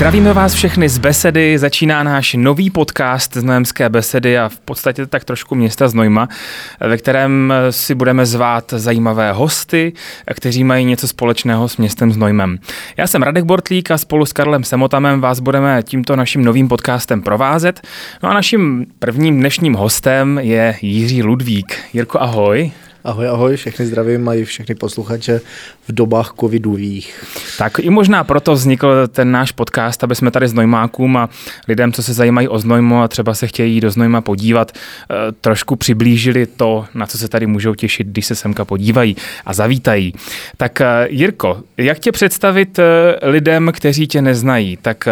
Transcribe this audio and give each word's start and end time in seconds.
Zdravíme 0.00 0.32
vás 0.32 0.54
všechny 0.54 0.88
z 0.88 0.98
Besedy, 0.98 1.58
začíná 1.58 2.02
náš 2.02 2.34
nový 2.34 2.70
podcast 2.70 3.36
z 3.36 3.44
Nojemské 3.44 3.88
Besedy 3.88 4.38
a 4.38 4.48
v 4.48 4.60
podstatě 4.60 5.06
tak 5.06 5.24
trošku 5.24 5.54
města 5.54 5.88
Znojma, 5.88 6.28
ve 6.80 6.96
kterém 6.96 7.52
si 7.70 7.94
budeme 7.94 8.26
zvát 8.26 8.74
zajímavé 8.76 9.32
hosty, 9.32 9.92
kteří 10.34 10.64
mají 10.64 10.84
něco 10.84 11.08
společného 11.08 11.68
s 11.68 11.76
městem 11.76 12.12
Znojmem. 12.12 12.58
Já 12.96 13.06
jsem 13.06 13.22
Radek 13.22 13.44
Bortlík 13.44 13.90
a 13.90 13.98
spolu 13.98 14.26
s 14.26 14.32
Karlem 14.32 14.64
Semotamem 14.64 15.20
vás 15.20 15.40
budeme 15.40 15.82
tímto 15.82 16.16
naším 16.16 16.44
novým 16.44 16.68
podcastem 16.68 17.22
provázet. 17.22 17.80
No 18.22 18.28
a 18.28 18.34
naším 18.34 18.86
prvním 18.98 19.40
dnešním 19.40 19.74
hostem 19.74 20.38
je 20.42 20.76
Jiří 20.82 21.22
Ludvík. 21.22 21.78
Jirko, 21.92 22.22
ahoj. 22.22 22.72
Ahoj, 23.04 23.28
ahoj, 23.28 23.56
všechny 23.56 23.86
zdravím, 23.86 24.24
mají 24.24 24.44
všechny 24.44 24.74
posluchače 24.74 25.40
v 25.88 25.92
dobách 25.92 26.34
covidových. 26.40 27.24
Tak 27.58 27.78
i 27.78 27.90
možná 27.90 28.24
proto 28.24 28.52
vznikl 28.52 29.08
ten 29.08 29.30
náš 29.30 29.52
podcast, 29.52 30.04
aby 30.04 30.14
jsme 30.14 30.30
tady 30.30 30.48
s 30.48 30.52
Nojmákům 30.52 31.16
a 31.16 31.28
lidem, 31.68 31.92
co 31.92 32.02
se 32.02 32.12
zajímají 32.12 32.48
o 32.48 32.58
Znojmo 32.58 33.02
a 33.02 33.08
třeba 33.08 33.34
se 33.34 33.46
chtějí 33.46 33.80
do 33.80 33.90
Znojma 33.90 34.20
podívat, 34.20 34.72
eh, 34.72 35.14
trošku 35.40 35.76
přiblížili 35.76 36.46
to, 36.46 36.84
na 36.94 37.06
co 37.06 37.18
se 37.18 37.28
tady 37.28 37.46
můžou 37.46 37.74
těšit, 37.74 38.06
když 38.06 38.26
se 38.26 38.34
semka 38.34 38.64
podívají 38.64 39.16
a 39.46 39.52
zavítají. 39.52 40.14
Tak 40.56 40.80
eh, 40.80 41.06
Jirko, 41.10 41.62
jak 41.76 41.98
tě 41.98 42.12
představit 42.12 42.78
eh, 42.78 42.84
lidem, 43.22 43.72
kteří 43.74 44.06
tě 44.06 44.22
neznají? 44.22 44.78
Tak 44.82 45.08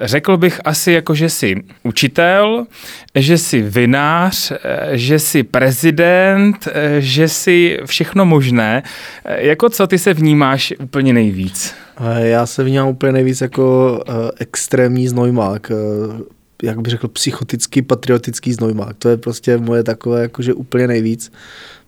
řekl 0.00 0.36
bych 0.36 0.60
asi 0.64 0.92
jako, 0.92 1.14
že 1.14 1.28
jsi 1.28 1.62
učitel, 1.82 2.66
že 3.14 3.38
jsi 3.38 3.62
vinář, 3.62 4.52
že 4.92 5.18
jsi 5.18 5.42
prezident, 5.42 6.68
že 6.98 7.25
si 7.28 7.78
všechno 7.84 8.26
možné. 8.26 8.82
Jako 9.24 9.68
co 9.68 9.86
ty 9.86 9.98
se 9.98 10.14
vnímáš 10.14 10.72
úplně 10.82 11.12
nejvíc? 11.12 11.74
Já 12.16 12.46
se 12.46 12.64
vnímám 12.64 12.88
úplně 12.88 13.12
nejvíc 13.12 13.40
jako 13.40 13.98
uh, 14.08 14.14
extrémní 14.38 15.08
znojmák. 15.08 15.70
Uh, 15.70 16.20
jak 16.62 16.80
bych 16.80 16.90
řekl, 16.90 17.08
psychotický, 17.08 17.82
patriotický 17.82 18.52
znojmák. 18.52 18.96
To 18.98 19.08
je 19.08 19.16
prostě 19.16 19.58
moje 19.58 19.82
takové 19.82 20.22
jakože 20.22 20.54
úplně 20.54 20.86
nejvíc, 20.86 21.32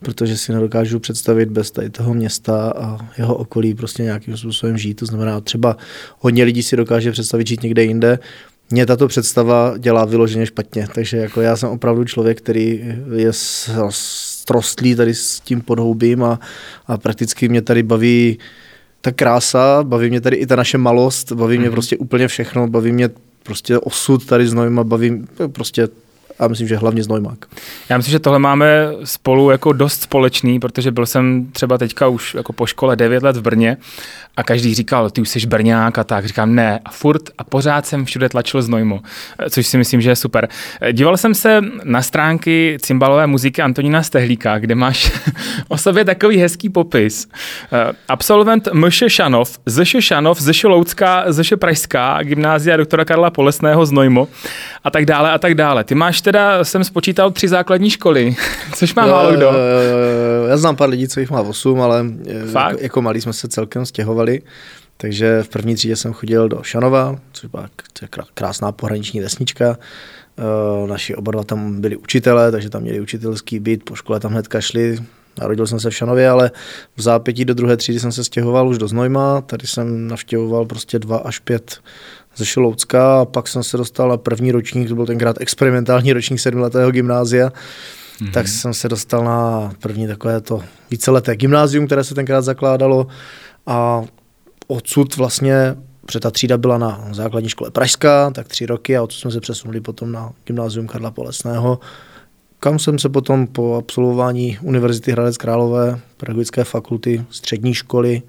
protože 0.00 0.36
si 0.36 0.52
nedokážu 0.52 0.98
představit 0.98 1.48
bez 1.48 1.70
tady 1.70 1.90
toho 1.90 2.14
města 2.14 2.72
a 2.76 2.98
jeho 3.18 3.34
okolí 3.34 3.74
prostě 3.74 4.02
nějakým 4.02 4.36
způsobem 4.36 4.78
žít. 4.78 4.94
To 4.94 5.06
znamená 5.06 5.40
třeba 5.40 5.76
hodně 6.18 6.44
lidí 6.44 6.62
si 6.62 6.76
dokáže 6.76 7.12
představit 7.12 7.46
žít 7.46 7.62
někde 7.62 7.84
jinde, 7.84 8.18
mě 8.70 8.86
tato 8.86 9.08
představa 9.08 9.74
dělá 9.78 10.04
vyloženě 10.04 10.46
špatně, 10.46 10.88
takže 10.94 11.16
jako 11.16 11.40
já 11.40 11.56
jsem 11.56 11.68
opravdu 11.68 12.04
člověk, 12.04 12.38
který 12.38 12.84
je 13.14 13.32
strostlý 14.48 14.94
tady 14.94 15.14
s 15.14 15.40
tím 15.40 15.60
podhoubím 15.60 16.24
a, 16.24 16.40
a 16.86 16.98
prakticky 16.98 17.48
mě 17.48 17.62
tady 17.62 17.82
baví 17.82 18.38
ta 19.00 19.12
krása, 19.12 19.82
baví 19.82 20.10
mě 20.10 20.20
tady 20.20 20.36
i 20.36 20.46
ta 20.46 20.56
naše 20.56 20.78
malost, 20.78 21.32
baví 21.32 21.56
mm-hmm. 21.56 21.58
mě 21.60 21.68
mhm. 21.68 21.72
prostě 21.72 21.96
úplně 21.96 22.28
všechno, 22.28 22.68
baví 22.68 22.92
mě 22.92 23.08
prostě 23.42 23.78
osud 23.78 24.26
tady 24.26 24.48
s 24.48 24.54
Nojma, 24.54 24.84
baví 24.84 25.24
prostě 25.52 25.88
a 26.38 26.48
myslím, 26.48 26.68
že 26.68 26.76
hlavně 26.76 27.02
Znojmák. 27.02 27.38
Já 27.88 27.96
myslím, 27.96 28.12
že 28.12 28.18
tohle 28.18 28.38
máme 28.38 28.92
spolu 29.04 29.50
jako 29.50 29.72
dost 29.72 30.02
společný, 30.02 30.60
protože 30.60 30.90
byl 30.90 31.06
jsem 31.06 31.46
třeba 31.52 31.78
teďka 31.78 32.08
už 32.08 32.34
jako 32.34 32.52
po 32.52 32.66
škole 32.66 32.96
9 32.96 33.22
let 33.22 33.36
v 33.36 33.42
Brně 33.42 33.76
a 34.38 34.42
každý 34.42 34.74
říkal, 34.74 35.10
ty 35.10 35.20
už 35.20 35.28
jsi 35.28 35.46
Brňák 35.46 35.98
a 35.98 36.04
tak. 36.04 36.26
Říkám, 36.26 36.54
ne, 36.54 36.80
a 36.84 36.90
furt 36.90 37.22
a 37.38 37.44
pořád 37.44 37.86
jsem 37.86 38.04
všude 38.04 38.28
tlačil 38.28 38.62
Znojmo, 38.62 39.00
což 39.50 39.66
si 39.66 39.78
myslím, 39.78 40.00
že 40.00 40.10
je 40.10 40.16
super. 40.16 40.48
Díval 40.92 41.16
jsem 41.16 41.34
se 41.34 41.60
na 41.84 42.02
stránky 42.02 42.78
cymbalové 42.80 43.26
muziky 43.26 43.62
Antonína 43.62 44.02
Stehlíka, 44.02 44.58
kde 44.58 44.74
máš 44.74 45.12
o 45.68 45.78
sobě 45.78 46.04
takový 46.04 46.36
hezký 46.36 46.68
popis. 46.68 47.28
Absolvent 48.08 48.68
MŠ 48.72 49.02
Šanov, 49.08 49.58
ZŠ 49.66 49.96
Šanov, 50.00 50.40
ZŠ 50.40 50.64
Loucká, 50.64 51.24
ZŠ 51.32 51.52
Pražská, 51.58 52.22
gymnázia 52.22 52.76
doktora 52.76 53.04
Karla 53.04 53.30
Polesného 53.30 53.86
Znojmo 53.86 54.28
a 54.84 54.90
tak 54.90 55.06
dále 55.06 55.30
a 55.30 55.38
tak 55.38 55.54
dále. 55.54 55.84
Ty 55.84 55.94
máš 55.94 56.20
teda, 56.32 56.64
jsem 56.64 56.84
spočítal 56.84 57.30
tři 57.30 57.48
základní 57.48 57.90
školy, 57.90 58.36
což 58.74 58.94
má 58.94 59.06
jo, 59.06 59.12
málo 59.12 59.32
kdo. 59.32 59.52
Já 60.48 60.56
znám 60.56 60.76
pár 60.76 60.88
lidí, 60.88 61.08
co 61.08 61.20
jich 61.20 61.30
má 61.30 61.40
osm, 61.40 61.80
ale 61.80 62.04
Fakt? 62.52 62.70
jako, 62.70 62.82
jako 62.82 63.02
malí 63.02 63.20
jsme 63.20 63.32
se 63.32 63.48
celkem 63.48 63.86
stěhovali. 63.86 64.42
Takže 64.96 65.42
v 65.42 65.48
první 65.48 65.74
třídě 65.74 65.96
jsem 65.96 66.12
chodil 66.12 66.48
do 66.48 66.62
Šanova, 66.62 67.16
což 67.32 67.50
byla 67.50 67.68
krásná 68.34 68.72
pohraniční 68.72 69.20
vesnička. 69.20 69.78
Eh, 70.38 70.86
naši 70.88 71.14
oba 71.14 71.32
dva 71.32 71.44
tam 71.44 71.80
byli 71.80 71.96
učitelé, 71.96 72.52
takže 72.52 72.70
tam 72.70 72.82
měli 72.82 73.00
učitelský 73.00 73.58
byt, 73.58 73.84
po 73.84 73.94
škole 73.94 74.20
tam 74.20 74.32
hnedka 74.32 74.60
šli. 74.60 74.98
Narodil 75.40 75.66
jsem 75.66 75.80
se 75.80 75.90
v 75.90 75.94
Šanově, 75.94 76.28
ale 76.28 76.50
v 76.96 77.02
zápětí 77.02 77.44
do 77.44 77.54
druhé 77.54 77.76
třídy 77.76 78.00
jsem 78.00 78.12
se 78.12 78.24
stěhoval 78.24 78.68
už 78.68 78.78
do 78.78 78.88
Znojma. 78.88 79.40
Tady 79.40 79.66
jsem 79.66 80.08
navštěvoval 80.08 80.66
prostě 80.66 80.98
dva 80.98 81.18
až 81.18 81.38
pět 81.38 81.80
ze 82.38 82.46
Šiloucka 82.46 83.20
a 83.20 83.24
pak 83.24 83.48
jsem 83.48 83.62
se 83.62 83.76
dostal 83.76 84.08
na 84.08 84.16
první 84.16 84.52
ročník, 84.52 84.88
to 84.88 84.94
byl 84.94 85.06
tenkrát 85.06 85.40
experimentální 85.40 86.12
ročník 86.12 86.40
sedmiletého 86.40 86.90
gymnázia, 86.90 87.48
mm-hmm. 87.48 88.30
tak 88.32 88.48
jsem 88.48 88.74
se 88.74 88.88
dostal 88.88 89.24
na 89.24 89.72
první 89.80 90.06
takové 90.06 90.40
to 90.40 90.62
víceleté 90.90 91.36
gymnázium, 91.36 91.86
které 91.86 92.04
se 92.04 92.14
tenkrát 92.14 92.42
zakládalo 92.42 93.06
a 93.66 94.02
odsud 94.66 95.16
vlastně 95.16 95.76
protože 96.08 96.20
ta 96.20 96.30
třída 96.30 96.58
byla 96.58 96.78
na 96.78 97.08
základní 97.12 97.48
škole 97.48 97.70
Pražská, 97.70 98.30
tak 98.30 98.48
tři 98.48 98.66
roky 98.66 98.96
a 98.96 99.02
odsud 99.02 99.20
jsme 99.20 99.30
se 99.30 99.40
přesunuli 99.40 99.80
potom 99.80 100.12
na 100.12 100.32
gymnázium 100.44 100.86
Karla 100.86 101.10
Polesného, 101.10 101.80
kam 102.60 102.78
jsem 102.78 102.98
se 102.98 103.08
potom 103.08 103.46
po 103.46 103.76
absolvování 103.76 104.58
Univerzity 104.62 105.12
Hradec 105.12 105.36
Králové, 105.36 106.00
pedagogické 106.16 106.64
fakulty, 106.64 107.24
střední 107.30 107.74
školy, 107.74 108.22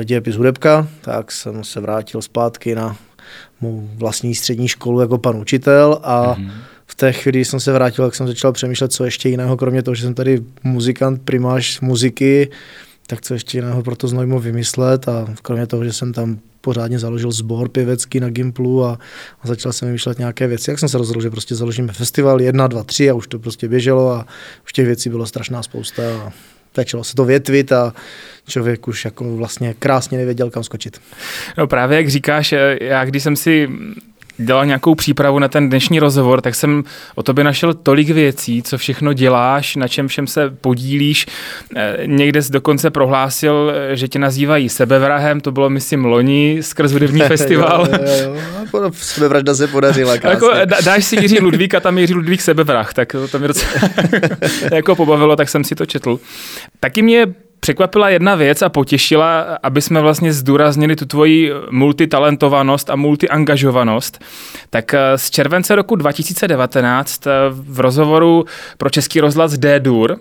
eh, 0.00 0.04
dějepis 0.04 0.36
hudebka, 0.36 0.88
tak 1.00 1.32
jsem 1.32 1.64
se 1.64 1.80
vrátil 1.80 2.22
zpátky 2.22 2.74
na 2.74 2.96
mou 3.60 3.88
vlastní 3.94 4.34
střední 4.34 4.68
školu 4.68 5.00
jako 5.00 5.18
pan 5.18 5.36
učitel 5.36 5.98
a 6.02 6.34
mm-hmm. 6.34 6.50
v 6.86 6.94
té 6.94 7.12
chvíli, 7.12 7.44
jsem 7.44 7.60
se 7.60 7.72
vrátil, 7.72 8.04
tak 8.04 8.14
jsem 8.14 8.26
začal 8.26 8.52
přemýšlet, 8.52 8.92
co 8.92 9.04
ještě 9.04 9.28
jiného, 9.28 9.56
kromě 9.56 9.82
toho, 9.82 9.94
že 9.94 10.02
jsem 10.02 10.14
tady 10.14 10.42
muzikant, 10.64 11.22
primář 11.22 11.80
muziky, 11.80 12.50
tak 13.06 13.20
co 13.20 13.34
ještě 13.34 13.58
jiného 13.58 13.82
pro 13.82 13.96
to 13.96 14.08
Znojmo 14.08 14.40
vymyslet 14.40 15.08
a 15.08 15.34
kromě 15.42 15.66
toho, 15.66 15.84
že 15.84 15.92
jsem 15.92 16.12
tam 16.12 16.38
pořádně 16.60 16.98
založil 16.98 17.30
sbor 17.30 17.68
pěvecký 17.68 18.20
na 18.20 18.30
Gimplu 18.30 18.84
a, 18.84 18.98
a 19.42 19.46
začal 19.48 19.72
jsem 19.72 19.88
vymýšlet 19.88 20.18
nějaké 20.18 20.46
věci, 20.46 20.70
jak 20.70 20.78
jsem 20.78 20.88
se 20.88 20.98
rozhodl, 20.98 21.20
že 21.20 21.30
prostě 21.30 21.54
založíme 21.54 21.92
festival 21.92 22.40
1, 22.40 22.66
2, 22.66 22.84
3 22.84 23.10
a 23.10 23.14
už 23.14 23.26
to 23.26 23.38
prostě 23.38 23.68
běželo 23.68 24.12
a 24.12 24.26
už 24.64 24.72
těch 24.72 24.86
věcí 24.86 25.10
bylo 25.10 25.26
strašná 25.26 25.62
spousta 25.62 26.02
a 26.02 26.32
začalo 26.76 27.04
se 27.04 27.14
to 27.14 27.24
větvit 27.24 27.72
a 27.72 27.94
člověk 28.48 28.88
už 28.88 29.04
jako 29.04 29.36
vlastně 29.36 29.74
krásně 29.78 30.18
nevěděl, 30.18 30.50
kam 30.50 30.64
skočit. 30.64 31.00
No 31.58 31.66
právě 31.66 31.96
jak 31.96 32.08
říkáš, 32.08 32.54
já 32.80 33.04
když 33.04 33.22
jsem 33.22 33.36
si 33.36 33.68
dělal 34.38 34.66
nějakou 34.66 34.94
přípravu 34.94 35.38
na 35.38 35.48
ten 35.48 35.68
dnešní 35.68 35.98
rozhovor, 35.98 36.40
tak 36.40 36.54
jsem 36.54 36.84
o 37.14 37.22
tobě 37.22 37.44
našel 37.44 37.74
tolik 37.74 38.10
věcí, 38.10 38.62
co 38.62 38.78
všechno 38.78 39.12
děláš, 39.12 39.76
na 39.76 39.88
čem 39.88 40.08
všem 40.08 40.26
se 40.26 40.50
podílíš. 40.50 41.26
Eh, 41.76 41.96
někde 42.06 42.42
jsi 42.42 42.52
dokonce 42.52 42.90
prohlásil, 42.90 43.72
eh, 43.74 43.96
že 43.96 44.08
tě 44.08 44.18
nazývají 44.18 44.68
sebevrahem, 44.68 45.40
to 45.40 45.52
bylo, 45.52 45.70
myslím, 45.70 46.04
loni 46.04 46.58
skrz 46.60 46.92
hudební 46.92 47.20
festival. 47.28 47.88
Sebevražda 48.92 49.54
se 49.54 49.66
podařila. 49.66 50.14
Jako, 50.26 50.50
dáš 50.84 51.04
si 51.04 51.16
Jiří 51.16 51.40
Ludvík 51.40 51.74
a 51.74 51.80
tam 51.80 51.98
Jiří 51.98 52.14
Ludvík 52.14 52.42
sebevrah, 52.42 52.94
tak 52.94 53.12
to, 53.12 53.28
to 53.28 53.38
mě 53.38 53.48
docela 53.48 53.72
jako 54.72 54.96
pobavilo, 54.96 55.36
tak 55.36 55.48
jsem 55.48 55.64
si 55.64 55.74
to 55.74 55.86
četl. 55.86 56.20
Taky 56.80 57.02
mě 57.02 57.26
překvapila 57.60 58.08
jedna 58.08 58.34
věc 58.34 58.62
a 58.62 58.68
potěšila, 58.68 59.58
aby 59.62 59.82
jsme 59.82 60.00
vlastně 60.00 60.32
zdůraznili 60.32 60.96
tu 60.96 61.06
tvoji 61.06 61.52
multitalentovanost 61.70 62.90
a 62.90 62.96
multiangažovanost. 62.96 64.24
Tak 64.70 64.94
eh, 64.94 65.18
z 65.18 65.30
července 65.30 65.76
roku 65.76 65.96
2019 65.96 67.26
eh, 67.26 67.30
v 67.50 67.80
rozhovoru 67.80 68.44
pro 68.78 68.90
Český 68.90 69.20
rozhlas 69.20 69.52
D-Dur 69.52 70.18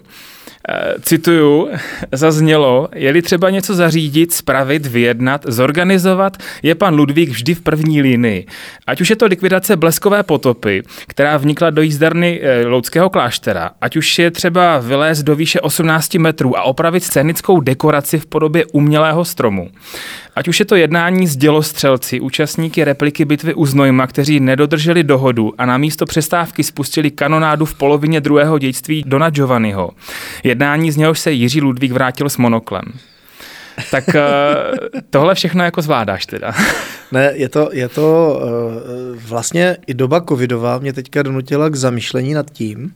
cituju, 1.02 1.70
zaznělo, 2.12 2.90
je-li 2.96 3.22
třeba 3.22 3.50
něco 3.50 3.76
zařídit, 3.76 4.34
spravit, 4.34 4.86
vyjednat, 4.86 5.46
zorganizovat, 5.48 6.38
je 6.64 6.76
pan 6.76 6.96
Ludvík 6.96 7.30
vždy 7.30 7.54
v 7.54 7.62
první 7.62 8.02
linii. 8.02 8.46
Ať 8.88 9.02
už 9.02 9.10
je 9.10 9.16
to 9.16 9.26
likvidace 9.26 9.76
bleskové 9.76 10.24
potopy, 10.24 10.84
která 11.08 11.38
vnikla 11.38 11.70
do 11.70 11.82
jízdarny 11.82 12.42
e, 12.42 12.66
Loudského 12.66 13.10
kláštera, 13.10 13.72
ať 13.82 13.98
už 13.98 14.20
je 14.20 14.32
třeba 14.32 14.78
vylézt 14.78 15.24
do 15.24 15.36
výše 15.36 15.62
18 15.62 16.16
metrů 16.16 16.58
a 16.58 16.64
opravit 16.64 17.04
scénickou 17.04 17.60
dekoraci 17.60 18.20
v 18.20 18.26
podobě 18.26 18.66
umělého 18.66 19.26
stromu. 19.26 19.70
Ať 20.36 20.48
už 20.48 20.60
je 20.60 20.66
to 20.66 20.76
jednání 20.76 21.28
s 21.28 21.38
dělostřelci, 21.38 22.20
účastníky 22.20 22.84
repliky 22.84 23.26
bitvy 23.26 23.54
u 23.54 23.66
Znojma, 23.66 24.08
kteří 24.08 24.40
nedodrželi 24.40 25.04
dohodu 25.04 25.54
a 25.58 25.66
na 25.66 25.78
místo 25.78 26.06
přestávky 26.06 26.64
spustili 26.64 27.12
kanonádu 27.12 27.66
v 27.66 27.76
polovině 27.76 28.22
druhého 28.22 28.60
dějství 28.60 29.04
Dona 29.08 29.30
Giovanniho. 29.30 29.92
Jednání 30.56 30.92
z 30.92 30.98
něhož 30.98 31.20
se 31.20 31.32
Jiří 31.32 31.62
Ludvík 31.62 31.92
vrátil 31.92 32.30
s 32.30 32.38
monoklem. 32.38 32.84
Tak 33.92 34.16
eh, 34.16 34.24
tohle 35.10 35.36
všechno 35.36 35.64
jako 35.64 35.82
zvládáš 35.82 36.26
teda. 36.26 36.54
Ne, 37.12 37.32
je 37.34 37.50
to, 37.50 37.70
je 37.72 37.90
to 37.90 38.40
uh, 38.42 39.18
vlastně 39.18 39.78
i 39.88 39.94
doba 39.94 40.22
covidová 40.22 40.80
mě 40.80 40.94
teďka 40.94 41.24
donutila 41.24 41.70
k 41.70 41.76
zamýšlení 41.76 42.34
nad 42.34 42.52
tím, 42.52 42.94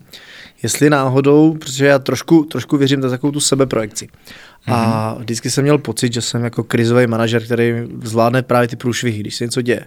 jestli 0.64 0.90
náhodou, 0.90 1.54
protože 1.54 1.86
já 1.86 2.00
trošku, 2.00 2.44
trošku 2.44 2.78
věřím 2.78 3.00
na 3.00 3.10
takovou 3.10 3.32
tu 3.32 3.40
sebeprojekci. 3.40 4.06
Mm-hmm. 4.06 4.74
A 4.74 5.12
mhm. 5.14 5.22
vždycky 5.22 5.52
jsem 5.52 5.64
měl 5.64 5.78
pocit, 5.78 6.14
že 6.14 6.22
jsem 6.22 6.44
jako 6.44 6.64
krizový 6.64 7.08
manažer, 7.08 7.44
který 7.44 7.74
zvládne 8.04 8.42
právě 8.42 8.68
ty 8.68 8.76
průšvihy, 8.76 9.20
když 9.20 9.36
se 9.36 9.44
něco 9.44 9.62
děje. 9.62 9.86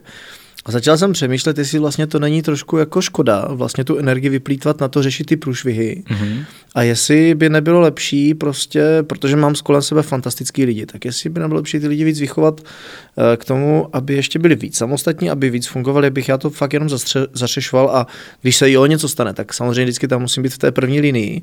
A 0.65 0.73
začal 0.73 0.99
jsem 0.99 1.13
přemýšlet, 1.13 1.59
jestli 1.59 1.79
vlastně 1.79 2.07
to 2.07 2.19
není 2.19 2.43
trošku 2.43 2.77
jako 2.77 3.03
škoda 3.03 3.49
vlastně 3.51 3.85
tu 3.85 3.97
energii 3.97 4.31
vyplýtvat 4.31 4.81
na 4.81 4.89
to 4.89 5.03
řešit 5.03 5.25
ty 5.25 5.37
průšvihy. 5.37 6.03
Mm-hmm. 6.09 6.45
A 6.75 6.83
jestli 6.83 7.35
by 7.35 7.49
nebylo 7.49 7.81
lepší 7.81 8.35
prostě, 8.35 8.85
protože 9.03 9.37
mám 9.37 9.55
z 9.55 9.61
kolem 9.61 9.83
sebe 9.83 10.03
fantastický 10.03 10.65
lidi, 10.65 10.87
tak 10.87 11.05
jestli 11.05 11.31
by 11.31 11.41
nebylo 11.41 11.57
lepší 11.57 11.81
ty 11.81 11.89
lidi 11.89 12.05
víc 12.05 12.21
vychovat 12.21 12.61
uh, 12.61 13.25
k 13.37 13.45
tomu, 13.45 13.89
aby 13.93 14.15
ještě 14.15 14.39
byli 14.39 14.55
víc 14.55 14.77
samostatní, 14.77 15.31
aby 15.31 15.51
víc 15.51 15.67
fungovali, 15.67 16.07
abych 16.07 16.29
já 16.29 16.39
to 16.39 16.51
fakt 16.51 16.73
jenom 16.73 16.89
zastře- 16.89 17.27
zařešoval 17.33 17.91
a 17.91 18.07
když 18.43 18.57
se 18.57 18.71
i 18.71 18.77
o 18.77 18.87
něco 18.87 19.09
stane, 19.09 19.35
tak 19.35 19.55
samozřejmě 19.55 19.85
vždycky 19.85 20.09
tam 20.09 20.21
musím 20.21 20.43
být 20.43 20.53
v 20.53 20.59
té 20.59 20.73
první 20.73 21.01
linii, 21.01 21.43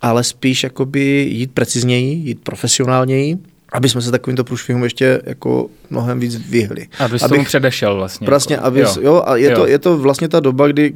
ale 0.00 0.24
spíš 0.24 0.62
jakoby 0.62 1.28
jít 1.30 1.52
precizněji, 1.52 2.14
jít 2.14 2.40
profesionálněji, 2.42 3.38
aby 3.72 3.88
jsme 3.88 4.00
se 4.02 4.10
takovýmto 4.10 4.44
průšvihům 4.44 4.84
ještě 4.84 5.22
jako 5.24 5.68
mnohem 5.90 6.20
víc 6.20 6.36
vyhli. 6.36 6.88
Aby 6.98 7.18
tomu 7.18 7.44
předešel 7.44 7.96
vlastně. 7.96 8.26
Vlastně, 8.26 8.54
jako, 8.54 8.66
aby, 8.66 8.80
jo. 8.80 8.94
jo, 9.00 9.22
a 9.26 9.36
je, 9.36 9.50
jo. 9.50 9.56
To, 9.56 9.66
je 9.66 9.78
to 9.78 9.98
vlastně 9.98 10.28
ta 10.28 10.40
doba, 10.40 10.68
kdy 10.68 10.94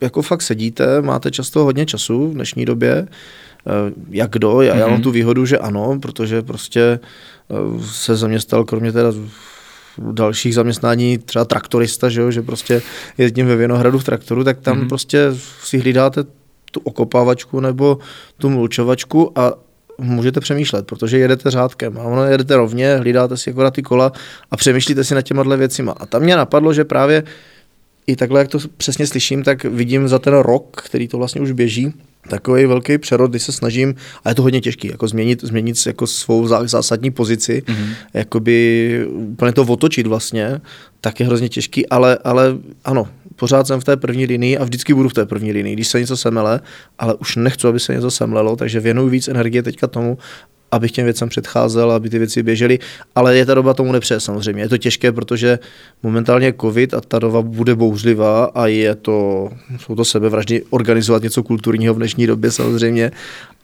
jako 0.00 0.22
fakt 0.22 0.42
sedíte, 0.42 1.02
máte 1.02 1.30
často 1.30 1.64
hodně 1.64 1.86
času 1.86 2.28
v 2.30 2.34
dnešní 2.34 2.64
době, 2.64 3.08
eh, 3.66 3.92
jak 4.10 4.30
kdo, 4.30 4.62
já, 4.62 4.74
mm-hmm. 4.74 4.78
já 4.78 4.86
mám 4.86 4.94
mhm. 4.94 5.02
tu 5.02 5.10
výhodu, 5.10 5.46
že 5.46 5.58
ano, 5.58 5.98
protože 6.02 6.42
prostě 6.42 6.80
eh, 7.50 7.54
se 7.92 8.16
zaměstnal, 8.16 8.64
kromě 8.64 8.92
teda 8.92 9.12
dalších 9.98 10.54
zaměstnání, 10.54 11.18
třeba 11.18 11.44
traktorista, 11.44 12.08
že, 12.08 12.20
jo, 12.20 12.30
že 12.30 12.42
prostě 12.42 12.82
jezdím 13.18 13.46
ve 13.46 13.56
Věnohradu 13.56 13.98
v 13.98 14.04
traktoru, 14.04 14.44
tak 14.44 14.60
tam 14.60 14.80
mm-hmm. 14.80 14.88
prostě 14.88 15.28
si 15.62 15.78
hlídáte 15.78 16.24
tu 16.70 16.80
okopávačku 16.84 17.60
nebo 17.60 17.98
tu 18.38 18.50
mulčovačku 18.50 19.38
a 19.38 19.52
můžete 19.98 20.40
přemýšlet, 20.40 20.86
protože 20.86 21.18
jedete 21.18 21.50
řádkem 21.50 21.98
a 21.98 22.02
ono 22.02 22.24
jedete 22.24 22.56
rovně, 22.56 22.96
hlídáte 22.96 23.36
si 23.36 23.50
akorát 23.50 23.74
ty 23.74 23.82
kola 23.82 24.12
a 24.50 24.56
přemýšlíte 24.56 25.04
si 25.04 25.14
nad 25.14 25.22
těma 25.22 25.42
věcima. 25.42 25.92
A 25.92 26.06
tam 26.06 26.22
mě 26.22 26.36
napadlo, 26.36 26.72
že 26.72 26.84
právě 26.84 27.22
i 28.06 28.16
takhle, 28.16 28.40
jak 28.40 28.48
to 28.48 28.58
přesně 28.76 29.06
slyším, 29.06 29.42
tak 29.42 29.64
vidím 29.64 30.08
za 30.08 30.18
ten 30.18 30.34
rok, 30.34 30.82
který 30.84 31.08
to 31.08 31.18
vlastně 31.18 31.40
už 31.40 31.52
běží, 31.52 31.94
takový 32.28 32.66
velký 32.66 32.98
přerod, 32.98 33.30
kdy 33.30 33.38
se 33.38 33.52
snažím, 33.52 33.94
a 34.24 34.28
je 34.28 34.34
to 34.34 34.42
hodně 34.42 34.60
těžký, 34.60 34.88
jako 34.88 35.08
změnit, 35.08 35.44
změnit 35.44 35.86
jako 35.86 36.06
svou 36.06 36.46
zásadní 36.46 37.10
pozici, 37.10 37.62
mm-hmm. 37.66 37.94
jakoby 38.14 39.06
úplně 39.10 39.52
to 39.52 39.62
otočit 39.62 40.06
vlastně, 40.06 40.60
tak 41.00 41.20
je 41.20 41.26
hrozně 41.26 41.48
těžký, 41.48 41.88
ale, 41.88 42.18
ale 42.24 42.56
ano, 42.84 43.08
pořád 43.36 43.66
jsem 43.66 43.80
v 43.80 43.84
té 43.84 43.96
první 43.96 44.26
linii 44.26 44.58
a 44.58 44.64
vždycky 44.64 44.94
budu 44.94 45.08
v 45.08 45.14
té 45.14 45.26
první 45.26 45.52
linii, 45.52 45.74
když 45.74 45.88
se 45.88 46.00
něco 46.00 46.16
semele, 46.16 46.60
ale 46.98 47.14
už 47.14 47.36
nechci, 47.36 47.68
aby 47.68 47.80
se 47.80 47.94
něco 47.94 48.10
semlelo, 48.10 48.56
takže 48.56 48.80
věnuju 48.80 49.08
víc 49.08 49.28
energie 49.28 49.62
teďka 49.62 49.86
tomu, 49.86 50.18
abych 50.74 50.92
těm 50.92 51.04
věcem 51.04 51.28
předcházel, 51.28 51.92
aby 51.92 52.10
ty 52.10 52.18
věci 52.18 52.42
běžely, 52.42 52.78
ale 53.14 53.36
je 53.36 53.46
ta 53.46 53.54
doba 53.54 53.74
tomu 53.74 53.92
nepřeje 53.92 54.20
samozřejmě. 54.20 54.62
Je 54.62 54.68
to 54.68 54.78
těžké, 54.78 55.12
protože 55.12 55.58
momentálně 56.02 56.54
covid 56.60 56.94
a 56.94 57.00
ta 57.00 57.18
doba 57.18 57.42
bude 57.42 57.74
bouřlivá 57.74 58.44
a 58.44 58.66
je 58.66 58.94
to, 58.94 59.50
jsou 59.78 59.94
to 59.94 60.04
sebevraždy 60.04 60.62
organizovat 60.70 61.22
něco 61.22 61.42
kulturního 61.42 61.94
v 61.94 61.96
dnešní 61.96 62.26
době 62.26 62.50
samozřejmě 62.50 63.10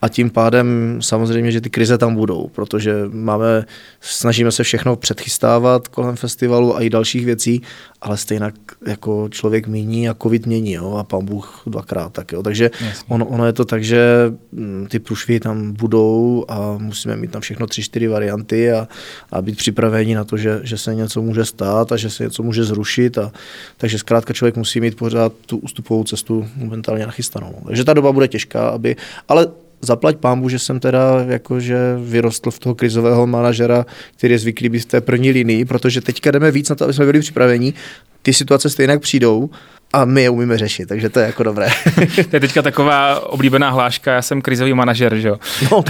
a 0.01 0.09
tím 0.09 0.29
pádem 0.29 0.97
samozřejmě, 1.01 1.51
že 1.51 1.61
ty 1.61 1.69
krize 1.69 1.97
tam 1.97 2.15
budou, 2.15 2.47
protože 2.47 2.95
máme, 3.11 3.65
snažíme 4.01 4.51
se 4.51 4.63
všechno 4.63 4.95
předchystávat 4.95 5.87
kolem 5.87 6.15
festivalu 6.15 6.75
a 6.75 6.81
i 6.81 6.89
dalších 6.89 7.25
věcí, 7.25 7.61
ale 8.01 8.17
stejně 8.17 8.51
jako 8.87 9.29
člověk 9.29 9.67
mění 9.67 10.09
a 10.09 10.13
covid 10.21 10.45
mění 10.45 10.73
jo, 10.73 10.93
a 10.93 11.03
pán 11.03 11.25
Bůh 11.25 11.63
dvakrát. 11.65 12.13
Tak 12.13 12.31
jo. 12.31 12.43
Takže 12.43 12.71
ono, 13.07 13.25
ono, 13.25 13.45
je 13.45 13.53
to 13.53 13.65
tak, 13.65 13.83
že 13.83 14.33
mm, 14.51 14.87
ty 14.89 14.99
průšvy 14.99 15.39
tam 15.39 15.71
budou 15.71 16.45
a 16.47 16.77
musíme 16.77 17.15
mít 17.15 17.31
tam 17.31 17.41
všechno 17.41 17.67
tři, 17.67 17.83
čtyři 17.83 18.07
varianty 18.07 18.71
a, 18.71 18.87
a 19.31 19.41
být 19.41 19.57
připraveni 19.57 20.15
na 20.15 20.23
to, 20.23 20.37
že, 20.37 20.59
že 20.63 20.77
se 20.77 20.95
něco 20.95 21.21
může 21.21 21.45
stát 21.45 21.91
a 21.91 21.97
že 21.97 22.09
se 22.09 22.23
něco 22.23 22.43
může 22.43 22.63
zrušit. 22.63 23.17
A, 23.17 23.31
takže 23.77 23.97
zkrátka 23.97 24.33
člověk 24.33 24.57
musí 24.57 24.81
mít 24.81 24.97
pořád 24.97 25.33
tu 25.45 25.57
ústupovou 25.57 26.03
cestu 26.03 26.47
momentálně 26.55 27.05
nachystanou. 27.05 27.55
Takže 27.67 27.83
ta 27.83 27.93
doba 27.93 28.11
bude 28.11 28.27
těžká, 28.27 28.69
aby, 28.69 28.95
ale 29.27 29.47
zaplať 29.81 30.17
pámbu, 30.17 30.49
že 30.49 30.59
jsem 30.59 30.79
teda 30.79 31.25
jakože 31.27 31.77
vyrostl 32.03 32.51
v 32.51 32.59
toho 32.59 32.75
krizového 32.75 33.27
manažera, 33.27 33.85
který 34.17 34.33
je 34.33 34.39
zvyklý 34.39 34.69
být 34.69 34.79
v 34.79 34.85
té 34.85 35.01
první 35.01 35.31
linii, 35.31 35.65
protože 35.65 36.01
teďka 36.01 36.31
jdeme 36.31 36.51
víc 36.51 36.69
na 36.69 36.75
to, 36.75 36.83
aby 36.83 36.93
jsme 36.93 37.05
byli 37.05 37.19
připraveni. 37.19 37.73
Ty 38.21 38.33
situace 38.33 38.69
stejně 38.69 38.97
přijdou 38.97 39.49
a 39.93 40.05
my 40.05 40.21
je 40.21 40.29
umíme 40.29 40.57
řešit, 40.57 40.85
takže 40.85 41.09
to 41.09 41.19
je 41.19 41.25
jako 41.25 41.43
dobré. 41.43 41.69
to 42.29 42.35
je 42.35 42.39
teďka 42.39 42.61
taková 42.61 43.19
oblíbená 43.29 43.69
hláška, 43.69 44.13
já 44.13 44.21
jsem 44.21 44.41
krizový 44.41 44.73
manažer, 44.73 45.15
že 45.15 45.27
jo? 45.27 45.37
No, 45.71 45.83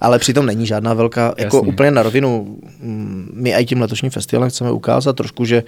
ale 0.00 0.18
přitom 0.18 0.46
není 0.46 0.66
žádná 0.66 0.94
velká, 0.94 1.24
jako 1.24 1.40
Jasně. 1.42 1.56
jako 1.56 1.68
úplně 1.68 1.90
na 1.90 2.02
rovinu, 2.02 2.58
my 3.32 3.54
i 3.54 3.64
tím 3.64 3.80
letošním 3.80 4.10
festivalem 4.10 4.50
chceme 4.50 4.70
ukázat 4.70 5.16
trošku, 5.16 5.44
že 5.44 5.62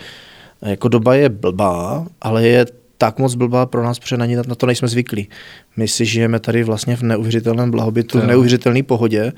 jako 0.63 0.89
doba 0.89 1.15
je 1.15 1.29
blbá, 1.29 2.07
ale 2.21 2.49
je 2.49 2.67
tak 3.05 3.19
moc 3.19 3.35
blbá 3.35 3.67
pro 3.67 3.85
nás, 3.85 3.99
protože 3.99 4.17
na, 4.17 4.27
ní, 4.27 4.37
na 4.37 4.55
to 4.55 4.67
nejsme 4.67 4.89
zvyklí. 4.89 5.29
My 5.77 5.89
si 5.89 6.05
žijeme 6.05 6.41
tady 6.41 6.65
vlastně 6.65 6.97
v 6.97 7.03
neuvěřitelném 7.03 7.71
blahobytu, 7.71 8.21
v 8.21 8.27
neuvěřitelné 8.27 8.83
pohodě, 8.83 9.33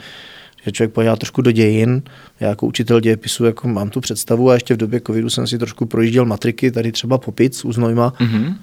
že 0.64 0.72
člověk 0.72 0.92
podívá 0.92 1.16
trošku 1.16 1.42
do 1.42 1.50
dějin. 1.50 2.02
Já 2.40 2.48
jako 2.48 2.66
učitel 2.66 3.00
dějepisu 3.00 3.44
jako 3.44 3.68
mám 3.68 3.90
tu 3.90 4.00
představu 4.00 4.50
a 4.50 4.54
ještě 4.54 4.74
v 4.74 4.76
době 4.76 5.00
covidu 5.06 5.30
jsem 5.30 5.46
si 5.46 5.58
trošku 5.58 5.86
projížděl 5.86 6.24
matriky, 6.24 6.70
tady 6.70 6.92
třeba 6.92 7.18
Popic 7.18 7.64
u 7.64 7.72
Znojma. 7.72 8.12
Mm-hmm. 8.20 8.54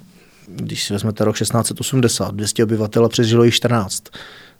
Když 0.48 0.84
si 0.84 0.92
vezmete 0.92 1.24
rok 1.24 1.36
1680, 1.38 2.34
200 2.34 2.64
obyvatel 2.64 3.04
a 3.04 3.08
přežilo 3.08 3.44
jich 3.44 3.54
14. 3.54 4.04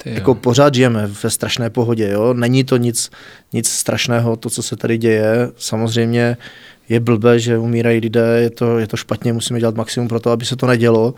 jako 0.05 0.35
pořád 0.35 0.75
žijeme 0.75 1.07
ve 1.23 1.31
strašné 1.31 1.71
pohodě. 1.71 2.09
Jo? 2.09 2.35
Není 2.35 2.65
to 2.65 2.77
nic, 2.77 3.11
nic 3.53 3.69
strašného, 3.69 4.37
to, 4.37 4.51
co 4.51 4.63
se 4.63 4.77
tady 4.77 4.99
děje. 4.99 5.51
Samozřejmě 5.57 6.37
je 6.89 7.01
blbé, 7.01 7.39
že 7.39 7.59
umírají 7.59 8.01
lidé, 8.01 8.41
je 8.41 8.51
to, 8.51 8.79
je 8.79 8.87
to 8.87 8.97
špatně, 8.97 9.33
musíme 9.33 9.61
dělat 9.61 9.75
maximum 9.75 10.09
pro 10.09 10.21
to, 10.21 10.31
aby 10.31 10.45
se 10.45 10.57
to 10.57 10.67
nedělo. 10.67 11.15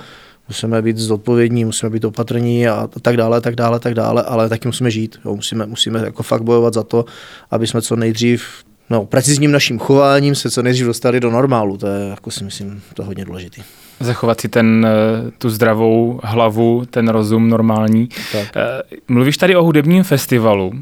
Musíme 0.48 0.82
být 0.82 0.96
zodpovědní, 0.96 1.64
musíme 1.64 1.90
být 1.90 2.04
opatrní 2.04 2.68
a 2.68 2.88
tak 3.02 3.16
dále, 3.16 3.40
tak 3.40 3.56
dále, 3.56 3.80
tak 3.80 3.94
dále, 3.94 4.22
ale 4.22 4.48
taky 4.48 4.68
musíme 4.68 4.90
žít. 4.90 5.18
Jo. 5.24 5.36
Musíme, 5.36 5.66
musíme 5.66 6.00
jako 6.00 6.22
fakt 6.22 6.42
bojovat 6.42 6.74
za 6.74 6.82
to, 6.82 7.04
aby 7.50 7.66
jsme 7.66 7.82
co 7.82 7.96
nejdřív 7.96 8.44
no, 8.90 9.06
precizním 9.06 9.52
naším 9.52 9.78
chováním 9.78 10.34
se 10.34 10.50
co 10.50 10.62
nejdřív 10.62 10.86
dostali 10.86 11.20
do 11.20 11.30
normálu. 11.30 11.76
To 11.76 11.86
je, 11.86 12.08
jako 12.08 12.30
si 12.30 12.44
myslím, 12.44 12.82
to 12.94 13.04
hodně 13.04 13.24
důležité 13.24 13.62
zachovat 14.00 14.40
si 14.40 14.48
ten, 14.48 14.86
eh, 14.86 15.30
tu 15.38 15.50
zdravou 15.50 16.20
hlavu, 16.24 16.84
ten 16.90 17.08
rozum 17.08 17.48
normální. 17.48 18.08
Tak. 18.32 18.46
Eh, 18.56 18.96
mluvíš 19.08 19.36
tady 19.36 19.56
o 19.56 19.62
hudebním 19.62 20.02
festivalu, 20.02 20.72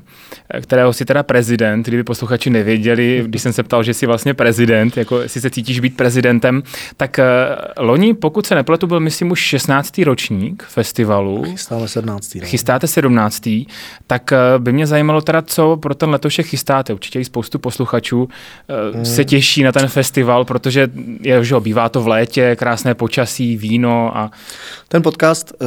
eh, 0.51 0.61
kterého 0.61 0.93
si 0.93 1.05
teda 1.05 1.23
prezident, 1.23 1.87
kdyby 1.87 2.05
posluchači 2.05 2.51
nevěděli, 2.51 3.23
když 3.27 3.43
jsem 3.43 3.53
se 3.53 3.63
ptal, 3.63 3.83
že 3.83 3.95
jsi 3.95 4.07
vlastně 4.07 4.35
prezident, 4.35 4.97
jako 4.97 5.21
jestli 5.21 5.41
se 5.41 5.51
cítíš 5.51 5.81
být 5.81 5.97
prezidentem, 5.97 6.63
tak 6.97 7.21
loni, 7.79 8.15
pokud 8.15 8.47
se 8.47 8.55
nepletu, 8.55 8.87
byl 8.87 9.01
myslím 9.01 9.31
už 9.31 9.41
16. 9.41 10.05
ročník 10.05 10.65
festivalu. 10.69 11.45
Chystáme 11.45 11.89
17. 11.89 12.35
No. 12.35 12.47
Chystáte 12.47 12.87
17. 12.87 13.67
Tak 14.07 14.33
by 14.59 14.73
mě 14.73 14.87
zajímalo 14.87 15.21
teda, 15.21 15.43
co 15.43 15.77
pro 15.77 15.95
ten 15.95 16.11
letošek 16.11 16.47
chystáte. 16.47 16.93
Určitě 16.93 17.21
i 17.21 17.25
spoustu 17.25 17.59
posluchačů 17.59 18.29
hmm. 18.95 19.05
se 19.05 19.25
těší 19.25 19.63
na 19.63 19.73
ten 19.73 19.89
festival, 19.89 20.45
protože 20.45 20.89
je, 21.21 21.45
že 21.45 21.61
bývá 21.61 21.89
to 21.89 22.01
v 22.01 22.09
létě, 22.09 22.57
krásné 22.57 22.95
počasí, 23.05 23.57
víno 23.57 24.17
a... 24.17 24.31
Ten 24.89 25.03
podcast, 25.03 25.53
eh, 25.53 25.67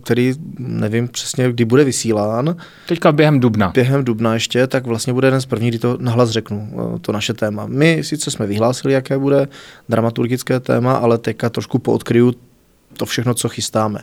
který 0.00 0.34
nevím 0.58 1.08
přesně, 1.08 1.52
kdy 1.52 1.64
bude 1.64 1.84
vysílán. 1.84 2.56
Teďka 2.88 3.12
během 3.12 3.40
dubna. 3.40 3.70
Během 3.74 4.04
dubna 4.04 4.34
ještě, 4.34 4.66
tak 4.66 4.86
vlastně 4.86 5.12
bude 5.12 5.26
jeden 5.26 5.40
z 5.40 5.46
prvních, 5.46 5.70
kdy 5.70 5.78
to 5.78 5.96
nahlas 6.00 6.30
řeknu, 6.30 6.68
eh, 6.72 6.98
to 6.98 7.12
naše 7.12 7.34
téma. 7.34 7.66
My 7.66 8.02
sice 8.04 8.30
jsme 8.30 8.46
vyhlásili, 8.46 8.94
jaké 8.94 9.18
bude 9.18 9.48
dramaturgické 9.88 10.60
téma, 10.60 10.92
ale 10.92 11.18
teďka 11.18 11.50
trošku 11.50 11.78
poodkryju 11.78 12.34
to 12.96 13.06
všechno, 13.06 13.34
co 13.34 13.48
chystáme. 13.48 14.00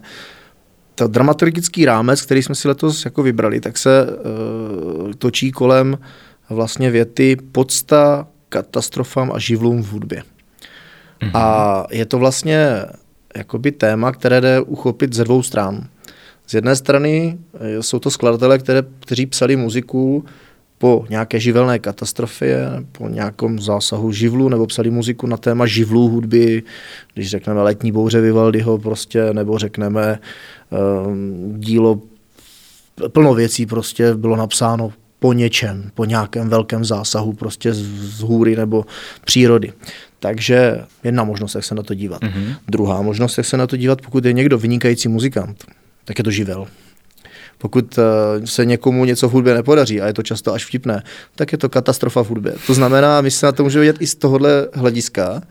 To 0.96 1.08
dramaturgický 1.08 1.86
rámec, 1.86 2.22
který 2.22 2.44
jsme 2.44 2.56
si 2.56 2.68
letos 2.68 3.06
jako 3.06 3.24
vybrali, 3.24 3.60
tak 3.60 3.78
se 3.78 4.08
uh, 4.08 5.12
točí 5.18 5.52
kolem 5.52 5.98
vlastně 6.50 6.92
věty 6.92 7.38
podsta 7.52 8.28
katastrofám 8.50 9.32
a 9.32 9.40
živlům 9.40 9.84
v 9.84 9.92
hudbě. 9.92 10.24
Mm-hmm. 11.22 11.32
A 11.34 11.88
je 11.92 12.06
to 12.06 12.20
vlastně 12.20 12.86
jakoby 13.36 13.72
téma, 13.72 14.12
které 14.12 14.42
jde 14.42 14.62
uchopit 14.62 15.14
ze 15.14 15.24
dvou 15.24 15.44
stran. 15.44 15.88
Z 16.48 16.54
jedné 16.54 16.76
strany 16.76 17.38
eh, 17.60 17.84
jsou 17.84 18.00
to 18.00 18.12
skladatelé, 18.12 18.60
které, 18.60 18.84
kteří 19.00 19.26
psali 19.26 19.56
muziku 19.56 20.26
po 20.78 21.06
nějaké 21.10 21.40
živelné 21.40 21.80
katastrofě, 21.80 22.70
po 22.92 23.10
nějakém 23.10 23.60
zásahu 23.60 24.12
živlu, 24.12 24.50
nebo 24.50 24.68
psali 24.68 24.90
muziku 24.92 25.28
na 25.28 25.38
téma 25.38 25.66
živlů 25.66 26.08
hudby, 26.08 26.64
když 27.14 27.30
řekneme 27.30 27.62
letní 27.62 27.92
bouře 27.92 28.22
Vivaldiho 28.22 28.78
prostě, 28.78 29.34
nebo 29.34 29.58
řekneme 29.58 30.20
um, 31.06 31.54
dílo, 31.58 32.02
plno 33.08 33.34
věcí 33.34 33.66
prostě 33.66 34.14
bylo 34.16 34.36
napsáno 34.36 34.94
po 35.20 35.34
něčem, 35.34 35.92
po 35.94 36.06
nějakém 36.06 36.50
velkém 36.50 36.86
zásahu 36.86 37.34
prostě 37.34 37.74
z, 37.74 37.82
z 38.18 38.22
hůry 38.22 38.56
nebo 38.56 38.86
přírody. 39.26 39.74
Takže 40.20 40.82
jedna 41.04 41.24
možnost, 41.24 41.56
jak 41.56 41.64
se 41.64 41.76
na 41.76 41.84
to 41.84 41.94
dívat. 41.94 42.22
Mm-hmm. 42.22 42.56
Druhá 42.68 43.02
možnost, 43.02 43.38
jak 43.38 43.46
se 43.46 43.58
na 43.58 43.68
to 43.68 43.78
dívat, 43.78 44.02
pokud 44.02 44.26
je 44.26 44.34
někdo 44.34 44.58
vynikající 44.58 45.08
muzikant, 45.08 45.66
tak 46.06 46.18
je 46.18 46.24
to 46.24 46.32
živel. 46.32 46.68
Pokud 47.58 47.98
uh, 47.98 48.04
se 48.46 48.66
někomu 48.66 49.06
něco 49.06 49.30
v 49.30 49.32
hudbě 49.32 49.54
nepodaří, 49.54 50.02
a 50.02 50.08
je 50.08 50.14
to 50.14 50.24
často 50.24 50.54
až 50.54 50.66
vtipné, 50.66 51.04
tak 51.36 51.52
je 51.52 51.58
to 51.58 51.70
katastrofa 51.70 52.24
v 52.24 52.30
hudbě. 52.30 52.54
To 52.68 52.74
znamená, 52.74 53.22
my 53.22 53.32
se 53.32 53.46
na 53.46 53.52
to 53.52 53.64
můžeme 53.64 53.82
vidět 53.82 54.02
i 54.02 54.08
z 54.08 54.16
tohohle 54.16 54.68
hlediska, 54.74 55.42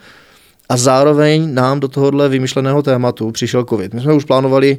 a 0.69 0.77
zároveň 0.77 1.55
nám 1.55 1.81
do 1.81 1.89
tohohle 1.89 2.29
vymyšleného 2.29 2.83
tématu 2.83 3.31
přišel 3.31 3.65
covid. 3.65 3.95
My 3.95 4.01
jsme 4.01 4.13
už 4.13 4.25
plánovali 4.25 4.79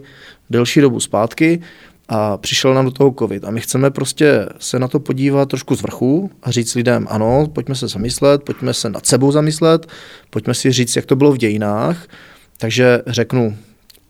delší 0.50 0.82
dobu 0.82 1.00
zpátky 1.00 1.62
a 2.10 2.38
přišel 2.38 2.74
nám 2.74 2.86
do 2.86 2.92
toho 2.92 3.14
covid. 3.20 3.44
A 3.44 3.52
my 3.52 3.62
chceme 3.62 3.92
prostě 3.92 4.46
se 4.60 4.80
na 4.80 4.88
to 4.88 5.00
podívat 5.00 5.50
trošku 5.50 5.76
z 5.76 5.82
vrchu 5.82 6.32
a 6.44 6.52
říct 6.52 6.76
lidem, 6.76 7.08
ano, 7.10 7.48
pojďme 7.54 7.76
se 7.76 7.88
zamyslet, 7.88 8.44
pojďme 8.44 8.74
se 8.74 8.90
nad 8.90 9.06
sebou 9.06 9.32
zamyslet, 9.32 9.88
pojďme 10.30 10.54
si 10.54 10.72
říct, 10.72 10.96
jak 10.96 11.06
to 11.06 11.16
bylo 11.16 11.32
v 11.32 11.38
dějinách. 11.38 12.08
Takže 12.58 13.02
řeknu, 13.08 13.58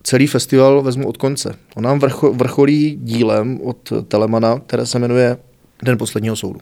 celý 0.03 0.27
festival 0.27 0.81
vezmu 0.81 1.07
od 1.07 1.17
konce. 1.17 1.55
On 1.75 1.83
nám 1.83 1.99
vrcho, 1.99 2.33
vrcholí 2.33 2.99
dílem 3.01 3.59
od 3.61 3.93
Telemana, 4.07 4.59
které 4.59 4.85
se 4.85 4.99
jmenuje 4.99 5.37
Den 5.83 5.97
posledního 5.97 6.35
soudu. 6.35 6.59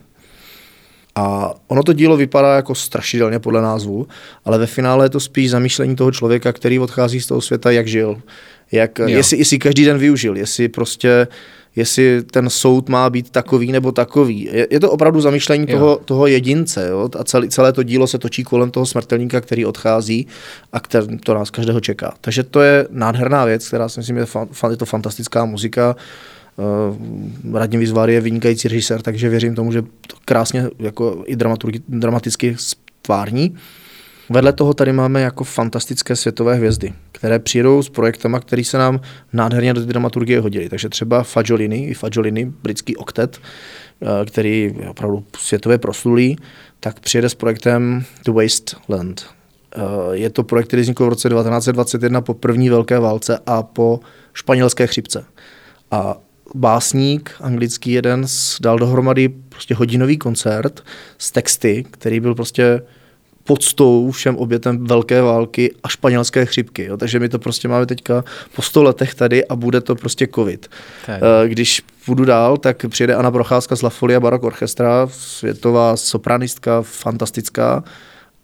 A 1.14 1.54
ono 1.68 1.82
to 1.82 1.92
dílo 1.92 2.16
vypadá 2.16 2.56
jako 2.56 2.74
strašidelně 2.74 3.38
podle 3.38 3.62
názvu, 3.62 4.06
ale 4.44 4.58
ve 4.58 4.66
finále 4.66 5.04
je 5.04 5.10
to 5.10 5.20
spíš 5.20 5.50
zamýšlení 5.50 5.96
toho 5.96 6.12
člověka, 6.12 6.52
který 6.52 6.78
odchází 6.78 7.20
z 7.20 7.26
toho 7.26 7.40
světa, 7.40 7.70
jak 7.70 7.86
žil. 7.86 8.22
Jak, 8.72 8.98
jestli, 9.06 9.38
jestli 9.38 9.58
každý 9.58 9.84
den 9.84 9.98
využil, 9.98 10.36
jestli 10.36 10.68
prostě 10.68 11.26
jestli 11.78 12.22
ten 12.22 12.50
soud 12.50 12.88
má 12.88 13.10
být 13.10 13.30
takový 13.30 13.72
nebo 13.72 13.92
takový. 13.92 14.48
Je, 14.52 14.66
je 14.70 14.80
to 14.80 14.90
opravdu 14.90 15.20
zamýšlení 15.20 15.66
toho, 15.66 16.00
toho 16.04 16.26
jedince 16.26 16.88
jo? 16.88 17.08
a 17.18 17.24
celé, 17.24 17.48
celé 17.48 17.72
to 17.72 17.82
dílo 17.82 18.06
se 18.06 18.18
točí 18.18 18.44
kolem 18.44 18.70
toho 18.70 18.86
smrtelníka, 18.86 19.40
který 19.40 19.64
odchází 19.66 20.26
a 20.72 20.80
který, 20.80 21.18
to 21.18 21.34
nás 21.34 21.50
každého 21.50 21.80
čeká. 21.80 22.14
Takže 22.20 22.42
to 22.42 22.60
je 22.60 22.86
nádherná 22.90 23.44
věc, 23.44 23.68
která 23.68 23.88
si 23.88 24.00
myslím, 24.00 24.16
je, 24.16 24.26
fan, 24.26 24.48
je 24.70 24.76
to 24.76 24.84
fantastická 24.84 25.44
muzika. 25.44 25.96
Uh, 26.56 27.58
Radim 27.58 27.80
Vizvár 27.80 28.10
je 28.10 28.20
vynikající 28.20 28.68
režisér, 28.68 29.02
takže 29.02 29.28
věřím 29.28 29.54
tomu, 29.54 29.72
že 29.72 29.82
to 29.82 30.16
krásně 30.24 30.68
jako 30.78 31.22
i 31.26 31.36
dramaticky 31.88 32.56
stvární. 32.58 33.56
Vedle 34.30 34.52
toho 34.52 34.74
tady 34.74 34.92
máme 34.92 35.20
jako 35.20 35.44
fantastické 35.44 36.16
světové 36.16 36.54
hvězdy, 36.54 36.92
které 37.12 37.38
přijdou 37.38 37.82
s 37.82 37.88
projektama, 37.88 38.40
které 38.40 38.64
se 38.64 38.78
nám 38.78 39.00
nádherně 39.32 39.74
do 39.74 39.84
dramaturgie 39.84 40.40
hodily. 40.40 40.68
Takže 40.68 40.88
třeba 40.88 41.22
Fajolini, 41.22 41.86
i 41.86 41.94
Fajolini, 41.94 42.52
britský 42.62 42.96
oktet, 42.96 43.38
uh, 44.00 44.08
který 44.26 44.74
je 44.80 44.88
opravdu 44.88 45.24
světově 45.38 45.78
proslulý, 45.78 46.36
tak 46.80 47.00
přijede 47.00 47.28
s 47.28 47.34
projektem 47.34 48.04
The 48.24 48.30
Wasteland. 48.30 49.26
Uh, 49.76 50.12
je 50.12 50.30
to 50.30 50.42
projekt, 50.42 50.66
který 50.66 50.82
vznikl 50.82 51.06
v 51.06 51.08
roce 51.08 51.28
1921 51.28 52.20
po 52.20 52.34
první 52.34 52.70
velké 52.70 52.98
válce 52.98 53.38
a 53.46 53.62
po 53.62 54.00
španělské 54.32 54.86
chřipce. 54.86 55.24
A 55.90 56.16
básník 56.54 57.30
anglický 57.40 57.92
jeden 57.92 58.26
dal 58.60 58.78
dohromady 58.78 59.28
prostě 59.28 59.74
hodinový 59.74 60.18
koncert 60.18 60.84
s 61.18 61.32
texty, 61.32 61.84
který 61.90 62.20
byl 62.20 62.34
prostě 62.34 62.82
podstou 63.48 64.10
všem 64.10 64.36
obětem 64.36 64.84
velké 64.84 65.22
války 65.22 65.74
a 65.82 65.88
španělské 65.88 66.46
chřipky. 66.46 66.84
Jo. 66.84 66.96
Takže 66.96 67.20
my 67.20 67.28
to 67.28 67.38
prostě 67.38 67.68
máme 67.68 67.86
teďka 67.86 68.24
po 68.56 68.62
sto 68.62 68.82
letech 68.82 69.14
tady 69.14 69.46
a 69.46 69.56
bude 69.56 69.80
to 69.80 69.94
prostě 69.94 70.28
covid. 70.34 70.68
Tak. 71.06 71.22
Eh, 71.22 71.48
když 71.48 71.82
půjdu 72.06 72.24
dál, 72.24 72.56
tak 72.56 72.86
přijede 72.88 73.14
Anna 73.14 73.30
Procházka 73.30 73.76
z 73.76 73.82
La 73.82 73.90
Folia 73.90 74.20
Baroque 74.20 74.46
Orchestra, 74.46 75.08
světová 75.10 75.96
sopranistka, 75.96 76.82
fantastická, 76.82 77.84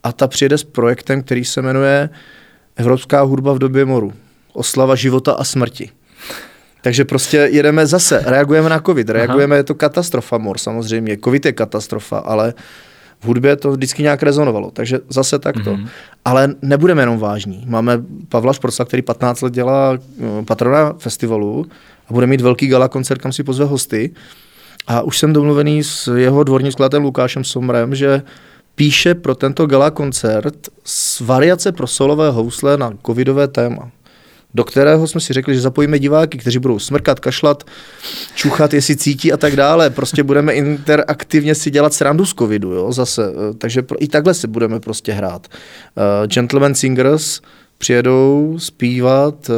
a 0.03 0.13
ta 0.13 0.29
přijede 0.29 0.59
s 0.59 0.65
projektem, 0.65 1.23
který 1.23 1.45
se 1.45 1.63
jmenuje 1.63 2.09
Evropská 2.77 3.21
hudba 3.21 3.53
v 3.53 3.59
době 3.59 3.85
moru. 3.85 4.13
Oslava 4.53 4.95
života 4.95 5.33
a 5.33 5.45
smrti. 5.45 5.91
Takže 6.83 7.05
prostě 7.05 7.37
jedeme 7.37 7.87
zase, 7.87 8.23
reagujeme 8.27 8.69
na 8.69 8.81
covid, 8.81 9.09
reagujeme, 9.09 9.55
Aha. 9.55 9.57
je 9.57 9.65
to 9.65 9.75
katastrofa 9.75 10.39
mor 10.39 10.59
samozřejmě, 10.59 11.17
covid 11.25 11.47
je 11.47 11.53
katastrofa, 11.53 12.19
ale 12.19 12.55
v 13.25 13.27
hudbě 13.27 13.57
to 13.57 13.73
vždycky 13.73 14.03
nějak 14.03 14.23
rezonovalo, 14.23 14.71
takže 14.71 14.99
zase 15.09 15.39
takto. 15.39 15.73
Mm-hmm. 15.73 15.89
Ale 16.25 16.55
nebudeme 16.63 17.03
jenom 17.03 17.19
vážní. 17.19 17.65
Máme 17.67 18.03
Pavla 18.29 18.53
Šporca, 18.53 18.85
který 18.85 19.03
15 19.03 19.41
let 19.41 19.53
dělá 19.53 19.99
eh, 19.99 20.45
patrona 20.45 20.93
festivalu 20.99 21.67
a 22.09 22.13
bude 22.13 22.27
mít 22.27 22.41
velký 22.41 22.67
gala 22.67 22.89
koncert, 22.89 23.19
kam 23.19 23.33
si 23.33 23.43
pozve 23.43 23.65
hosty. 23.65 24.15
A 24.87 25.03
už 25.03 25.19
jsem 25.19 25.33
domluvený 25.33 25.85
s 25.85 26.15
jeho 26.17 26.45
dvorním 26.45 26.73
skladatelem 26.73 27.05
Lukášem 27.05 27.45
Somrem, 27.45 27.95
že 27.95 28.23
píše 28.75 29.15
pro 29.15 29.35
tento 29.35 29.67
gala 29.67 29.91
koncert 29.91 30.69
s 30.85 31.21
variace 31.21 31.73
pro 31.73 31.87
solové 31.87 32.31
housle 32.31 32.77
na 32.77 32.93
covidové 33.07 33.49
téma 33.49 33.91
do 34.55 34.65
kterého 34.65 35.07
jsme 35.07 35.21
si 35.21 35.33
řekli, 35.33 35.55
že 35.55 35.61
zapojíme 35.61 35.99
diváky, 35.99 36.39
kteří 36.39 36.59
budou 36.59 36.79
smrkat, 36.79 37.21
kašlat, 37.21 37.65
čuchat, 38.35 38.75
jestli 38.75 38.97
cítí 38.97 39.33
a 39.33 39.37
tak 39.37 39.57
dále. 39.57 39.91
Prostě 39.91 40.23
budeme 40.23 40.53
interaktivně 40.53 41.55
si 41.55 41.71
dělat 41.71 41.95
srandu 41.95 42.27
z 42.27 42.35
covidu, 42.35 42.73
jo, 42.73 42.93
zase. 42.93 43.33
Eh, 43.33 43.55
takže 43.55 43.83
i 43.99 44.09
takhle 44.09 44.35
si 44.35 44.47
budeme 44.47 44.81
prostě 44.81 45.13
hrát. 45.13 45.47
Uh, 45.51 46.27
Gentleman 46.27 46.75
Singers 46.75 47.41
přijedou 47.79 48.55
zpívat 48.59 49.51
uh, 49.51 49.57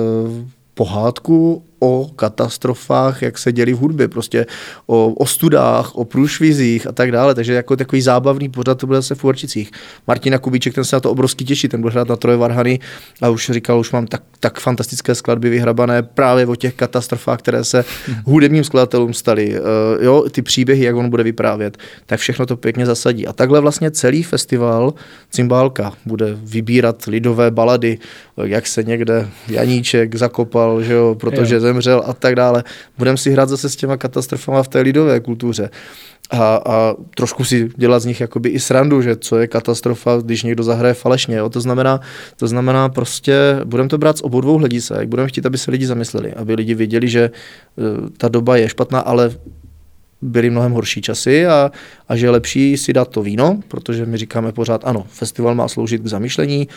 pohádku 0.75 1.63
o 1.79 2.11
katastrofách, 2.17 3.23
jak 3.23 3.39
se 3.39 3.53
děli 3.53 3.73
v 3.73 3.79
hudbě, 3.79 4.09
prostě 4.09 4.47
o 4.87 5.13
ostudách, 5.13 5.95
o 5.95 6.05
průšvizích 6.05 6.87
a 6.87 6.93
tak 6.93 7.13
dále. 7.13 7.35
Takže 7.35 7.53
jako 7.53 7.77
takový 7.77 8.03
zábavný 8.03 8.49
pořad 8.49 8.79
to 8.79 8.87
bude 8.87 8.99
zase 8.99 9.15
v 9.15 9.25
Určicích. 9.25 9.71
Martina 10.07 10.39
Kubíček, 10.39 10.75
ten 10.75 10.85
se 10.85 10.97
na 10.97 11.01
to 11.01 11.11
obrovsky 11.11 11.45
těší, 11.45 11.69
ten 11.69 11.81
bude 11.81 11.93
hrát 11.93 12.09
na 12.09 12.17
Troje 12.17 12.37
Varhany 12.37 12.81
a 13.23 13.29
už 13.29 13.51
říkal, 13.51 13.81
už 13.81 13.93
mám 13.93 14.07
tak, 14.07 14.23
tak 14.41 14.61
fantastické 14.61 15.15
skladby 15.15 15.51
vyhrabané 15.51 16.03
právě 16.03 16.47
o 16.47 16.55
těch 16.55 16.75
katastrofách, 16.75 17.39
které 17.39 17.65
se 17.65 17.85
hudebním 18.25 18.65
skladatelům 18.65 19.15
staly. 19.15 19.61
Uh, 19.61 20.05
jo, 20.05 20.25
ty 20.31 20.43
příběhy, 20.43 20.85
jak 20.85 20.97
on 20.97 21.11
bude 21.11 21.23
vyprávět, 21.23 21.79
tak 22.07 22.21
všechno 22.21 22.47
to 22.47 22.57
pěkně 22.57 22.87
zasadí. 22.87 23.27
A 23.27 23.33
takhle 23.33 23.61
vlastně 23.61 23.91
celý 23.91 24.23
festival 24.23 24.95
Cymbálka 25.31 25.93
bude 26.07 26.37
vybírat 26.43 27.05
lidové 27.07 27.51
balady, 27.51 27.99
jak 28.37 28.67
se 28.67 28.83
někde 28.83 29.29
Janíček 29.49 30.15
zakopal, 30.15 30.83
že 30.83 30.93
jo, 30.93 31.15
protože 31.15 31.61
zemřel 31.67 32.03
a 32.07 32.13
tak 32.13 32.35
dále. 32.35 32.65
Budeme 32.99 33.17
si 33.17 33.31
hrát 33.31 33.49
zase 33.49 33.69
s 33.69 33.77
těma 33.77 33.97
katastrofama 33.97 34.63
v 34.63 34.69
té 34.69 34.81
lidové 34.81 35.21
kultuře. 35.21 35.71
A, 36.31 36.63
a 36.67 36.95
trošku 37.15 37.45
si 37.45 37.69
dělat 37.77 38.01
z 38.03 38.05
nich 38.05 38.21
jakoby 38.21 38.49
i 38.49 38.61
srandu, 38.61 39.03
že 39.03 39.17
co 39.17 39.39
je 39.39 39.47
katastrofa, 39.47 40.19
když 40.25 40.43
někdo 40.43 40.63
zahraje 40.63 40.95
falešně. 40.95 41.37
Jo? 41.37 41.49
To, 41.49 41.61
znamená, 41.61 42.01
to 42.37 42.47
znamená 42.47 42.89
prostě, 42.89 43.61
budeme 43.65 43.89
to 43.89 43.99
brát 43.99 44.19
z 44.19 44.23
obou 44.23 44.41
dvou 44.41 44.59
hledisek, 44.59 45.09
budeme 45.09 45.29
chtít, 45.29 45.47
aby 45.47 45.59
se 45.59 45.71
lidi 45.71 45.87
zamysleli, 45.87 46.33
aby 46.35 46.55
lidi 46.55 46.75
věděli, 46.75 47.09
že 47.09 47.31
uh, 47.77 48.09
ta 48.19 48.29
doba 48.29 48.57
je 48.57 48.69
špatná, 48.69 49.01
ale 49.01 49.31
byly 50.23 50.51
mnohem 50.51 50.73
horší 50.73 51.03
časy 51.03 51.47
a, 51.47 51.71
a 52.09 52.17
že 52.17 52.27
je 52.27 52.31
lepší 52.31 52.77
si 52.77 52.93
dát 52.93 53.09
to 53.09 53.23
víno, 53.23 53.61
protože 53.69 54.07
my 54.07 54.17
říkáme 54.17 54.53
pořád, 54.53 54.85
ano, 54.85 55.07
festival 55.09 55.55
má 55.55 55.69
sloužit 55.69 56.03
k 56.03 56.07
zamýšlení, 56.07 56.69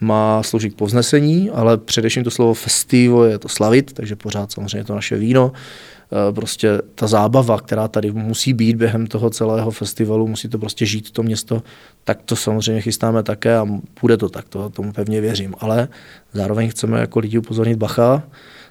má 0.00 0.42
sloužit 0.42 0.74
k 0.74 0.76
povznesení, 0.76 1.50
ale 1.50 1.78
především 1.78 2.24
to 2.24 2.30
slovo 2.30 2.54
festivo 2.54 3.24
je 3.24 3.38
to 3.38 3.48
slavit, 3.48 3.92
takže 3.92 4.16
pořád 4.16 4.52
samozřejmě 4.52 4.84
to 4.84 4.94
naše 4.94 5.16
víno, 5.16 5.52
eh, 5.52 6.32
prostě 6.32 6.78
ta 6.94 7.06
zábava, 7.06 7.60
která 7.60 7.88
tady 7.88 8.12
musí 8.12 8.52
být 8.52 8.76
během 8.76 9.06
toho 9.06 9.30
celého 9.30 9.70
festivalu, 9.70 10.28
musí 10.28 10.48
to 10.48 10.58
prostě 10.58 10.86
žít 10.86 11.10
to 11.10 11.22
město, 11.22 11.62
tak 12.04 12.22
to 12.24 12.36
samozřejmě 12.36 12.82
chystáme 12.82 13.22
také 13.22 13.56
a 13.56 13.66
bude 14.00 14.16
to 14.16 14.28
tak, 14.28 14.48
to, 14.48 14.70
tomu 14.70 14.92
pevně 14.92 15.20
věřím. 15.20 15.54
Ale 15.60 15.88
zároveň 16.32 16.70
chceme 16.70 17.00
jako 17.00 17.18
lidi 17.18 17.38
upozornit 17.38 17.76
bacha, 17.76 18.22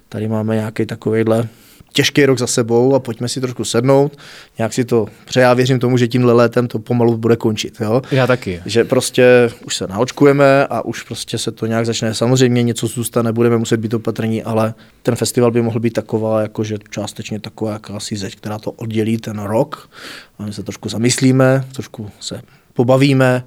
tady 0.08 0.28
máme 0.28 0.54
nějaký 0.54 0.86
takovýhle 0.86 1.48
těžký 1.92 2.26
rok 2.26 2.38
za 2.38 2.46
sebou 2.46 2.94
a 2.94 2.98
pojďme 2.98 3.28
si 3.28 3.40
trošku 3.40 3.64
sednout, 3.64 4.18
nějak 4.58 4.72
si 4.72 4.84
to, 4.84 5.06
protože 5.24 5.40
já 5.40 5.54
věřím 5.54 5.78
tomu, 5.78 5.96
že 5.96 6.08
tímhle 6.08 6.32
létem 6.32 6.68
to 6.68 6.78
pomalu 6.78 7.16
bude 7.16 7.36
končit. 7.36 7.76
Jo? 7.80 8.02
Já 8.10 8.26
taky. 8.26 8.62
Že 8.66 8.84
prostě 8.84 9.50
už 9.64 9.76
se 9.76 9.86
naočkujeme 9.86 10.66
a 10.66 10.84
už 10.84 11.02
prostě 11.02 11.38
se 11.38 11.52
to 11.52 11.66
nějak 11.66 11.86
začne. 11.86 12.14
Samozřejmě 12.14 12.62
něco 12.62 12.86
zůstane, 12.86 13.32
budeme 13.32 13.56
muset 13.56 13.76
být 13.76 13.94
opatrní, 13.94 14.42
ale 14.42 14.74
ten 15.02 15.16
festival 15.16 15.50
by 15.50 15.62
mohl 15.62 15.80
být 15.80 15.92
taková, 15.92 16.42
jakože 16.42 16.76
částečně 16.90 17.40
taková 17.40 17.72
jakási 17.72 18.16
zeď, 18.16 18.36
která 18.36 18.58
to 18.58 18.70
oddělí 18.70 19.16
ten 19.16 19.38
rok 19.38 19.90
a 20.38 20.44
my 20.46 20.52
se 20.52 20.62
trošku 20.62 20.88
zamyslíme, 20.88 21.64
trošku 21.72 22.10
se 22.20 22.42
pobavíme 22.74 23.44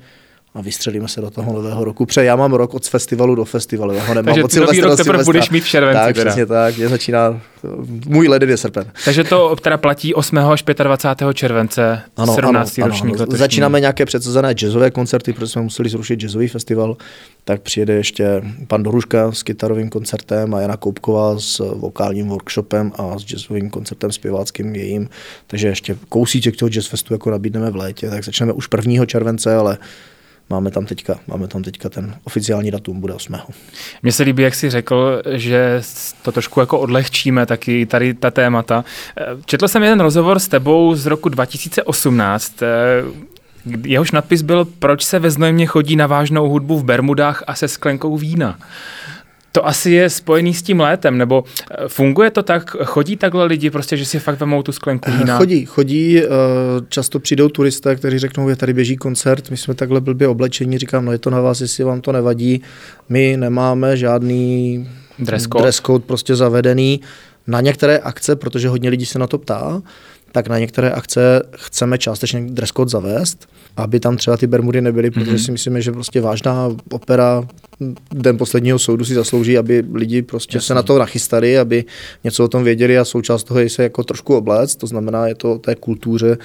a 0.53 0.61
vystřelíme 0.61 1.07
se 1.07 1.21
do 1.21 1.29
toho 1.29 1.53
nového 1.53 1.83
roku. 1.83 2.05
Pře, 2.05 2.23
já 2.23 2.35
mám 2.35 2.53
rok 2.53 2.73
od 2.73 2.87
festivalu 2.87 3.35
do 3.35 3.45
festivalu, 3.45 3.93
já 3.93 4.03
ho 4.03 4.13
nemám 4.13 4.25
Takže 4.25 4.43
od 4.43 4.55
nový 4.55 4.81
rok 4.81 4.97
teprve 4.97 5.23
budeš 5.23 5.49
mít 5.49 5.63
v 5.63 5.67
červenci. 5.67 5.99
Tak, 5.99 6.15
teda. 6.15 6.29
přesně 6.31 6.45
tak, 6.45 6.77
je 6.77 6.89
začíná, 6.89 7.41
můj 8.05 8.27
leden 8.27 8.49
je 8.49 8.57
srpen. 8.57 8.85
Takže 9.05 9.23
to 9.23 9.55
teda 9.55 9.77
platí 9.77 10.13
8. 10.13 10.37
až 10.37 10.63
25. 10.63 11.33
července, 11.33 12.01
ano, 12.17 12.35
17. 12.35 12.79
Ano, 12.79 12.87
ročník 12.87 13.15
ano, 13.15 13.25
Začínáme 13.29 13.79
nějaké 13.79 14.05
předsazené 14.05 14.53
jazzové 14.53 14.91
koncerty, 14.91 15.33
protože 15.33 15.47
jsme 15.47 15.61
museli 15.61 15.89
zrušit 15.89 16.19
jazzový 16.19 16.47
festival, 16.47 16.97
tak 17.43 17.61
přijede 17.61 17.93
ještě 17.93 18.41
pan 18.67 18.83
Doruška 18.83 19.31
s 19.31 19.43
kytarovým 19.43 19.89
koncertem 19.89 20.53
a 20.53 20.61
Jana 20.61 20.77
Koupková 20.77 21.39
s 21.39 21.73
vokálním 21.75 22.27
workshopem 22.27 22.91
a 22.95 23.19
s 23.19 23.23
jazzovým 23.23 23.69
koncertem 23.69 24.11
zpěváckým 24.11 24.75
jejím, 24.75 25.09
takže 25.47 25.67
ještě 25.67 25.97
kousíček 26.09 26.55
toho 26.55 26.69
jazzfestu 26.69 27.13
jako 27.13 27.31
nabídneme 27.31 27.71
v 27.71 27.75
létě, 27.75 28.09
tak 28.09 28.23
začneme 28.23 28.53
už 28.53 28.67
1. 28.87 29.05
července, 29.05 29.55
ale 29.55 29.77
máme 30.49 30.71
tam 30.71 30.85
teďka, 30.85 31.19
máme 31.27 31.47
tam 31.47 31.63
teďka 31.63 31.89
ten 31.89 32.15
oficiální 32.23 32.71
datum, 32.71 33.01
bude 33.01 33.13
8. 33.13 33.35
Mně 34.03 34.11
se 34.11 34.23
líbí, 34.23 34.43
jak 34.43 34.55
jsi 34.55 34.69
řekl, 34.69 35.21
že 35.29 35.81
to 36.21 36.31
trošku 36.31 36.59
jako 36.59 36.79
odlehčíme 36.79 37.45
taky 37.45 37.85
tady 37.85 38.13
ta 38.13 38.31
témata. 38.31 38.85
Četl 39.45 39.67
jsem 39.67 39.83
jeden 39.83 39.99
rozhovor 39.99 40.39
s 40.39 40.47
tebou 40.47 40.95
z 40.95 41.05
roku 41.05 41.29
2018, 41.29 42.53
jehož 43.85 44.11
nadpis 44.11 44.41
byl 44.41 44.65
Proč 44.65 45.03
se 45.03 45.19
ve 45.19 45.31
Znojmě 45.31 45.65
chodí 45.65 45.95
na 45.95 46.07
vážnou 46.07 46.49
hudbu 46.49 46.79
v 46.79 46.83
Bermudách 46.83 47.43
a 47.47 47.55
se 47.55 47.67
sklenkou 47.67 48.17
vína. 48.17 48.59
To 49.51 49.67
asi 49.67 49.91
je 49.91 50.09
spojený 50.09 50.53
s 50.53 50.61
tím 50.61 50.79
létem, 50.79 51.17
nebo 51.17 51.43
eh, 51.71 51.87
funguje 51.87 52.31
to 52.31 52.43
tak, 52.43 52.69
chodí 52.69 53.17
takhle 53.17 53.45
lidi 53.45 53.69
prostě, 53.69 53.97
že 53.97 54.05
si 54.05 54.19
fakt 54.19 54.39
vemou 54.39 54.63
tu 54.63 54.71
sklenku 54.71 55.11
vína? 55.11 55.37
Chodí, 55.37 55.65
chodí, 55.65 56.19
eh, 56.19 56.27
často 56.89 57.19
přijdou 57.19 57.49
turisté, 57.49 57.95
kteří 57.95 58.19
řeknou, 58.19 58.49
že 58.49 58.55
tady 58.55 58.73
běží 58.73 58.97
koncert, 58.97 59.49
my 59.49 59.57
jsme 59.57 59.73
takhle 59.73 60.01
blbě 60.01 60.27
oblečení, 60.27 60.77
říkám, 60.77 61.05
no 61.05 61.11
je 61.11 61.17
to 61.17 61.29
na 61.29 61.41
vás, 61.41 61.61
jestli 61.61 61.83
vám 61.83 62.01
to 62.01 62.11
nevadí, 62.11 62.61
my 63.09 63.37
nemáme 63.37 63.97
žádný 63.97 64.89
dress 65.19 65.43
code, 65.43 65.63
dress 65.63 65.79
code 65.79 66.03
prostě 66.07 66.35
zavedený 66.35 67.01
na 67.47 67.61
některé 67.61 67.97
akce, 67.97 68.35
protože 68.35 68.69
hodně 68.69 68.89
lidí 68.89 69.05
se 69.05 69.19
na 69.19 69.27
to 69.27 69.37
ptá, 69.37 69.81
tak 70.31 70.47
na 70.47 70.59
některé 70.59 70.91
akce 70.91 71.41
chceme 71.57 71.97
částečně 71.97 72.41
dress 72.41 72.69
code 72.69 72.89
zavést, 72.89 73.47
aby 73.77 73.99
tam 73.99 74.17
třeba 74.17 74.37
ty 74.37 74.47
Bermudy 74.47 74.81
nebyly, 74.81 75.11
protože 75.11 75.31
mm-hmm. 75.31 75.45
si 75.45 75.51
myslíme, 75.51 75.81
že 75.81 75.91
prostě 75.91 76.21
vážná 76.21 76.75
opera 76.91 77.43
Den 78.11 78.37
posledního 78.37 78.79
soudu 78.79 79.05
si 79.05 79.13
zaslouží, 79.13 79.57
aby 79.57 79.83
lidi 79.93 80.21
prostě 80.21 80.57
Jasně. 80.57 80.67
se 80.67 80.73
na 80.73 80.83
to 80.83 80.99
nachystali, 80.99 81.59
aby 81.59 81.85
něco 82.23 82.45
o 82.45 82.47
tom 82.47 82.63
věděli 82.63 82.97
a 82.97 83.05
součást 83.05 83.43
toho 83.43 83.59
je 83.59 83.69
se 83.69 83.83
jako 83.83 84.03
trošku 84.03 84.35
obléct, 84.35 84.75
to 84.75 84.87
znamená, 84.87 85.27
je 85.27 85.35
to 85.35 85.53
o 85.53 85.57
té 85.57 85.75
kultuře, 85.75 86.37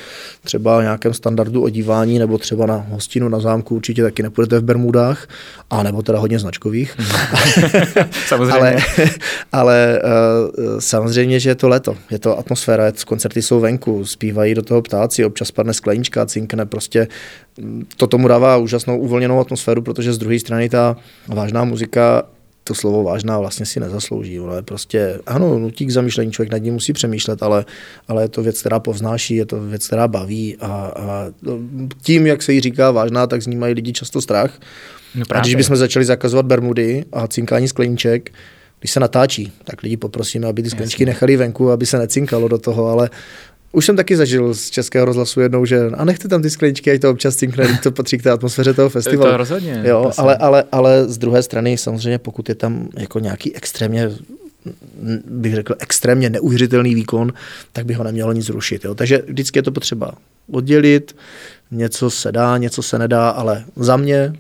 třeba 0.45 0.83
nějakém 0.83 1.15
standardu 1.15 1.63
odívání, 1.63 2.19
nebo 2.19 2.39
třeba 2.39 2.67
na 2.67 2.87
hostinu 2.89 3.29
na 3.29 3.41
zámku 3.41 3.77
určitě 3.77 4.03
taky 4.03 4.23
nepůjdete 4.23 4.59
v 4.59 4.65
Bermudách, 4.65 5.29
a 5.71 5.83
nebo 5.83 6.03
teda 6.03 6.19
hodně 6.19 6.39
značkových. 6.39 6.97
samozřejmě. 8.27 8.59
ale, 8.59 8.77
ale 9.53 10.03
uh, 10.05 10.79
samozřejmě, 10.79 11.41
že 11.41 11.51
je 11.51 11.55
to 11.55 11.69
leto, 11.69 11.97
je 12.11 12.19
to 12.19 12.39
atmosféra, 12.39 12.93
koncerty 13.07 13.43
jsou 13.43 13.61
venku, 13.61 13.76
zpívají 14.05 14.55
do 14.55 14.63
toho 14.63 14.83
ptáci, 14.83 15.25
občas 15.25 15.51
padne 15.51 15.75
sklenička, 15.75 16.27
cinkne 16.27 16.67
prostě 16.67 17.09
to 17.97 18.07
tomu 18.07 18.29
dává 18.29 18.57
úžasnou 18.57 18.99
uvolněnou 18.99 19.41
atmosféru, 19.41 19.83
protože 19.83 20.13
z 20.13 20.19
druhé 20.19 20.39
strany 20.39 20.69
ta 20.69 20.97
vážná 21.29 21.65
muzika 21.65 22.23
to 22.65 22.75
slovo 22.75 23.03
vážná 23.03 23.39
vlastně 23.39 23.67
si 23.67 23.81
nezaslouží. 23.81 24.41
Ono 24.41 24.57
je 24.57 24.63
prostě, 24.63 25.19
ano, 25.27 25.59
nutí 25.59 25.87
k 25.87 25.91
zamýšlení, 25.91 26.33
člověk 26.33 26.53
nad 26.53 26.59
ním 26.59 26.75
musí 26.75 26.93
přemýšlet, 26.93 27.43
ale, 27.43 27.65
ale 28.09 28.25
je 28.25 28.29
to 28.29 28.43
věc, 28.43 28.61
která 28.61 28.81
povznáší, 28.81 29.37
je 29.37 29.47
to 29.47 29.61
věc, 29.61 29.87
která 29.87 30.09
baví 30.09 30.57
a, 30.61 30.67
a 30.97 31.27
tím, 32.03 32.27
jak 32.27 32.43
se 32.43 32.53
jí 32.53 32.61
říká 32.61 32.91
vážná, 32.91 33.27
tak 33.27 33.43
z 33.43 33.47
ní 33.47 33.57
mají 33.57 33.75
lidi 33.75 33.93
často 33.93 34.21
strach. 34.21 34.59
No 35.15 35.25
a 35.31 35.41
když 35.41 35.55
bychom 35.55 35.77
začali 35.77 36.05
zakazovat 36.05 36.47
bermudy 36.47 37.05
a 37.13 37.29
cinkání 37.29 37.69
skleníček, 37.69 38.33
když 38.81 38.91
se 38.91 39.01
natáčí, 39.01 39.53
tak 39.65 39.83
lidi 39.83 39.97
poprosíme, 39.97 40.47
aby 40.47 40.63
ty 40.63 40.71
skleničky 40.71 41.07
nechali 41.07 41.37
venku, 41.37 41.71
aby 41.71 41.87
se 41.87 41.99
necinkalo 41.99 42.49
do 42.49 42.59
toho, 42.59 42.87
ale 42.87 43.11
už 43.77 43.87
jsem 43.87 43.97
taky 43.97 44.17
zažil 44.17 44.55
z 44.55 44.71
českého 44.71 45.05
rozhlasu 45.05 45.41
jednou, 45.41 45.65
že 45.65 45.81
a 45.95 46.05
nechte 46.05 46.29
tam 46.29 46.43
ty 46.43 46.51
skleničky, 46.51 46.91
ať 46.91 47.01
to 47.01 47.11
občas 47.11 47.37
cinkne, 47.37 47.79
to 47.83 47.93
patří 47.93 48.19
k 48.19 48.23
té 48.23 48.31
atmosféře 48.31 48.75
toho 48.75 48.89
festivalu. 48.97 49.31
To 49.31 49.37
rozhodně. 49.37 49.83
Jo, 49.85 50.13
ale, 50.17 50.37
ale, 50.37 50.65
ale 50.73 51.05
z 51.09 51.19
druhé 51.19 51.43
strany 51.43 51.79
samozřejmě, 51.79 52.19
pokud 52.19 52.49
je 52.49 52.55
tam 52.55 52.89
jako 52.99 53.19
nějaký 53.19 53.57
extrémně 53.57 54.11
bych 55.27 55.55
řekl, 55.55 55.75
extrémně 55.79 56.31
neuvěřitelný 56.31 56.95
výkon, 56.95 57.33
tak 57.73 57.87
by 57.87 57.95
ho 57.95 58.05
nemělo 58.05 58.33
nic 58.33 58.47
zrušit. 58.47 58.85
Jo. 58.85 58.95
Takže 58.95 59.23
vždycky 59.27 59.59
je 59.59 59.63
to 59.63 59.73
potřeba 59.73 60.13
oddělit, 60.51 61.17
něco 61.71 62.11
se 62.11 62.33
dá, 62.33 62.59
něco 62.59 62.83
se 62.83 62.99
nedá, 62.99 63.31
ale 63.31 63.65
za 63.77 63.97
mě 63.97 64.33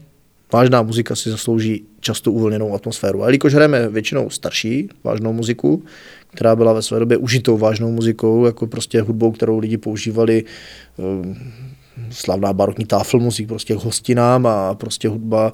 vážná 0.52 0.82
muzika 0.82 1.16
si 1.16 1.30
zaslouží 1.30 1.84
často 2.00 2.32
uvolněnou 2.32 2.74
atmosféru. 2.74 3.22
A 3.22 3.26
jelikož 3.26 3.54
hrajeme 3.54 3.88
většinou 3.88 4.30
starší 4.30 4.88
vážnou 5.04 5.32
muziku, 5.32 5.84
která 6.36 6.56
byla 6.56 6.72
ve 6.72 6.82
své 6.82 6.98
době 6.98 7.16
užitou 7.16 7.58
vážnou 7.58 7.90
muzikou, 7.90 8.44
jako 8.46 8.66
prostě 8.66 9.00
hudbou, 9.00 9.32
kterou 9.32 9.58
lidi 9.58 9.78
používali 9.78 10.44
eh, 10.44 11.34
slavná 12.10 12.52
barokní 12.52 12.84
táflmusik 12.84 13.48
prostě 13.48 13.74
k 13.74 13.78
hostinám 13.78 14.46
a 14.46 14.74
prostě 14.74 15.08
hudba 15.08 15.52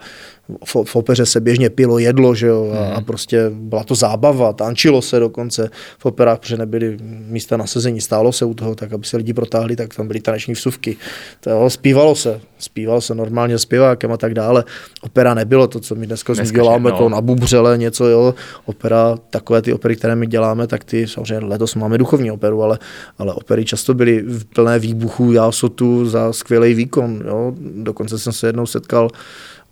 v, 0.64 0.76
v 0.84 0.96
opeře 0.96 1.26
se 1.26 1.40
běžně 1.40 1.70
pilo 1.70 1.98
jedlo, 1.98 2.34
že 2.34 2.46
jo, 2.46 2.72
a, 2.72 2.86
a 2.86 2.94
mhm. 2.94 3.04
prostě 3.04 3.50
byla 3.50 3.84
to 3.84 3.94
zábava, 3.94 4.52
tančilo 4.52 5.02
se 5.02 5.18
dokonce 5.18 5.70
v 5.98 6.06
operách, 6.06 6.38
protože 6.38 6.56
nebyly 6.56 6.98
místa 7.02 7.56
na 7.56 7.66
sezení, 7.66 8.00
stálo 8.00 8.32
se 8.32 8.44
u 8.44 8.54
toho, 8.54 8.74
tak 8.74 8.92
aby 8.92 9.04
se 9.04 9.16
lidi 9.16 9.32
protáhli, 9.32 9.76
tak 9.76 9.94
tam 9.94 10.06
byly 10.06 10.20
taneční 10.20 10.54
vsuvky. 10.54 10.96
To, 11.40 11.70
zpívalo 11.70 12.14
se, 12.14 12.40
zpívalo 12.58 13.00
se 13.00 13.14
normálně 13.14 13.58
zpěvákem 13.58 14.12
a 14.12 14.16
tak 14.16 14.34
dále. 14.34 14.64
Opera 15.00 15.34
nebylo 15.34 15.66
to, 15.66 15.80
co 15.80 15.94
my 15.94 16.06
dneska, 16.06 16.32
dneska 16.32 16.54
děláme, 16.56 16.90
no. 16.90 16.98
to 16.98 17.08
na 17.08 17.20
bubřele 17.20 17.78
něco, 17.78 18.06
jo. 18.06 18.34
Opera, 18.64 19.16
takové 19.30 19.62
ty 19.62 19.72
opery, 19.72 19.96
které 19.96 20.16
my 20.16 20.26
děláme, 20.26 20.66
tak 20.66 20.84
ty 20.84 21.06
samozřejmě 21.06 21.46
letos 21.46 21.74
máme 21.74 21.98
duchovní 21.98 22.30
operu, 22.30 22.62
ale, 22.62 22.78
ale 23.18 23.34
opery 23.34 23.64
často 23.64 23.94
byly 23.94 24.22
v 24.22 24.44
plné 24.44 24.78
výbuchů 24.78 25.32
jásotu 25.32 26.08
za 26.08 26.32
skvělý 26.32 26.74
výkon, 26.74 27.22
jo. 27.26 27.52
Dokonce 27.76 28.18
jsem 28.18 28.32
se 28.32 28.46
jednou 28.46 28.66
setkal 28.66 29.10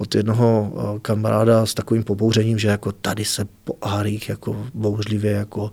od 0.01 0.15
jednoho 0.15 0.73
eh, 0.73 0.99
kamaráda 1.03 1.67
s 1.67 1.75
takovým 1.75 2.03
pobouřením, 2.03 2.59
že 2.59 2.69
jako 2.69 2.93
tady 2.93 3.25
se 3.25 3.45
po 3.65 3.75
árích 3.83 4.29
jako 4.29 4.67
bouřlivě 4.75 5.33
jako 5.33 5.71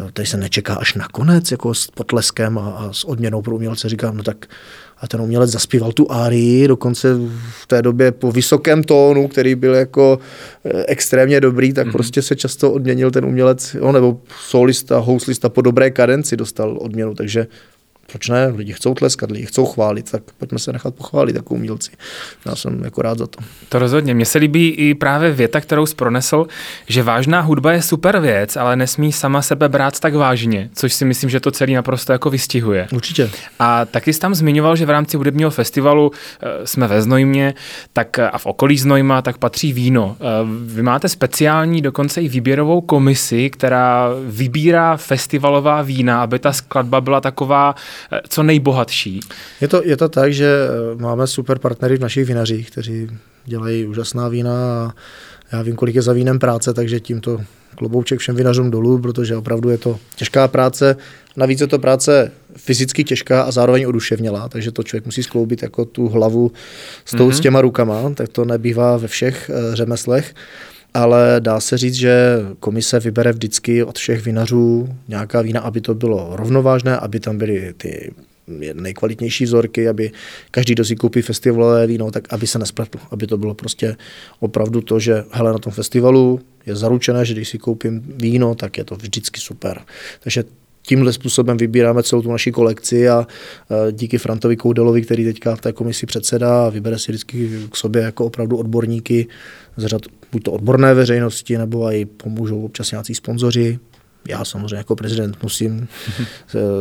eh, 0.00 0.12
tady 0.12 0.26
se 0.26 0.36
nečeká 0.36 0.74
až 0.74 0.94
nakonec 0.94 1.50
jako 1.50 1.74
s 1.74 1.86
potleskem 1.86 2.58
a, 2.58 2.70
a 2.70 2.92
s 2.92 3.04
odměnou 3.04 3.42
pro 3.42 3.54
umělce. 3.54 3.88
Říkám, 3.88 4.16
no 4.16 4.22
tak 4.22 4.46
a 5.00 5.08
ten 5.08 5.20
umělec 5.20 5.50
zaspíval 5.50 5.92
tu 5.92 6.12
árii, 6.12 6.68
dokonce 6.68 7.14
v 7.62 7.66
té 7.66 7.82
době 7.82 8.12
po 8.12 8.32
vysokém 8.32 8.84
tónu, 8.84 9.28
který 9.28 9.54
byl 9.54 9.74
jako 9.74 10.18
eh, 10.64 10.84
extrémně 10.88 11.40
dobrý, 11.40 11.72
tak 11.72 11.86
mm-hmm. 11.86 11.92
prostě 11.92 12.22
se 12.22 12.36
často 12.36 12.72
odměnil 12.72 13.10
ten 13.10 13.24
umělec, 13.24 13.74
jo, 13.74 13.92
nebo 13.92 14.20
solista, 14.48 14.98
houslista 14.98 15.48
po 15.48 15.62
dobré 15.62 15.90
kadenci 15.90 16.36
dostal 16.36 16.78
odměnu, 16.80 17.14
takže 17.14 17.46
proč 18.06 18.28
ne? 18.28 18.46
Lidi 18.46 18.72
chcou 18.72 18.94
tleskat, 18.94 19.30
lidi 19.30 19.46
chcou 19.46 19.66
chválit, 19.66 20.10
tak 20.10 20.22
pojďme 20.38 20.58
se 20.58 20.72
nechat 20.72 20.94
pochválit 20.94 21.36
jako 21.36 21.54
umělci. 21.54 21.90
Já 22.46 22.56
jsem 22.56 22.84
jako 22.84 23.02
rád 23.02 23.18
za 23.18 23.26
to. 23.26 23.38
To 23.68 23.78
rozhodně. 23.78 24.14
Mně 24.14 24.26
se 24.26 24.38
líbí 24.38 24.68
i 24.68 24.94
právě 24.94 25.32
věta, 25.32 25.60
kterou 25.60 25.86
zpronesl, 25.86 26.46
že 26.88 27.02
vážná 27.02 27.40
hudba 27.40 27.72
je 27.72 27.82
super 27.82 28.20
věc, 28.20 28.56
ale 28.56 28.76
nesmí 28.76 29.12
sama 29.12 29.42
sebe 29.42 29.68
brát 29.68 30.00
tak 30.00 30.14
vážně, 30.14 30.70
což 30.74 30.94
si 30.94 31.04
myslím, 31.04 31.30
že 31.30 31.40
to 31.40 31.50
celý 31.50 31.74
naprosto 31.74 32.12
jako 32.12 32.30
vystihuje. 32.30 32.88
Určitě. 32.92 33.30
A 33.58 33.84
taky 33.84 34.12
jsi 34.12 34.20
tam 34.20 34.34
zmiňoval, 34.34 34.76
že 34.76 34.86
v 34.86 34.90
rámci 34.90 35.16
hudebního 35.16 35.50
festivalu 35.50 36.12
eh, 36.12 36.66
jsme 36.66 36.88
ve 36.88 37.02
Znojmě 37.02 37.54
tak 37.92 38.18
eh, 38.18 38.30
a 38.30 38.38
v 38.38 38.46
okolí 38.46 38.78
Znojma 38.78 39.22
tak 39.22 39.38
patří 39.38 39.72
víno. 39.72 40.16
Eh, 40.20 40.24
vy 40.66 40.82
máte 40.82 41.08
speciální 41.08 41.82
dokonce 41.82 42.22
i 42.22 42.28
výběrovou 42.28 42.80
komisi, 42.80 43.50
která 43.50 44.08
vybírá 44.26 44.96
festivalová 44.96 45.82
vína, 45.82 46.22
aby 46.22 46.38
ta 46.38 46.52
skladba 46.52 47.00
byla 47.00 47.20
taková 47.20 47.74
co 48.28 48.42
nejbohatší. 48.42 49.20
Je 49.60 49.68
to, 49.68 49.82
je 49.84 49.96
to 49.96 50.08
tak, 50.08 50.32
že 50.32 50.46
eh, 50.46 51.02
máme 51.02 51.26
super 51.26 51.58
partnery 51.58 51.96
v 51.96 52.00
našich 52.00 52.24
vinařích, 52.24 52.70
kteří 52.70 53.08
dělají 53.44 53.86
úžasná 53.86 54.28
vína 54.28 54.52
a 54.52 54.94
já 55.52 55.62
vím, 55.62 55.76
kolik 55.76 55.94
je 55.94 56.02
za 56.02 56.12
vínem 56.12 56.38
práce, 56.38 56.74
takže 56.74 57.00
tímto 57.00 57.40
klobouček 57.74 58.18
všem 58.18 58.36
vinařům 58.36 58.70
dolů, 58.70 58.98
protože 58.98 59.36
opravdu 59.36 59.70
je 59.70 59.78
to 59.78 59.98
těžká 60.16 60.48
práce. 60.48 60.96
Navíc 61.36 61.60
je 61.60 61.66
to 61.66 61.78
práce 61.78 62.32
fyzicky 62.56 63.04
těžká 63.04 63.42
a 63.42 63.50
zároveň 63.50 63.86
oduševnělá, 63.86 64.48
takže 64.48 64.72
to 64.72 64.82
člověk 64.82 65.04
musí 65.04 65.22
skloubit 65.22 65.62
jako 65.62 65.84
tu 65.84 66.08
hlavu 66.08 66.52
s, 67.04 67.10
tou, 67.10 67.28
mm-hmm. 67.28 67.32
s 67.32 67.40
těma 67.40 67.60
rukama, 67.60 68.10
tak 68.14 68.28
to 68.28 68.44
nebývá 68.44 68.96
ve 68.96 69.08
všech 69.08 69.50
e, 69.50 69.76
řemeslech 69.76 70.34
ale 70.96 71.36
dá 71.38 71.60
se 71.60 71.78
říct, 71.78 71.94
že 71.94 72.38
komise 72.60 73.00
vybere 73.00 73.32
vždycky 73.32 73.84
od 73.84 73.98
všech 73.98 74.24
vinařů 74.24 74.88
nějaká 75.08 75.42
vína, 75.42 75.60
aby 75.60 75.80
to 75.80 75.94
bylo 75.94 76.30
rovnovážné, 76.32 76.96
aby 76.96 77.20
tam 77.20 77.38
byly 77.38 77.74
ty 77.76 78.14
nejkvalitnější 78.72 79.44
vzorky, 79.44 79.88
aby 79.88 80.10
každý, 80.50 80.72
kdo 80.74 80.84
si 80.84 80.96
koupí 80.96 81.22
festivalové 81.22 81.86
víno, 81.86 82.10
tak 82.10 82.32
aby 82.32 82.46
se 82.46 82.58
nespletl, 82.58 82.98
aby 83.10 83.26
to 83.26 83.38
bylo 83.38 83.54
prostě 83.54 83.96
opravdu 84.40 84.80
to, 84.80 85.00
že 85.00 85.24
hele, 85.30 85.52
na 85.52 85.58
tom 85.58 85.72
festivalu 85.72 86.40
je 86.66 86.76
zaručené, 86.76 87.24
že 87.24 87.34
když 87.34 87.48
si 87.48 87.58
koupím 87.58 88.02
víno, 88.16 88.54
tak 88.54 88.78
je 88.78 88.84
to 88.84 88.96
vždycky 88.96 89.40
super. 89.40 89.82
Takže 90.20 90.44
tímhle 90.86 91.12
způsobem 91.12 91.56
vybíráme 91.56 92.02
celou 92.02 92.22
tu 92.22 92.32
naši 92.32 92.52
kolekci 92.52 93.08
a 93.08 93.26
díky 93.92 94.18
Frantovi 94.18 94.56
Koudelovi, 94.56 95.02
který 95.02 95.24
teďka 95.24 95.56
v 95.56 95.60
té 95.60 95.72
komisi 95.72 96.06
předsedá 96.06 96.66
a 96.66 96.70
vybere 96.70 96.98
si 96.98 97.12
vždycky 97.12 97.50
k 97.70 97.76
sobě 97.76 98.02
jako 98.02 98.24
opravdu 98.24 98.56
odborníky 98.56 99.26
z 99.76 99.86
řad 99.86 100.02
buď 100.32 100.42
to 100.42 100.52
odborné 100.52 100.94
veřejnosti, 100.94 101.58
nebo 101.58 101.92
i 101.92 102.04
pomůžou 102.04 102.64
občas 102.64 102.90
nějací 102.90 103.14
sponzoři, 103.14 103.78
já 104.28 104.44
samozřejmě 104.44 104.76
jako 104.76 104.96
prezident 104.96 105.36
musím, 105.42 105.88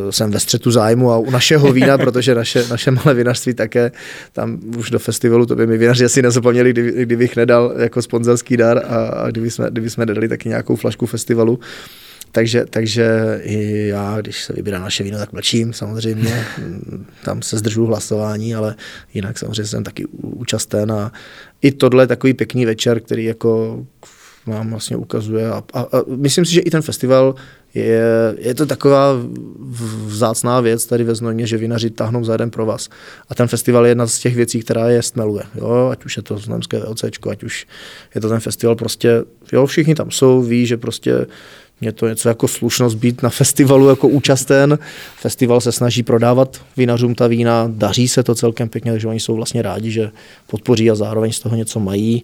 jsem 0.09 0.31
ve 0.31 0.39
střetu 0.39 0.71
zájmu 0.71 1.11
a 1.11 1.17
u 1.17 1.31
našeho 1.31 1.73
vína, 1.73 1.97
protože 2.05 2.35
naše, 2.35 2.67
naše 2.69 2.91
malé 2.91 3.13
vinařství 3.13 3.53
také, 3.53 3.91
tam 4.31 4.59
už 4.77 4.89
do 4.89 4.99
festivalu, 4.99 5.45
to 5.45 5.55
by 5.55 5.67
mi 5.67 5.77
vinaři 5.77 6.05
asi 6.05 6.21
nezapomněli, 6.21 6.69
kdyby, 6.69 7.05
kdybych 7.05 7.35
nedal 7.35 7.73
jako 7.77 8.01
sponzorský 8.01 8.57
dar 8.57 8.77
a, 8.77 9.07
a 9.07 9.31
kdyby, 9.31 9.51
jsme, 9.51 9.67
kdyby 9.71 9.89
jsme 9.89 10.05
dali 10.05 10.27
taky 10.27 10.49
nějakou 10.49 10.75
flašku 10.75 11.05
festivalu. 11.05 11.59
Takže, 12.31 12.65
takže 12.69 13.39
i 13.43 13.87
já, 13.87 14.21
když 14.21 14.43
se 14.43 14.53
vybírá 14.53 14.79
naše 14.79 15.03
víno, 15.03 15.17
tak 15.17 15.33
mlčím 15.33 15.73
samozřejmě, 15.73 16.45
tam 17.23 17.41
se 17.41 17.57
zdržu 17.57 17.85
hlasování, 17.85 18.55
ale 18.55 18.75
jinak 19.13 19.39
samozřejmě 19.39 19.65
jsem 19.65 19.83
taky 19.83 20.05
účasten 20.21 20.91
a 20.91 21.11
i 21.61 21.71
tohle 21.71 22.03
je 22.03 22.07
takový 22.07 22.33
pěkný 22.33 22.65
večer, 22.65 22.99
který 22.99 23.23
jako 23.23 23.83
vám 24.45 24.69
vlastně 24.69 24.97
ukazuje. 24.97 25.49
A, 25.49 25.63
a, 25.73 25.79
a 25.79 26.03
myslím 26.15 26.45
si, 26.45 26.53
že 26.53 26.61
i 26.61 26.69
ten 26.69 26.81
festival 26.81 27.35
je, 27.73 28.35
je 28.37 28.55
to 28.55 28.65
taková 28.65 29.13
vzácná 30.05 30.61
věc 30.61 30.85
tady 30.85 31.03
ve 31.03 31.15
Znojmě, 31.15 31.47
že 31.47 31.57
vinaři 31.57 31.89
táhnou 31.89 32.23
za 32.23 32.33
jeden 32.33 32.51
pro 32.51 32.65
vás. 32.65 32.89
A 33.29 33.35
ten 33.35 33.47
festival 33.47 33.85
je 33.85 33.91
jedna 33.91 34.07
z 34.07 34.19
těch 34.19 34.35
věcí, 34.35 34.59
která 34.59 34.89
je 34.89 35.01
stmeluje. 35.01 35.43
Jo? 35.55 35.89
Ať 35.91 36.05
už 36.05 36.17
je 36.17 36.23
to 36.23 36.37
znojemské 36.37 36.79
VOC, 36.79 37.03
ať 37.03 37.43
už 37.43 37.67
je 38.15 38.21
to 38.21 38.29
ten 38.29 38.39
festival, 38.39 38.75
prostě 38.75 39.23
jo, 39.53 39.65
všichni 39.65 39.95
tam 39.95 40.11
jsou, 40.11 40.41
ví, 40.41 40.65
že 40.65 40.77
prostě 40.77 41.25
je 41.85 41.91
to 41.91 42.07
něco 42.07 42.29
jako 42.29 42.47
slušnost 42.47 42.97
být 42.97 43.23
na 43.23 43.29
festivalu 43.29 43.89
jako 43.89 44.07
účasten. 44.07 44.79
Festival 45.17 45.61
se 45.61 45.71
snaží 45.71 46.03
prodávat 46.03 46.61
vinařům 46.77 47.15
ta 47.15 47.27
vína, 47.27 47.67
daří 47.71 48.07
se 48.07 48.23
to 48.23 48.35
celkem 48.35 48.69
pěkně, 48.69 48.91
takže 48.91 49.07
oni 49.07 49.19
jsou 49.19 49.35
vlastně 49.35 49.61
rádi, 49.61 49.91
že 49.91 50.11
podpoří 50.47 50.91
a 50.91 50.95
zároveň 50.95 51.31
z 51.31 51.39
toho 51.39 51.55
něco 51.55 51.79
mají. 51.79 52.23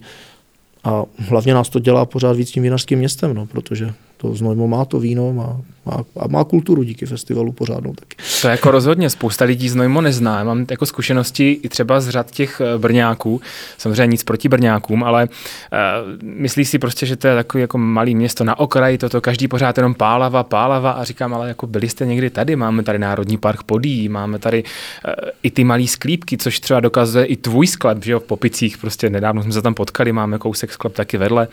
A 0.84 1.04
hlavně 1.18 1.54
nás 1.54 1.68
to 1.68 1.78
dělá 1.78 2.04
pořád 2.04 2.36
víc 2.36 2.50
tím 2.50 2.62
vinařským 2.62 2.98
městem, 2.98 3.34
no, 3.34 3.46
protože 3.46 3.92
to 4.22 4.34
Znojmo 4.34 4.68
má 4.68 4.84
to 4.84 5.00
víno 5.00 5.32
má, 5.32 5.60
má, 5.86 6.04
a 6.20 6.28
má 6.28 6.44
kulturu 6.44 6.82
díky 6.82 7.06
festivalu 7.06 7.52
pořádnou 7.52 7.94
taky. 7.94 8.16
To 8.42 8.48
jako 8.48 8.70
rozhodně, 8.70 9.10
spousta 9.10 9.44
lidí 9.44 9.68
Znojmo 9.68 10.00
nezná. 10.00 10.44
Mám 10.44 10.66
jako 10.70 10.86
zkušenosti 10.86 11.60
i 11.62 11.68
třeba 11.68 12.00
z 12.00 12.08
řad 12.08 12.30
těch 12.30 12.60
eh, 12.60 12.78
Brňáků, 12.78 13.40
samozřejmě 13.78 14.06
nic 14.06 14.22
proti 14.22 14.48
Brňákům, 14.48 15.04
ale 15.04 15.28
uh, 15.28 16.22
myslí 16.22 16.64
si 16.64 16.78
prostě, 16.78 17.06
že 17.06 17.16
to 17.16 17.28
je 17.28 17.34
takový 17.34 17.60
jako 17.60 17.78
malý 17.78 18.14
město 18.14 18.44
na 18.44 18.58
okraji, 18.58 18.98
toto? 18.98 19.20
Každý 19.20 19.48
pořád 19.48 19.76
jenom 19.76 19.94
pálava, 19.94 20.42
pálava 20.42 20.90
a 20.90 21.04
říkám, 21.04 21.34
ale 21.34 21.48
jako 21.48 21.66
byli 21.66 21.88
jste 21.88 22.06
někdy 22.06 22.30
tady, 22.30 22.56
máme 22.56 22.82
tady 22.82 22.98
Národní 22.98 23.38
park 23.38 23.62
Podí, 23.62 24.08
máme 24.08 24.38
tady 24.38 24.62
uh, 24.62 25.12
i 25.42 25.50
ty 25.50 25.64
malé 25.64 25.86
sklípky, 25.86 26.38
což 26.38 26.60
třeba 26.60 26.80
dokazuje 26.80 27.24
i 27.24 27.36
tvůj 27.36 27.66
sklep, 27.66 28.04
že 28.04 28.12
jo, 28.12 28.20
v 28.20 28.24
Popicích, 28.24 28.78
prostě 28.78 29.10
nedávno 29.10 29.42
jsme 29.42 29.52
se 29.52 29.62
tam 29.62 29.74
potkali, 29.74 30.12
máme 30.12 30.38
kousek 30.38 30.72
sklep 30.72 30.94
taky 30.94 31.16
vedle, 31.16 31.48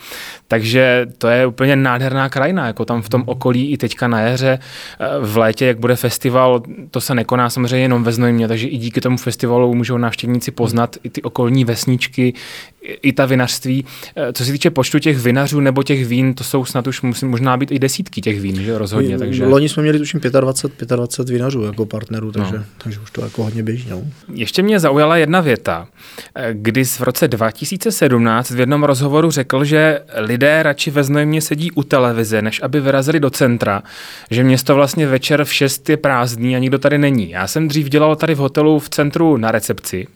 takže 0.47 1.07
to 1.17 1.27
je 1.27 1.45
úplně 1.45 1.75
nádherná 1.75 2.29
krajina 2.29 2.58
krajina, 2.59 2.67
jako 2.67 2.85
tam 2.85 3.01
v 3.01 3.09
tom 3.09 3.23
okolí 3.25 3.71
i 3.71 3.77
teďka 3.77 4.07
na 4.07 4.19
jaře, 4.19 4.59
eh, 4.99 5.05
v 5.21 5.37
létě, 5.37 5.65
jak 5.65 5.79
bude 5.79 5.95
festival, 5.95 6.63
to 6.91 7.01
se 7.01 7.15
nekoná 7.15 7.49
samozřejmě 7.49 7.85
jenom 7.85 8.03
ve 8.03 8.11
Znojmě, 8.11 8.47
takže 8.47 8.67
i 8.67 8.77
díky 8.77 9.01
tomu 9.01 9.17
festivalu 9.17 9.75
můžou 9.75 9.97
návštěvníci 9.97 10.51
poznat 10.51 10.97
i 11.03 11.09
ty 11.09 11.21
okolní 11.21 11.65
vesničky, 11.65 12.33
i 12.81 13.13
ta 13.13 13.25
vinařství. 13.25 13.85
Eh, 14.15 14.33
co 14.33 14.45
se 14.45 14.51
týče 14.51 14.69
počtu 14.69 14.99
těch 14.99 15.17
vinařů 15.17 15.59
nebo 15.59 15.83
těch 15.83 16.05
vín, 16.05 16.33
to 16.33 16.43
jsou 16.43 16.65
snad 16.65 16.87
už 16.87 17.01
musí, 17.01 17.25
možná 17.25 17.57
být 17.57 17.71
i 17.71 17.79
desítky 17.79 18.21
těch 18.21 18.41
vín, 18.41 18.55
že 18.55 18.77
rozhodně. 18.77 19.17
Takže... 19.17 19.45
Loni 19.45 19.69
jsme 19.69 19.83
měli 19.83 19.99
tuším 19.99 20.19
25, 20.19 20.89
25 20.89 21.33
vinařů 21.33 21.63
jako 21.63 21.85
partnerů, 21.85 22.31
takže, 22.31 22.57
no. 22.57 22.63
takže 22.77 22.99
už 22.99 23.11
to 23.11 23.23
jako 23.23 23.43
hodně 23.43 23.63
běží. 23.63 23.87
No. 23.89 24.01
Ještě 24.33 24.63
mě 24.63 24.79
zaujala 24.79 25.17
jedna 25.17 25.41
věta, 25.41 25.87
eh, 26.35 26.49
kdy 26.53 26.83
v 26.83 27.01
roce 27.01 27.27
2017 27.27 28.51
v 28.51 28.59
jednom 28.59 28.83
rozhovoru 28.83 29.31
řekl, 29.31 29.63
že 29.63 29.99
lidé 30.15 30.63
radši 30.63 30.91
ve 30.91 31.03
Znojmě 31.03 31.41
sedí 31.41 31.71
u 31.71 31.83
televize, 31.83 32.41
než 32.49 32.61
aby 32.63 32.81
vyrazili 32.81 33.19
do 33.19 33.29
centra, 33.29 33.83
že 34.31 34.43
město 34.43 34.75
vlastně 34.75 35.07
večer 35.07 35.43
v 35.43 35.53
6 35.53 35.89
je 35.89 35.97
prázdný 35.97 36.55
a 36.55 36.59
nikdo 36.59 36.79
tady 36.79 36.97
není. 36.97 37.29
Já 37.29 37.47
jsem 37.47 37.67
dřív 37.67 37.89
dělal 37.89 38.15
tady 38.15 38.35
v 38.35 38.37
hotelu 38.37 38.79
v 38.79 38.89
centru 38.89 39.37
na 39.37 39.51
recepci 39.51 40.07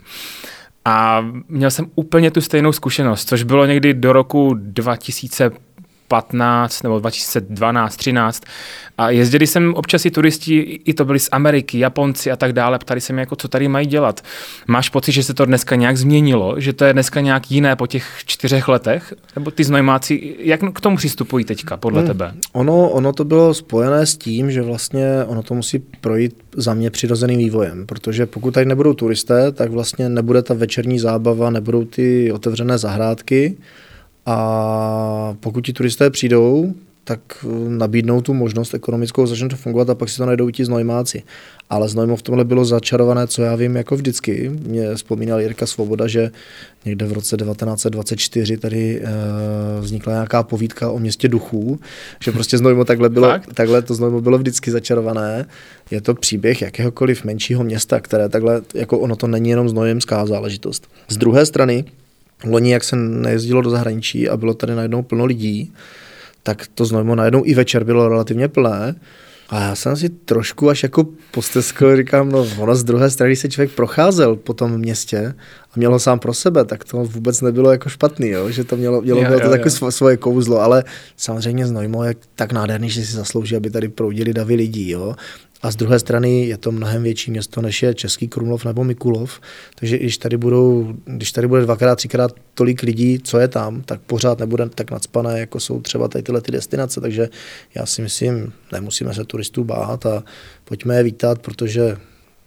a 0.86 1.26
měl 1.48 1.72
jsem 1.72 1.86
úplně 1.96 2.32
tu 2.32 2.42
stejnou 2.42 2.72
zkušenost, 2.72 3.30
což 3.30 3.44
bylo 3.44 3.66
někdy 3.66 3.94
do 3.94 4.14
roku 4.14 4.54
2000 4.54 5.52
2015 6.08 6.84
nebo 6.84 7.00
2012, 7.00 7.96
13 7.96 8.44
a 8.98 9.10
jezdili 9.10 9.48
jsem 9.48 9.74
občas 9.74 10.06
i 10.06 10.12
turisti, 10.12 10.60
i 10.86 10.94
to 10.94 11.06
byli 11.06 11.20
z 11.20 11.30
Ameriky, 11.32 11.80
Japonci 11.80 12.32
a 12.32 12.36
tak 12.36 12.54
dále, 12.54 12.80
ptali 12.80 13.02
se 13.02 13.14
mě, 13.14 13.20
jako, 13.20 13.36
co 13.36 13.48
tady 13.48 13.68
mají 13.68 13.88
dělat. 13.88 14.22
Máš 14.68 14.90
pocit, 14.90 15.12
že 15.12 15.24
se 15.24 15.34
to 15.34 15.46
dneska 15.46 15.76
nějak 15.76 15.98
změnilo, 15.98 16.60
že 16.60 16.74
to 16.74 16.86
je 16.86 16.94
dneska 16.94 17.22
nějak 17.22 17.52
jiné 17.52 17.76
po 17.76 17.88
těch 17.88 18.06
čtyřech 18.26 18.68
letech? 18.68 19.14
Nebo 19.36 19.52
ty 19.52 19.64
znojmáci, 19.64 20.36
jak 20.40 20.60
k 20.74 20.82
tomu 20.82 20.98
přistupují 20.98 21.46
teďka, 21.46 21.78
podle 21.78 22.00
hmm. 22.00 22.08
tebe? 22.08 22.34
Ono, 22.54 22.90
ono 22.90 23.14
to 23.14 23.26
bylo 23.26 23.54
spojené 23.54 24.06
s 24.06 24.18
tím, 24.18 24.52
že 24.52 24.62
vlastně 24.62 25.08
ono 25.28 25.44
to 25.44 25.54
musí 25.54 25.80
projít 25.80 26.36
za 26.56 26.74
mě 26.74 26.90
přirozeným 26.90 27.40
vývojem, 27.40 27.86
protože 27.86 28.26
pokud 28.26 28.54
tady 28.54 28.66
nebudou 28.66 28.94
turisté, 28.94 29.52
tak 29.52 29.72
vlastně 29.72 30.10
nebude 30.10 30.42
ta 30.42 30.54
večerní 30.54 31.00
zábava, 31.00 31.50
nebudou 31.50 31.86
ty 31.86 32.32
otevřené 32.32 32.78
zahrádky, 32.78 33.58
a 34.26 35.36
pokud 35.40 35.66
ti 35.66 35.74
turisté 35.74 36.10
přijdou, 36.10 36.74
tak 37.04 37.20
eh, 37.44 37.48
nabídnou 37.70 38.22
tu 38.22 38.34
možnost 38.34 38.74
ekonomickou, 38.74 39.26
začne 39.26 39.50
to 39.50 39.56
fungovat 39.56 39.90
a 39.90 39.96
pak 39.96 40.10
si 40.10 40.18
to 40.18 40.26
najdou 40.26 40.50
ti 40.50 40.66
znojmáci. 40.66 41.24
Ale 41.70 41.90
Znojmo 41.90 42.16
v 42.16 42.22
tomhle 42.22 42.46
bylo 42.46 42.66
začarované, 42.66 43.28
co 43.28 43.42
já 43.42 43.56
vím, 43.56 43.76
jako 43.76 43.96
vždycky. 43.96 44.50
Mě 44.50 44.96
vzpomínal 44.96 45.42
Jirka 45.42 45.66
Svoboda, 45.66 46.08
že 46.08 46.32
někde 46.86 47.06
v 47.06 47.14
roce 47.14 47.38
1924 47.38 48.58
tady 48.58 49.02
e, 49.02 49.10
vznikla 49.82 50.14
nějaká 50.14 50.44
povídka 50.44 50.92
o 50.92 51.00
městě 51.00 51.28
duchů, 51.28 51.80
že 52.20 52.32
prostě 52.32 52.58
Znojmo 52.58 52.86
takhle 52.86 53.10
bylo, 53.10 53.34
takhle 53.54 53.82
to 53.82 53.96
Znojmo 53.96 54.22
bylo 54.22 54.38
vždycky 54.38 54.72
začarované. 54.72 55.46
Je 55.92 56.02
to 56.02 56.14
příběh 56.14 56.62
jakéhokoliv 56.62 57.24
menšího 57.24 57.64
města, 57.64 58.00
které 58.00 58.30
takhle, 58.30 58.62
jako 58.74 59.00
ono 59.00 59.16
to 59.16 59.28
není 59.28 59.50
jenom 59.50 59.70
znojemská 59.70 60.26
záležitost. 60.26 60.88
Z 61.10 61.18
druhé 61.18 61.46
strany, 61.46 61.86
loni, 62.44 62.72
jak 62.72 62.84
se 62.84 62.96
nejezdilo 62.96 63.62
do 63.62 63.70
zahraničí 63.70 64.30
a 64.30 64.38
bylo 64.38 64.54
tady 64.54 64.76
najednou 64.76 65.02
plno 65.02 65.26
lidí, 65.26 65.74
tak 66.44 66.68
to 66.76 66.86
znovu 66.86 67.16
najednou 67.16 67.42
i 67.46 67.54
večer 67.54 67.84
bylo 67.84 68.10
relativně 68.10 68.48
plné. 68.48 68.96
A 69.50 69.62
já 69.62 69.76
jsem 69.76 69.96
si 69.96 70.10
trošku 70.10 70.70
až 70.70 70.84
jako 70.84 71.06
posteskl, 71.32 71.98
říkám, 71.98 72.30
no 72.30 72.48
ono 72.58 72.76
z 72.76 72.84
druhé 72.84 73.10
strany 73.10 73.36
se 73.36 73.50
člověk 73.50 73.72
procházel 73.72 74.36
po 74.36 74.54
tom 74.54 74.78
městě 74.78 75.34
a 75.72 75.74
mělo 75.76 76.00
sám 76.00 76.20
pro 76.20 76.34
sebe, 76.34 76.66
tak 76.66 76.84
to 76.84 76.98
vůbec 76.98 77.42
nebylo 77.42 77.72
jako 77.72 77.90
špatný, 77.90 78.30
jo? 78.30 78.50
že 78.50 78.64
to 78.64 78.78
mělo, 78.78 79.02
mělo, 79.02 79.20
mělo 79.20 79.40
to 79.40 79.50
takové 79.50 79.92
svoje 79.92 80.18
kouzlo, 80.18 80.60
ale 80.60 80.84
samozřejmě 81.18 81.68
Znojmo 81.68 82.04
je 82.04 82.16
tak 82.36 82.52
nádherný, 82.52 82.90
že 82.90 83.06
si 83.06 83.14
zaslouží, 83.14 83.56
aby 83.56 83.70
tady 83.70 83.88
proudili 83.90 84.34
davy 84.34 84.56
lidí. 84.56 84.90
Jo? 84.90 85.16
A 85.64 85.72
z 85.72 85.76
druhé 85.76 86.00
strany 86.00 86.46
je 86.46 86.58
to 86.58 86.72
mnohem 86.72 87.04
větší 87.04 87.32
město, 87.32 87.62
než 87.62 87.84
je 87.84 87.94
Český 87.94 88.28
Krumlov 88.28 88.66
nebo 88.66 88.84
Mikulov. 88.84 89.42
Takže 89.76 89.98
když 89.98 90.18
tady, 90.18 90.38
budou, 90.38 90.94
když 91.06 91.32
tady 91.32 91.48
bude 91.48 91.62
dvakrát, 91.62 91.96
třikrát 91.96 92.32
tolik 92.54 92.82
lidí, 92.82 93.20
co 93.24 93.40
je 93.40 93.48
tam, 93.48 93.82
tak 93.82 94.02
pořád 94.02 94.40
nebude 94.40 94.70
tak 94.70 94.92
nadspané, 94.92 95.40
jako 95.40 95.60
jsou 95.60 95.82
třeba 95.82 96.08
tady 96.08 96.24
tyhle 96.24 96.42
ty 96.42 96.52
destinace. 96.52 97.02
Takže 97.02 97.30
já 97.76 97.86
si 97.86 98.02
myslím, 98.02 98.54
nemusíme 98.72 99.14
se 99.14 99.24
turistů 99.24 99.64
bát 99.64 100.06
a 100.06 100.24
pojďme 100.66 100.96
je 100.96 101.04
vítat, 101.04 101.42
protože 101.42 101.98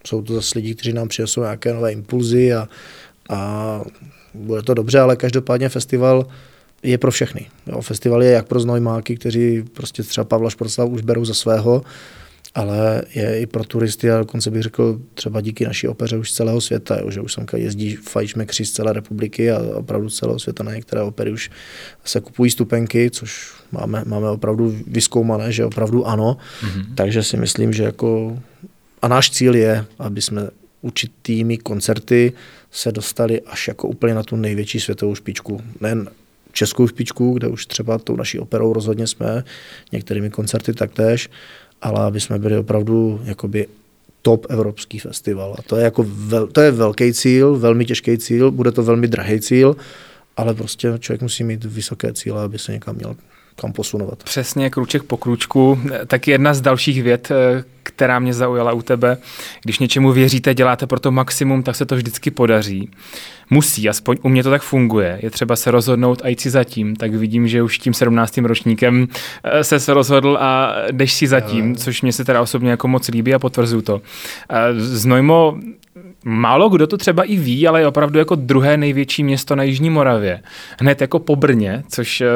jsou 0.07 0.23
to 0.23 0.35
zase 0.35 0.59
lidi, 0.59 0.75
kteří 0.75 0.93
nám 0.93 1.09
přinesou 1.09 1.41
nějaké 1.41 1.75
nové 1.75 1.93
impulzy 1.93 2.55
a, 2.55 2.69
a 3.29 3.81
bude 4.35 4.63
to 4.63 4.75
dobře, 4.75 5.01
ale 5.01 5.17
každopádně 5.17 5.69
festival 5.69 6.27
je 6.83 6.99
pro 6.99 7.11
všechny. 7.11 7.47
Jo, 7.67 7.81
festival 7.81 8.23
je 8.23 8.31
jak 8.31 8.47
pro 8.47 8.61
znojmáky, 8.61 9.17
kteří 9.17 9.63
prostě 9.63 10.03
třeba 10.03 10.25
Pavla 10.25 10.51
Športslav 10.51 10.89
už 10.89 11.03
berou 11.03 11.25
za 11.25 11.35
svého, 11.35 11.83
ale 12.57 13.03
je 13.15 13.41
i 13.41 13.47
pro 13.47 13.65
turisty 13.65 14.11
a 14.11 14.19
dokonce 14.19 14.51
bych 14.51 14.63
řekl 14.63 15.01
třeba 15.15 15.41
díky 15.41 15.65
naší 15.65 15.89
opeře 15.89 16.17
už 16.17 16.31
z 16.31 16.35
celého 16.35 16.61
světa, 16.61 16.99
jo, 17.01 17.11
že 17.11 17.21
už 17.21 17.33
semka 17.33 17.57
jezdí 17.57 17.97
fajčmekři 17.97 18.65
z 18.65 18.73
celé 18.73 18.93
republiky 18.93 19.51
a 19.51 19.59
opravdu 19.75 20.11
z 20.11 20.17
celého 20.17 20.39
světa 20.39 20.65
na 20.65 20.75
některé 20.75 21.03
opery 21.03 21.33
už 21.33 21.51
se 22.05 22.21
kupují 22.21 22.51
stupenky, 22.51 23.11
což 23.11 23.53
máme, 23.73 24.03
máme 24.07 24.31
opravdu 24.31 24.77
vyskoumané, 24.87 25.53
že 25.53 25.65
opravdu 25.65 26.07
ano, 26.07 26.37
mm-hmm. 26.63 26.85
takže 26.95 27.23
si 27.23 27.37
myslím, 27.37 27.73
že 27.73 27.83
jako 27.83 28.39
a 29.03 29.09
náš 29.09 29.31
cíl 29.31 29.57
je, 29.57 29.85
aby 29.99 30.23
jsme 30.23 30.49
určitými 30.81 31.59
koncerty 31.59 32.33
se 32.71 32.93
dostali 32.93 33.41
až 33.41 33.69
jako 33.69 33.89
úplně 33.89 34.15
na 34.15 34.23
tu 34.23 34.37
největší 34.37 34.81
světovou 34.81 35.15
špičku. 35.15 35.61
Nejen 35.81 36.09
českou 36.53 36.89
špičku, 36.89 37.33
kde 37.33 37.49
už 37.49 37.67
třeba 37.67 37.99
tou 37.99 38.17
naší 38.17 38.39
operou 38.39 38.73
rozhodně 38.73 39.07
jsme, 39.07 39.45
některými 39.93 40.31
koncerty 40.31 40.73
taktéž, 40.73 41.31
ale 41.87 42.01
aby 42.01 42.21
jsme 42.21 42.39
byli 42.39 42.59
opravdu 42.59 43.21
jakoby 43.25 43.67
top 44.23 44.47
evropský 44.49 44.99
festival. 44.99 45.55
A 45.59 45.63
to 45.63 45.77
je, 45.77 45.85
jako 45.85 46.05
vel, 46.09 46.47
to 46.47 46.61
je 46.61 46.71
velký 46.71 47.13
cíl, 47.13 47.57
velmi 47.57 47.85
těžký 47.85 48.19
cíl, 48.19 48.51
bude 48.51 48.73
to 48.73 48.83
velmi 48.83 49.09
drahý 49.09 49.41
cíl, 49.41 49.77
ale 50.37 50.55
prostě 50.55 50.93
člověk 50.99 51.23
musí 51.23 51.45
mít 51.45 51.65
vysoké 51.65 52.13
cíle, 52.13 52.43
aby 52.43 52.59
se 52.59 52.73
někam 52.73 52.97
měl 52.97 53.17
kam 53.57 53.73
posunovat. 53.73 54.23
Přesně, 54.23 54.71
kruček 54.71 55.03
po 55.03 55.17
kručku. 55.17 55.81
Tak 56.07 56.29
jedna 56.29 56.55
z 56.55 56.61
dalších 56.61 57.03
věd, 57.03 57.31
eh, 57.31 57.65
která 57.83 58.19
mě 58.19 58.35
zaujala 58.35 58.73
u 58.73 58.83
tebe, 58.83 59.19
když 59.63 59.79
něčemu 59.79 60.13
věříte, 60.13 60.55
děláte 60.55 60.87
pro 60.87 61.01
to 61.01 61.13
maximum, 61.13 61.63
tak 61.63 61.77
se 61.77 61.87
to 61.87 61.97
vždycky 61.97 62.31
podaří. 62.31 62.91
Musí, 63.51 63.89
aspoň 63.89 64.17
u 64.23 64.29
mě 64.29 64.43
to 64.43 64.51
tak 64.51 64.63
funguje. 64.63 65.19
Je 65.23 65.31
třeba 65.31 65.57
se 65.57 65.71
rozhodnout 65.71 66.21
a 66.25 66.29
jít 66.29 66.41
si 66.41 66.51
zatím. 66.51 66.97
Tak 66.97 67.15
vidím, 67.15 67.49
že 67.49 67.63
už 67.63 67.79
tím 67.79 67.95
17. 67.95 68.39
ročníkem 68.39 69.09
eh, 69.45 69.65
se 69.65 69.81
se 69.81 69.95
rozhodl 69.95 70.39
a 70.41 70.75
jdeš 70.93 71.13
si 71.13 71.27
zatím, 71.27 71.77
což 71.77 72.03
mě 72.03 72.13
se 72.13 72.25
teda 72.25 72.41
osobně 72.41 72.71
jako 72.71 72.89
moc 72.89 73.09
líbí 73.09 73.35
a 73.35 73.39
potvrzuju 73.39 73.83
to. 73.83 74.03
Eh, 74.51 74.81
Znojmo 74.81 75.59
málo 76.29 76.69
kdo 76.69 76.87
to 76.87 76.97
třeba 76.97 77.23
i 77.23 77.37
ví, 77.37 77.69
ale 77.69 77.81
je 77.81 77.87
opravdu 77.87 78.19
jako 78.19 78.35
druhé 78.35 78.77
největší 78.77 79.25
město 79.25 79.57
na 79.57 79.63
Jižní 79.63 79.91
Moravě. 79.91 80.41
Hned 80.81 81.01
jako 81.01 81.19
po 81.19 81.37
Brně, 81.37 81.83
což 81.89 82.21
eh, 82.21 82.27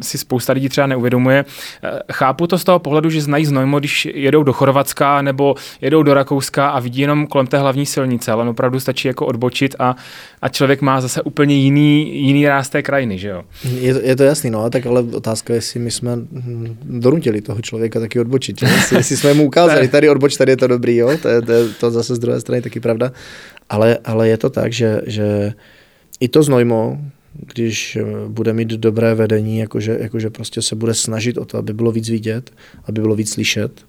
si 0.00 0.18
spousta 0.18 0.52
lidí 0.52 0.68
třeba 0.68 0.86
neuvědomuje. 0.86 1.44
Eh, 1.82 1.98
chápu 2.12 2.46
to 2.46 2.58
z 2.58 2.64
toho 2.64 2.78
pohledu, 2.78 3.10
že 3.10 3.22
znají 3.22 3.46
Znojmo, 3.46 3.78
když 3.78 4.08
jedou 4.14 4.42
do 4.42 4.52
Chorvatska 4.52 5.22
nebo 5.22 5.54
jedou 5.80 6.02
do 6.02 6.14
Rakouska 6.14 6.68
a 6.68 6.80
vidí 6.80 7.00
jenom 7.00 7.26
kolem 7.26 7.46
té 7.46 7.58
hlavní 7.58 7.86
silnice, 7.86 8.32
ale 8.32 8.48
opravdu 8.48 8.80
stačí 8.80 9.08
jako 9.08 9.26
odbočit 9.26 9.74
a, 9.78 9.96
a 10.42 10.48
člověk 10.48 10.80
má 10.80 11.00
zase 11.00 11.22
úplně 11.22 11.54
jiný, 11.54 12.22
jiný 12.26 12.48
ráz 12.48 12.68
té 12.68 12.82
krajiny, 12.82 13.18
že 13.18 13.28
jo? 13.28 13.42
Je 13.80 13.94
to, 13.94 14.00
je 14.02 14.16
to 14.16 14.22
jasný, 14.22 14.50
no, 14.50 14.70
tak 14.70 14.86
ale 14.86 15.00
otázka 15.00 15.52
je, 15.52 15.58
jestli 15.58 15.80
my 15.80 15.90
jsme 15.90 16.16
hm, 16.16 16.76
donutili 16.82 17.40
toho 17.40 17.62
člověka 17.62 18.00
taky 18.00 18.20
odbočit, 18.20 18.60
že? 18.60 18.66
Jestli, 18.66 18.96
jestli 18.96 19.16
jsme 19.16 19.34
mu 19.34 19.44
ukázali, 19.44 19.88
tady 19.98 20.08
odboč, 20.08 20.36
tady 20.36 20.52
je 20.52 20.56
to 20.56 20.66
dobrý, 20.66 20.96
jo? 20.96 21.18
To, 21.22 21.28
je, 21.28 21.42
to, 21.42 21.52
je, 21.52 21.68
to 21.68 21.90
zase 21.90 22.14
z 22.14 22.18
druhé 22.18 22.40
strany 22.40 22.62
taky 22.62 22.80
pravda. 22.80 23.12
Ale, 23.68 23.98
ale 24.04 24.28
je 24.28 24.36
to 24.36 24.50
tak, 24.50 24.72
že, 24.72 25.00
že 25.06 25.52
i 26.20 26.28
to 26.28 26.42
znojmo, 26.42 26.98
když 27.54 27.96
eh, 27.96 28.04
bude 28.28 28.52
mít 28.52 28.68
dobré 28.68 29.14
vedení, 29.14 29.58
jakože, 29.58 29.98
jakože 30.00 30.30
prostě 30.30 30.62
se 30.62 30.76
bude 30.76 30.94
snažit 30.94 31.38
o 31.38 31.44
to, 31.44 31.58
aby 31.58 31.72
bylo 31.72 31.92
víc 31.92 32.08
vidět, 32.08 32.50
aby 32.84 33.00
bylo 33.00 33.14
víc 33.14 33.32
slyšet, 33.32 33.84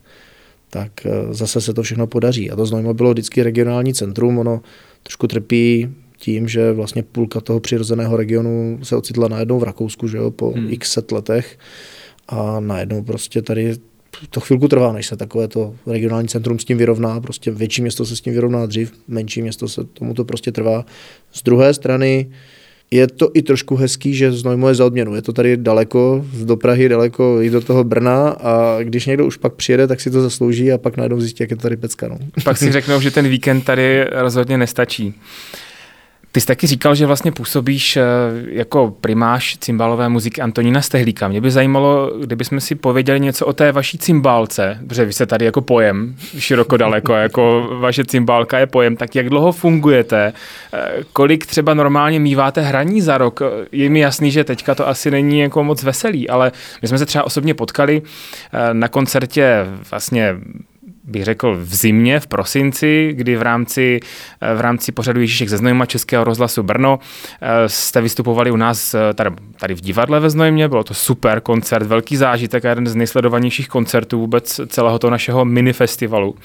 tak 0.69 1.05
eh, 1.05 1.33
zase 1.33 1.61
se 1.61 1.73
to 1.73 1.83
všechno 1.83 2.07
podaří. 2.07 2.51
A 2.51 2.55
to 2.55 2.65
znojmo 2.65 2.93
bylo 2.93 3.11
vždycky 3.11 3.43
regionální 3.43 3.93
centrum, 3.93 4.37
ono 4.37 4.61
trošku 5.03 5.27
trpí 5.27 5.89
tím, 6.17 6.47
že 6.47 6.71
vlastně 6.71 7.03
půlka 7.03 7.41
toho 7.41 7.59
přirozeného 7.59 8.17
regionu 8.17 8.79
se 8.83 8.95
ocitla 8.95 9.27
najednou 9.27 9.59
v 9.59 9.63
Rakousku, 9.63 10.07
že 10.07 10.17
jo, 10.17 10.31
po 10.31 10.51
hmm. 10.51 10.67
x 10.73 10.91
set 10.91 11.11
letech 11.11 11.59
a 12.27 12.59
najednou 12.59 13.03
prostě 13.03 13.41
tady 13.41 13.75
to 14.29 14.39
chvilku 14.39 14.67
trvá, 14.67 14.93
než 14.93 15.07
se 15.07 15.17
takové 15.17 15.47
to 15.47 15.75
regionální 15.87 16.27
centrum 16.27 16.59
s 16.59 16.65
tím 16.65 16.77
vyrovná, 16.77 17.21
prostě 17.21 17.51
větší 17.51 17.81
město 17.81 18.05
se 18.05 18.15
s 18.15 18.21
tím 18.21 18.33
vyrovná 18.33 18.65
dřív, 18.65 18.93
menší 19.07 19.41
město 19.41 19.67
se 19.67 19.83
tomu 19.83 20.13
to 20.13 20.25
prostě 20.25 20.51
trvá. 20.51 20.85
Z 21.31 21.43
druhé 21.43 21.73
strany 21.73 22.29
je 22.91 23.07
to 23.07 23.31
i 23.33 23.41
trošku 23.41 23.75
hezký, 23.75 24.13
že 24.13 24.31
Znojmo 24.31 24.67
je 24.67 24.75
za 24.75 24.85
odměnu. 24.85 25.15
Je 25.15 25.21
to 25.21 25.33
tady 25.33 25.57
daleko, 25.57 26.25
do 26.43 26.57
Prahy 26.57 26.89
daleko 26.89 27.41
i 27.41 27.49
do 27.49 27.61
toho 27.61 27.83
Brna 27.83 28.29
a 28.29 28.77
když 28.83 29.05
někdo 29.05 29.25
už 29.25 29.37
pak 29.37 29.53
přijede, 29.53 29.87
tak 29.87 30.01
si 30.01 30.11
to 30.11 30.21
zaslouží 30.21 30.71
a 30.71 30.77
pak 30.77 30.97
najednou 30.97 31.21
zjistí, 31.21 31.43
jak 31.43 31.51
je 31.51 31.55
to 31.55 31.61
tady 31.61 31.77
pecka. 31.77 32.07
No. 32.07 32.17
Pak 32.43 32.57
si 32.57 32.71
řeknou, 32.71 33.01
že 33.01 33.11
ten 33.11 33.27
víkend 33.27 33.61
tady 33.61 34.05
rozhodně 34.11 34.57
nestačí. 34.57 35.13
Ty 36.31 36.41
jsi 36.41 36.47
taky 36.47 36.67
říkal, 36.67 36.95
že 36.95 37.05
vlastně 37.05 37.31
působíš 37.31 37.97
eh, 37.97 38.03
jako 38.49 38.95
primáš 39.01 39.57
cymbalové 39.57 40.09
muziky 40.09 40.41
Antonína 40.41 40.81
Stehlíka. 40.81 41.27
Mě 41.27 41.41
by 41.41 41.51
zajímalo, 41.51 42.11
kdybychom 42.25 42.59
si 42.59 42.75
pověděli 42.75 43.19
něco 43.19 43.45
o 43.45 43.53
té 43.53 43.71
vaší 43.71 43.97
cymbálce, 43.97 44.77
protože 44.87 45.05
vy 45.05 45.13
jste 45.13 45.25
tady 45.25 45.45
jako 45.45 45.61
pojem, 45.61 46.15
široko 46.39 46.77
daleko, 46.77 47.13
jako 47.29 47.69
vaše 47.79 48.05
cymbálka 48.05 48.59
je 48.59 48.67
pojem, 48.67 48.97
tak 48.97 49.15
jak 49.15 49.29
dlouho 49.29 49.51
fungujete? 49.51 50.33
Eh, 50.73 50.91
kolik 51.13 51.45
třeba 51.45 51.73
normálně 51.73 52.19
míváte 52.19 52.61
hraní 52.61 53.01
za 53.01 53.17
rok? 53.17 53.41
Je 53.71 53.89
mi 53.89 53.99
jasný, 53.99 54.31
že 54.31 54.43
teďka 54.43 54.75
to 54.75 54.87
asi 54.87 55.11
není 55.11 55.39
jako 55.39 55.63
moc 55.63 55.83
veselý, 55.83 56.29
ale 56.29 56.51
my 56.81 56.87
jsme 56.87 56.97
se 56.97 57.05
třeba 57.05 57.23
osobně 57.23 57.53
potkali 57.53 58.01
eh, 58.01 58.73
na 58.73 58.87
koncertě 58.87 59.65
vlastně 59.89 60.35
bych 61.09 61.23
řekl, 61.23 61.55
v 61.55 61.75
zimě, 61.75 62.19
v 62.19 62.27
prosinci, 62.27 63.13
kdy 63.13 63.35
v 63.35 63.41
rámci, 63.41 63.99
eh, 64.41 64.53
v 64.53 64.61
rámci 64.61 64.91
pořadu 64.91 65.21
Ježíšek 65.21 65.49
ze 65.49 65.57
Znojma 65.57 65.85
Českého 65.85 66.23
rozhlasu 66.23 66.63
Brno 66.63 66.99
eh, 67.41 67.69
jste 67.69 68.01
vystupovali 68.01 68.51
u 68.51 68.55
nás 68.55 68.93
eh, 68.93 69.13
tady, 69.13 69.29
tady 69.59 69.73
v 69.73 69.81
divadle 69.81 70.19
ve 70.19 70.29
Znojmě, 70.29 70.67
bylo 70.67 70.83
to 70.83 70.93
super 70.93 71.41
koncert, 71.41 71.87
velký 71.87 72.17
zážitek 72.17 72.65
a 72.65 72.69
jeden 72.69 72.87
z 72.87 72.95
nejsledovanějších 72.95 73.67
koncertů 73.67 74.19
vůbec 74.19 74.61
celého 74.67 74.99
toho 74.99 75.11
našeho 75.11 75.45
minifestivalu. 75.45 76.35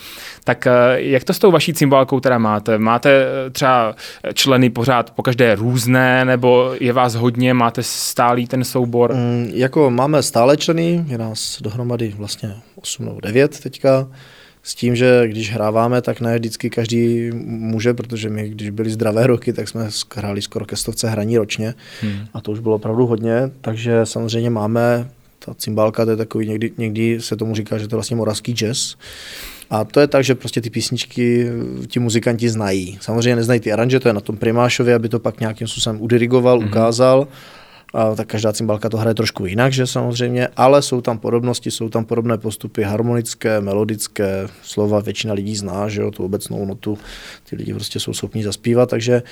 Tak 0.44 0.68
jak 0.94 1.24
to 1.24 1.32
s 1.32 1.38
tou 1.38 1.50
vaší 1.50 1.72
cymbálkou 1.72 2.20
teda 2.20 2.38
máte? 2.38 2.78
Máte 2.78 3.26
třeba 3.52 3.94
členy 4.34 4.70
pořád 4.70 5.10
po 5.10 5.22
každé 5.22 5.54
různé, 5.54 6.24
nebo 6.24 6.74
je 6.80 6.92
vás 6.92 7.14
hodně, 7.14 7.54
máte 7.54 7.82
stálý 7.82 8.46
ten 8.46 8.64
soubor? 8.64 9.14
Mm, 9.14 9.50
jako 9.54 9.90
máme 9.90 10.22
stále 10.22 10.56
členy, 10.56 11.04
je 11.06 11.18
nás 11.18 11.62
dohromady 11.62 12.14
vlastně 12.16 12.54
8 12.74 13.04
nebo 13.04 13.20
9 13.20 13.60
teďka. 13.60 14.06
S 14.66 14.74
tím, 14.74 14.96
že 14.96 15.28
když 15.28 15.52
hráváme, 15.52 16.02
tak 16.02 16.20
ne 16.20 16.38
vždycky 16.38 16.70
každý 16.70 17.30
může, 17.44 17.94
protože 17.94 18.28
my, 18.28 18.48
když 18.48 18.70
byli 18.70 18.90
zdravé 18.90 19.26
roky, 19.26 19.52
tak 19.52 19.68
jsme 19.68 19.88
hráli 20.14 20.42
skoro 20.42 20.64
ke 20.64 20.76
stovce 20.76 21.08
hraní 21.08 21.38
ročně 21.38 21.74
hmm. 22.00 22.18
a 22.34 22.40
to 22.40 22.52
už 22.52 22.58
bylo 22.58 22.74
opravdu 22.74 23.06
hodně, 23.06 23.50
takže 23.60 24.00
samozřejmě 24.04 24.50
máme 24.50 25.10
ta 25.44 25.54
cymbálka, 25.54 26.04
to 26.04 26.10
je 26.10 26.16
takový, 26.16 26.48
někdy, 26.48 26.72
někdy 26.78 27.20
se 27.20 27.36
tomu 27.36 27.54
říká, 27.54 27.78
že 27.78 27.88
to 27.88 27.94
je 27.94 27.96
vlastně 27.96 28.16
moravský 28.16 28.52
jazz. 28.52 28.96
A 29.70 29.84
to 29.84 30.00
je 30.00 30.06
tak, 30.06 30.24
že 30.24 30.34
prostě 30.34 30.60
ty 30.60 30.70
písničky 30.70 31.48
ti 31.86 32.00
muzikanti 32.00 32.48
znají. 32.48 32.98
Samozřejmě 33.00 33.36
neznají 33.36 33.60
ty 33.60 33.72
aranže, 33.72 34.00
to 34.00 34.08
je 34.08 34.14
na 34.14 34.20
tom 34.20 34.36
primášovi, 34.36 34.94
aby 34.94 35.08
to 35.08 35.18
pak 35.18 35.40
nějakým 35.40 35.68
způsobem 35.68 36.02
udirigoval, 36.02 36.58
hmm. 36.58 36.68
ukázal 36.68 37.28
tak 38.16 38.26
každá 38.28 38.52
cymbalka 38.52 38.88
to 38.88 38.96
hraje 38.96 39.14
trošku 39.14 39.46
jinak, 39.46 39.72
že 39.72 39.86
samozřejmě, 39.86 40.48
ale 40.56 40.82
jsou 40.82 41.00
tam 41.00 41.18
podobnosti, 41.18 41.70
jsou 41.70 41.88
tam 41.88 42.04
podobné 42.04 42.38
postupy 42.38 42.82
harmonické, 42.82 43.60
melodické, 43.60 44.46
slova 44.62 45.00
většina 45.00 45.34
lidí 45.34 45.56
zná, 45.56 45.88
že 45.88 46.00
jo, 46.00 46.10
tu 46.10 46.24
obecnou 46.24 46.64
notu, 46.64 46.98
ty 47.50 47.56
lidi 47.56 47.74
prostě 47.74 48.00
jsou 48.00 48.12
schopni 48.12 48.44
zaspívat, 48.44 48.90
takže 48.90 49.22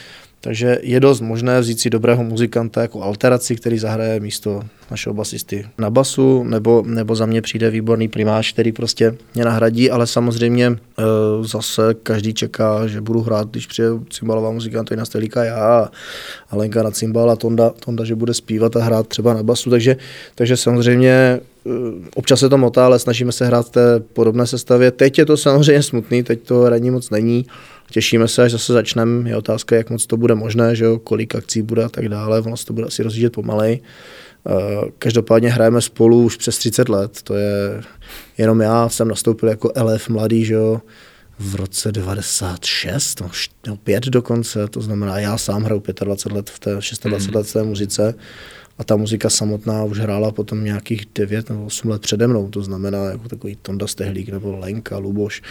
takže 0.45 0.79
je 0.83 1.01
dost 1.01 1.21
možné 1.21 1.61
vzít 1.61 1.81
si 1.81 1.91
dobrého 1.91 2.25
muzikanta 2.25 2.83
jako 2.83 3.03
alteraci, 3.03 3.57
který 3.57 3.79
zahraje 3.79 4.21
místo 4.21 4.63
našeho 4.91 5.15
basisty 5.15 5.67
na 5.79 5.91
basu, 5.91 6.45
nebo, 6.45 6.83
nebo 6.87 7.17
za 7.17 7.27
mě 7.27 7.43
přijde 7.43 7.71
výborný 7.71 8.09
primáš, 8.09 8.53
který 8.53 8.73
prostě 8.73 9.15
mě 9.35 9.45
nahradí, 9.45 9.91
ale 9.91 10.07
samozřejmě 10.07 10.67
e, 10.67 10.77
zase 11.43 11.95
každý 12.03 12.35
čeká, 12.35 12.87
že 12.87 13.01
budu 13.01 13.21
hrát, 13.21 13.51
když 13.51 13.67
přijde 13.67 13.89
cymbalová 14.11 14.51
muzikanta 14.51 14.97
na 14.97 15.05
Stelíka 15.05 15.45
já 15.45 15.89
a 16.51 16.57
Lenka 16.57 16.83
na 16.83 16.91
cymbal 16.91 17.31
a 17.31 17.37
Tonda, 17.37 17.71
Tonda, 17.71 18.05
že 18.05 18.15
bude 18.15 18.35
zpívat 18.35 18.77
a 18.77 18.85
hrát 18.85 19.09
třeba 19.09 19.35
na 19.35 19.43
basu, 19.43 19.71
takže, 19.71 19.97
takže 20.35 20.57
samozřejmě 20.57 21.11
e, 21.11 21.41
občas 22.15 22.41
se 22.41 22.49
to 22.49 22.59
motá, 22.59 22.85
ale 22.85 22.99
snažíme 22.99 23.33
se 23.33 23.47
hrát 23.47 23.67
v 23.67 23.71
té 23.71 24.01
podobné 24.13 24.47
sestavě. 24.47 24.91
Teď 24.91 25.19
je 25.19 25.27
to 25.27 25.37
samozřejmě 25.37 25.83
smutný, 25.83 26.23
teď 26.23 26.43
to 26.43 26.61
hraní 26.61 26.91
moc 26.91 27.11
není, 27.11 27.47
Těšíme 27.93 28.29
se, 28.29 28.43
až 28.43 28.53
zase 28.53 28.73
začneme. 28.73 29.31
Je 29.31 29.37
otázka, 29.37 29.77
jak 29.77 29.91
moc 29.91 30.07
to 30.07 30.17
bude 30.17 30.35
možné, 30.35 30.77
že 30.77 30.85
jo, 30.85 30.99
kolik 30.99 31.35
akcí 31.35 31.63
bude 31.63 31.85
a 31.85 31.89
tak 31.89 32.09
dále. 32.09 32.41
Ono 32.41 32.57
se 32.57 32.67
to 32.67 32.73
bude 32.73 32.87
asi 32.87 33.03
rozjíždět 33.03 33.33
pomalej. 33.33 33.81
Eh, 34.47 34.53
každopádně 34.99 35.49
hrajeme 35.49 35.81
spolu 35.81 36.23
už 36.23 36.37
přes 36.37 36.59
30 36.59 36.89
let. 36.89 37.23
To 37.23 37.35
je 37.35 37.83
jenom 38.39 38.61
já 38.61 38.89
jsem 38.89 39.09
nastoupil 39.09 39.49
jako 39.49 39.73
LF 39.83 40.09
mladý, 40.09 40.45
že 40.45 40.55
jo, 40.55 40.81
v 41.39 41.55
roce 41.55 41.93
96, 41.93 43.21
no, 43.21 43.31
no 43.67 43.77
5 43.77 44.05
dokonce, 44.05 44.69
to 44.69 44.81
znamená, 44.81 45.19
já 45.19 45.39
sám 45.39 45.63
hraju 45.63 45.83
25 46.05 46.37
let 46.37 46.51
v 46.51 46.59
té, 46.59 46.71
26 46.71 47.05
mm. 47.05 47.37
let 47.37 47.47
v 47.47 47.53
té 47.53 47.63
muzice 47.63 48.15
a 48.83 48.85
ta 48.85 48.97
muzika 48.97 49.31
samotná 49.31 49.85
už 49.85 49.99
hrála 49.99 50.33
potom 50.33 50.64
nějakých 50.64 51.07
9 51.14 51.51
nebo 51.51 51.64
8 51.64 51.90
let 51.90 52.03
přede 52.03 52.27
mnou, 52.27 52.49
to 52.51 52.62
znamená 52.62 52.99
jako 53.05 53.29
takový 53.29 53.57
Tonda 53.62 53.87
Stehlík 53.87 54.29
nebo 54.29 54.59
Lenka, 54.59 54.99
Luboš, 54.99 55.42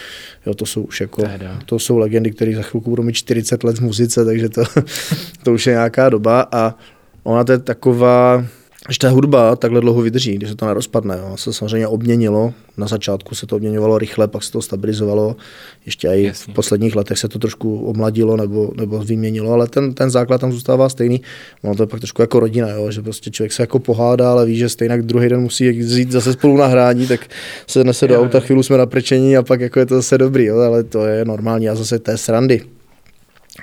jo, 0.45 0.53
to 0.53 0.65
jsou 0.65 0.83
už 0.83 1.01
jako, 1.01 1.23
to 1.65 1.79
jsou 1.79 1.97
legendy, 1.97 2.31
které 2.31 2.55
za 2.55 2.61
chvilku 2.61 2.89
budou 2.89 3.03
mít 3.03 3.13
40 3.13 3.63
let 3.63 3.77
v 3.77 3.81
muzice, 3.81 4.25
takže 4.25 4.49
to, 4.49 4.63
to 5.43 5.53
už 5.53 5.67
je 5.67 5.73
nějaká 5.73 6.09
doba. 6.09 6.47
A 6.51 6.75
ona 7.23 7.43
to 7.43 7.51
je 7.51 7.59
taková, 7.59 8.45
když 8.85 8.97
ta 8.97 9.09
hudba 9.09 9.55
takhle 9.55 9.81
dlouho 9.81 10.01
vydrží, 10.01 10.35
když 10.35 10.49
se 10.49 10.55
to 10.55 10.65
nerozpadne, 10.65 11.17
jo, 11.17 11.37
se 11.37 11.53
samozřejmě 11.53 11.87
obměnilo, 11.87 12.53
na 12.77 12.87
začátku 12.87 13.35
se 13.35 13.47
to 13.47 13.55
obměňovalo 13.55 13.97
rychle, 13.97 14.27
pak 14.27 14.43
se 14.43 14.51
to 14.51 14.61
stabilizovalo, 14.61 15.35
ještě 15.85 16.07
i 16.07 16.23
Jasně. 16.23 16.53
v 16.53 16.55
posledních 16.55 16.95
letech 16.95 17.17
se 17.17 17.27
to 17.27 17.39
trošku 17.39 17.79
omladilo 17.79 18.37
nebo, 18.37 18.71
nebo 18.75 18.99
vyměnilo, 18.99 19.53
ale 19.53 19.67
ten, 19.67 19.93
ten 19.93 20.09
základ 20.09 20.41
tam 20.41 20.51
zůstává 20.51 20.89
stejný. 20.89 21.21
No 21.63 21.75
to 21.75 21.83
je 21.83 21.87
pak 21.87 21.99
trošku 21.99 22.21
jako 22.21 22.39
rodina, 22.39 22.69
jo, 22.69 22.91
že 22.91 23.01
prostě 23.01 23.31
člověk 23.31 23.51
se 23.51 23.63
jako 23.63 23.79
pohádá, 23.79 24.31
ale 24.31 24.45
ví, 24.45 24.57
že 24.57 24.69
stejně 24.69 25.01
druhý 25.01 25.29
den 25.29 25.41
musí 25.41 25.65
jít 25.65 26.11
zase 26.11 26.33
spolu 26.33 26.57
nahrání, 26.57 27.07
tak 27.07 27.27
se 27.67 27.83
nese 27.83 28.07
do 28.07 28.21
auta, 28.21 28.39
chvíli 28.39 28.63
jsme 28.63 28.77
naprčení 28.77 29.37
a 29.37 29.43
pak 29.43 29.61
jako 29.61 29.79
je 29.79 29.85
to 29.85 29.95
zase 29.95 30.17
dobrý, 30.17 30.45
jo, 30.45 30.59
ale 30.59 30.83
to 30.83 31.05
je 31.05 31.25
normální 31.25 31.69
a 31.69 31.75
zase 31.75 31.99
té 31.99 32.17
srandy 32.17 32.61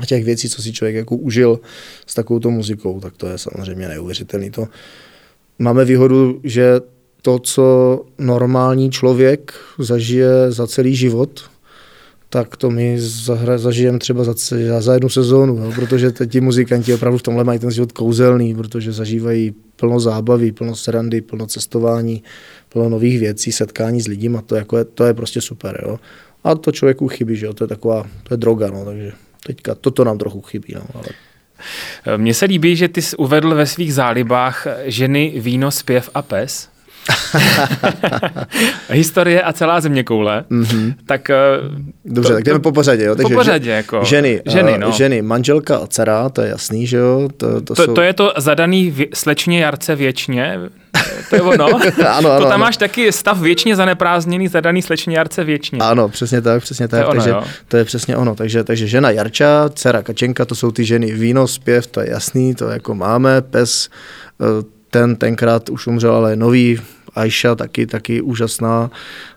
a 0.00 0.06
těch 0.06 0.24
věcí, 0.24 0.48
co 0.48 0.62
si 0.62 0.72
člověk 0.72 0.96
jako 0.96 1.16
užil 1.16 1.60
s 2.06 2.14
takovou 2.14 2.50
muzikou, 2.50 3.00
tak 3.00 3.16
to 3.16 3.26
je 3.26 3.38
samozřejmě 3.38 3.88
neuvěřitelný. 3.88 4.50
To, 4.50 4.68
máme 5.58 5.84
výhodu, 5.84 6.40
že 6.44 6.80
to, 7.22 7.38
co 7.38 8.00
normální 8.18 8.90
člověk 8.90 9.54
zažije 9.78 10.28
za 10.48 10.66
celý 10.66 10.96
život, 10.96 11.50
tak 12.30 12.56
to 12.56 12.70
my 12.70 12.96
zažijeme 13.56 13.98
třeba 13.98 14.24
za, 14.24 14.34
za 14.78 14.94
jednu 14.94 15.08
sezónu, 15.08 15.56
jo, 15.56 15.72
protože 15.74 16.12
ti 16.26 16.40
muzikanti 16.40 16.94
opravdu 16.94 17.18
v 17.18 17.22
tomhle 17.22 17.44
mají 17.44 17.58
ten 17.58 17.70
život 17.70 17.92
kouzelný, 17.92 18.54
protože 18.54 18.92
zažívají 18.92 19.54
plno 19.76 20.00
zábavy, 20.00 20.52
plno 20.52 20.76
srandy, 20.76 21.20
plno 21.20 21.46
cestování, 21.46 22.22
plno 22.68 22.88
nových 22.88 23.18
věcí, 23.18 23.52
setkání 23.52 24.00
s 24.00 24.08
lidmi 24.08 24.38
a 24.38 24.42
to, 24.42 24.56
jako 24.56 24.78
je, 24.78 24.84
to 24.84 25.04
je 25.04 25.14
prostě 25.14 25.40
super. 25.40 25.84
Jo. 25.86 25.98
A 26.44 26.54
to 26.54 26.72
člověku 26.72 27.08
chybí, 27.08 27.36
že 27.36 27.46
jo, 27.46 27.52
to 27.52 27.64
je 27.64 27.68
taková, 27.68 28.06
to 28.22 28.34
je 28.34 28.38
droga, 28.38 28.70
no, 28.70 28.84
takže 28.84 29.12
teďka 29.46 29.74
toto 29.74 30.04
nám 30.04 30.18
trochu 30.18 30.40
chybí. 30.40 30.74
No, 30.74 30.82
ale... 30.94 31.04
Mně 32.16 32.34
se 32.34 32.44
líbí, 32.44 32.76
že 32.76 32.88
ty 32.88 33.02
jsi 33.02 33.16
uvedl 33.16 33.54
ve 33.54 33.66
svých 33.66 33.94
zálibách 33.94 34.66
ženy, 34.84 35.32
víno, 35.36 35.70
zpěv 35.70 36.10
a 36.14 36.22
pes. 36.22 36.68
Historie 38.90 39.42
a 39.42 39.52
celá 39.52 39.80
země 39.80 40.04
koule. 40.04 40.44
Mm-hmm. 40.50 40.94
Tak, 41.06 41.30
eh, 41.30 41.36
Dobře, 42.04 42.28
to, 42.28 42.34
tak 42.34 42.44
jdeme 42.44 42.58
po 42.58 42.72
pořadě. 42.72 43.04
Jo? 43.04 43.14
Takže 43.14 43.34
po 43.34 43.40
pořadě, 43.40 43.70
jako. 43.70 44.04
Ženy, 44.04 44.42
ženy, 44.46 44.72
uh, 44.72 44.78
no. 44.78 44.92
ženy, 44.92 45.22
manželka 45.22 45.76
a 45.76 45.86
dcera, 45.86 46.28
to 46.28 46.42
je 46.42 46.48
jasný, 46.48 46.86
že 46.86 46.96
jo? 46.96 47.28
To, 47.36 47.60
to, 47.60 47.74
to, 47.74 47.84
jsou... 47.84 47.94
to 47.94 48.02
je 48.02 48.12
to 48.12 48.32
zadaný 48.36 48.90
v, 48.90 49.06
slečně 49.14 49.60
Jarce 49.60 49.96
věčně, 49.96 50.58
to 51.30 51.36
je 51.36 51.42
ono. 51.42 51.64
ano, 51.64 51.78
ano, 52.08 52.38
to 52.38 52.42
tam 52.42 52.52
ano. 52.52 52.58
máš 52.58 52.76
taky 52.76 53.12
stav 53.12 53.40
věčně 53.40 53.76
zaneprázdněný, 53.76 54.48
zadaný 54.48 54.82
slečně 54.82 55.16
Jarce 55.16 55.44
věčně. 55.44 55.78
Ano, 55.78 56.08
přesně 56.08 56.40
tak, 56.40 56.62
přesně 56.62 56.88
tak. 56.88 57.00
To 57.00 57.06
je 57.06 57.14
takže 57.14 57.32
ono, 57.32 57.46
to 57.68 57.76
je 57.76 57.84
přesně 57.84 58.16
ono. 58.16 58.34
Takže, 58.34 58.64
takže 58.64 58.86
žena 58.86 59.10
Jarča, 59.10 59.68
dcera 59.74 60.02
Kačenka, 60.02 60.44
to 60.44 60.54
jsou 60.54 60.70
ty 60.70 60.84
ženy 60.84 61.12
víno, 61.12 61.48
zpěv, 61.48 61.86
to 61.86 62.00
je 62.00 62.10
jasný, 62.10 62.54
to 62.54 62.68
jako 62.68 62.94
máme, 62.94 63.42
pes, 63.42 63.88
eh, 64.40 64.64
ten 64.90 65.16
tenkrát 65.16 65.68
už 65.68 65.86
umřel, 65.86 66.14
ale 66.14 66.32
je 66.32 66.36
nový, 66.36 66.80
Aisha 67.14 67.54
taky, 67.54 67.86
taky 67.86 68.20
úžasná, 68.20 68.90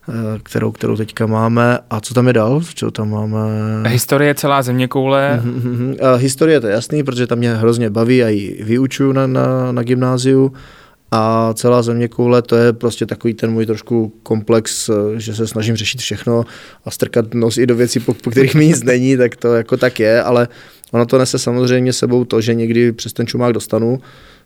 eh, 0.10 0.14
kterou, 0.44 0.72
kterou 0.72 0.98
teďka 0.98 1.26
máme. 1.26 1.80
A 1.90 2.00
co 2.02 2.14
tam 2.14 2.28
je 2.28 2.34
dál? 2.34 2.62
Co 2.76 2.92
tam 2.92 3.10
máme? 3.10 3.40
Historie 3.88 4.36
celá 4.36 4.62
země 4.62 4.88
koule. 4.88 5.42
Mm-hmm. 5.44 5.98
A 6.06 6.16
historie 6.16 6.60
to 6.62 6.68
je 6.68 6.74
jasný, 6.74 7.04
protože 7.04 7.28
tam 7.28 7.38
mě 7.38 7.56
hrozně 7.56 7.90
baví 7.90 8.24
a 8.24 8.28
ji 8.28 8.64
vyučuju 8.64 9.12
na, 9.12 9.28
na, 9.28 9.72
na 9.72 9.84
gymnáziu. 9.84 10.54
A 11.12 11.54
celá 11.54 11.82
země 11.82 12.08
koule, 12.08 12.42
to 12.42 12.56
je 12.56 12.74
prostě 12.74 13.06
takový 13.06 13.34
ten 13.34 13.52
můj 13.52 13.66
trošku 13.66 14.14
komplex, 14.24 14.90
eh, 14.90 14.94
že 15.20 15.36
se 15.36 15.48
snažím 15.48 15.76
řešit 15.76 16.02
všechno 16.02 16.46
a 16.86 16.92
strkat 16.92 17.34
nos 17.34 17.58
i 17.58 17.68
do 17.68 17.76
věcí, 17.76 18.00
po, 18.00 18.14
po 18.14 18.32
kterých 18.32 18.56
mi 18.56 18.68
nic 18.68 18.84
není, 18.94 19.18
tak 19.18 19.36
to 19.36 19.54
jako 19.54 19.78
tak 19.78 20.00
je, 20.00 20.24
ale 20.24 20.48
ono 20.92 21.06
to 21.06 21.18
nese 21.18 21.40
samozřejmě 21.40 21.94
sebou 21.94 22.26
to, 22.26 22.42
že 22.42 22.54
někdy 22.54 22.92
přes 22.92 23.14
ten 23.14 23.28
čumák 23.28 23.54
dostanu, 23.54 24.00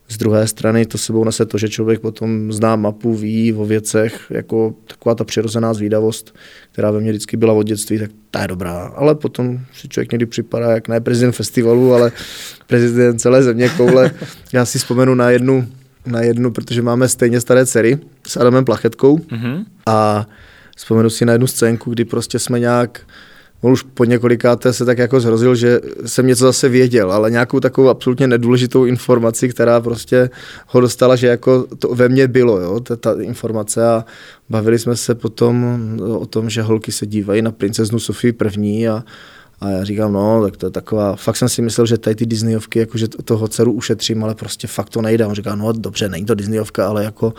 z 0.09 0.17
druhé 0.17 0.47
strany 0.47 0.85
to 0.85 0.97
sebou 0.97 1.23
nese 1.23 1.45
to, 1.45 1.57
že 1.57 1.69
člověk 1.69 1.99
potom 1.99 2.53
zná 2.53 2.75
mapu, 2.75 3.13
ví 3.13 3.53
o 3.53 3.65
věcech, 3.65 4.25
jako 4.29 4.73
taková 4.87 5.15
ta 5.15 5.23
přirozená 5.23 5.73
zvídavost, 5.73 6.35
která 6.71 6.91
ve 6.91 6.99
mně 6.99 7.11
vždycky 7.11 7.37
byla 7.37 7.53
od 7.53 7.63
dětství, 7.63 7.99
tak 7.99 8.11
ta 8.31 8.41
je 8.41 8.47
dobrá. 8.47 8.93
Ale 8.95 9.15
potom 9.15 9.59
si 9.73 9.87
člověk 9.87 10.11
někdy 10.11 10.25
připadá 10.25 10.71
jak 10.71 10.87
ne 10.87 11.01
prezident 11.01 11.31
festivalu, 11.31 11.93
ale 11.93 12.11
prezident 12.67 13.19
celé 13.19 13.43
země 13.43 13.69
koule. 13.69 14.11
Já 14.53 14.65
si 14.65 14.79
vzpomenu 14.79 15.15
na 15.15 15.29
jednu, 15.29 15.67
na 16.05 16.21
jednu, 16.21 16.51
protože 16.51 16.81
máme 16.81 17.09
stejně 17.09 17.41
staré 17.41 17.65
dcery 17.65 17.99
s 18.27 18.37
Adamem 18.37 18.65
Plachetkou 18.65 19.17
mm-hmm. 19.17 19.65
a 19.85 20.27
vzpomenu 20.77 21.09
si 21.09 21.25
na 21.25 21.33
jednu 21.33 21.47
scénku, 21.47 21.89
kdy 21.89 22.05
prostě 22.05 22.39
jsme 22.39 22.59
nějak 22.59 23.01
on 23.61 23.71
už 23.71 23.81
po 23.81 24.05
několikáté 24.05 24.73
se 24.73 24.85
tak 24.85 24.97
jako 24.97 25.19
zhrozil, 25.19 25.55
že 25.55 25.81
jsem 26.05 26.27
něco 26.27 26.45
zase 26.45 26.69
věděl, 26.69 27.11
ale 27.11 27.31
nějakou 27.31 27.59
takovou 27.59 27.89
absolutně 27.89 28.27
nedůležitou 28.27 28.85
informaci, 28.85 29.49
která 29.49 29.81
prostě 29.81 30.29
ho 30.67 30.81
dostala, 30.81 31.15
že 31.15 31.27
jako 31.27 31.67
to 31.79 31.95
ve 31.95 32.09
mně 32.09 32.27
bylo, 32.27 32.59
jo, 32.59 32.79
ta, 32.79 32.95
ta 32.95 33.15
informace 33.21 33.87
a 33.87 34.05
bavili 34.49 34.79
jsme 34.79 34.95
se 34.95 35.15
potom 35.15 35.79
o 36.17 36.25
tom, 36.25 36.49
že 36.49 36.61
holky 36.61 36.91
se 36.91 37.05
dívají 37.05 37.41
na 37.41 37.51
princeznu 37.51 37.99
Sofii 37.99 38.33
první 38.33 38.87
a 38.87 39.03
a 39.59 39.69
já 39.69 39.83
říkám, 39.83 40.13
no, 40.13 40.43
tak 40.43 40.57
to 40.57 40.65
je 40.65 40.71
taková, 40.71 41.15
fakt 41.15 41.35
jsem 41.35 41.49
si 41.49 41.61
myslel, 41.61 41.85
že 41.85 41.97
tady 41.97 42.15
ty 42.15 42.25
Disneyovky, 42.25 42.79
jakože 42.79 43.07
toho 43.07 43.47
dceru 43.47 43.71
ušetřím, 43.71 44.23
ale 44.23 44.35
prostě 44.35 44.67
fakt 44.67 44.89
to 44.89 45.01
nejde. 45.01 45.25
On 45.25 45.35
říká, 45.35 45.55
no 45.55 45.71
dobře, 45.71 46.09
není 46.09 46.25
to 46.25 46.35
Disneyovka, 46.35 46.87
ale 46.87 47.03
jako, 47.03 47.33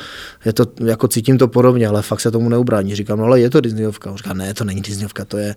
je 0.44 0.52
to, 0.52 0.66
jako 0.85 1.09
cítím 1.09 1.38
to 1.38 1.48
podobně, 1.48 1.88
ale 1.88 2.02
fakt 2.02 2.20
se 2.20 2.31
tomu 2.31 2.48
neubrání. 2.48 2.94
Říkám, 2.94 3.18
no 3.18 3.24
ale 3.24 3.40
je 3.40 3.50
to 3.50 3.61
Disneyovka. 3.61 4.11
On 4.11 4.16
říká, 4.16 4.33
ne, 4.33 4.55
to 4.55 4.64
není 4.64 4.81
Disneyovka, 4.81 5.24
to 5.24 5.38
je, 5.38 5.55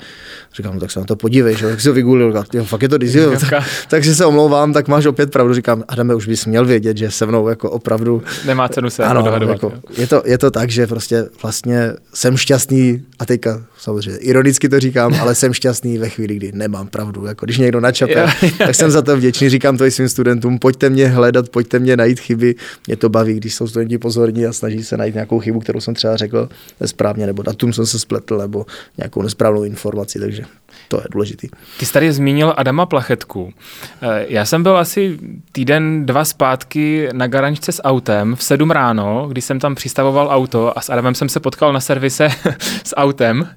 říkám, 0.55 0.73
no 0.73 0.79
tak 0.79 0.91
se 0.91 0.99
na 0.99 1.05
to 1.05 1.15
podívej, 1.15 1.55
že 1.55 1.67
tak 1.67 1.81
si 1.81 1.87
ho 1.87 1.93
vygooglil, 1.93 2.43
říkám, 2.43 2.65
fakt 2.65 2.81
je 2.81 2.89
to 2.89 2.97
Disneyovka. 2.97 3.63
Takže 3.89 4.15
se 4.15 4.25
omlouvám, 4.25 4.73
tak 4.73 4.87
máš 4.87 5.05
opět 5.05 5.31
pravdu, 5.31 5.53
říkám, 5.53 5.83
Adame, 5.87 6.15
už 6.15 6.27
bys 6.27 6.45
měl 6.45 6.65
vědět, 6.65 6.97
že 6.97 7.11
se 7.11 7.25
mnou 7.25 7.47
jako 7.47 7.71
opravdu. 7.71 8.23
Nemá 8.45 8.69
cenu 8.69 8.89
se 8.89 9.03
ano, 9.03 9.21
dohadovat. 9.21 9.53
Jako, 9.53 9.73
je, 9.97 10.07
to, 10.07 10.23
je 10.25 10.37
to 10.37 10.51
tak, 10.51 10.69
že 10.69 10.87
prostě 10.87 11.25
vlastně 11.41 11.93
jsem 12.13 12.37
šťastný 12.37 13.05
a 13.19 13.25
teďka 13.25 13.63
samozřejmě 13.77 14.19
ironicky 14.19 14.69
to 14.69 14.79
říkám, 14.79 15.13
ale 15.13 15.35
jsem 15.35 15.53
šťastný 15.53 15.97
ve 15.97 16.09
chvíli, 16.09 16.35
kdy 16.35 16.51
nemám 16.59 16.87
pravdu. 16.87 17.25
Jako 17.25 17.45
když 17.45 17.57
někdo 17.57 17.79
načape, 17.79 18.27
tak 18.57 18.75
jsem 18.75 18.91
za 18.91 19.01
to 19.01 19.17
vděčný. 19.17 19.49
Říkám 19.49 19.77
to 19.77 19.85
i 19.85 19.91
svým 19.91 20.09
studentům, 20.09 20.59
pojďte 20.59 20.89
mě 20.89 21.07
hledat, 21.07 21.49
pojďte 21.49 21.79
mě 21.79 21.97
najít 21.97 22.19
chyby. 22.19 22.55
Mě 22.87 22.95
to 22.95 23.09
baví, 23.09 23.33
když 23.33 23.55
jsou 23.55 23.67
studenti 23.67 23.97
pozorní 23.97 24.45
a 24.45 24.53
snaží 24.53 24.83
se 24.83 24.97
najít 24.97 25.13
nějakou 25.15 25.39
chybu, 25.39 25.59
kterou 25.59 25.79
jsem 25.79 25.93
třeba 25.93 26.17
řekl 26.17 26.49
nesprávně, 26.79 27.25
nebo 27.25 27.43
datum 27.43 27.73
jsem 27.73 27.85
se 27.85 27.99
spletl, 27.99 28.37
nebo 28.37 28.65
nějakou 28.97 29.21
nesprávnou 29.21 29.63
informaci, 29.63 30.19
takže 30.19 30.43
to 30.89 30.97
je 30.97 31.03
důležitý. 31.11 31.47
Ty 31.79 31.85
jsi 31.85 31.93
tady 31.93 32.11
zmínil 32.11 32.53
Adama 32.57 32.85
Plachetku. 32.85 33.53
Eh, 34.01 34.25
já 34.27 34.45
jsem 34.45 34.63
byl 34.63 34.77
asi 34.77 35.19
týden, 35.51 36.05
dva 36.05 36.25
zpátky 36.25 37.09
na 37.11 37.27
garančce 37.27 37.71
s 37.71 37.83
autem 37.83 38.35
v 38.35 38.43
7 38.43 38.71
ráno, 38.71 39.25
kdy 39.27 39.41
jsem 39.41 39.59
tam 39.59 39.75
přistavoval 39.75 40.27
auto 40.31 40.77
a 40.77 40.81
s 40.81 40.89
Adamem 40.89 41.15
jsem 41.15 41.29
se 41.29 41.39
potkal 41.39 41.73
na 41.73 41.79
servise 41.79 42.29
s 42.83 42.95
autem, 42.95 43.49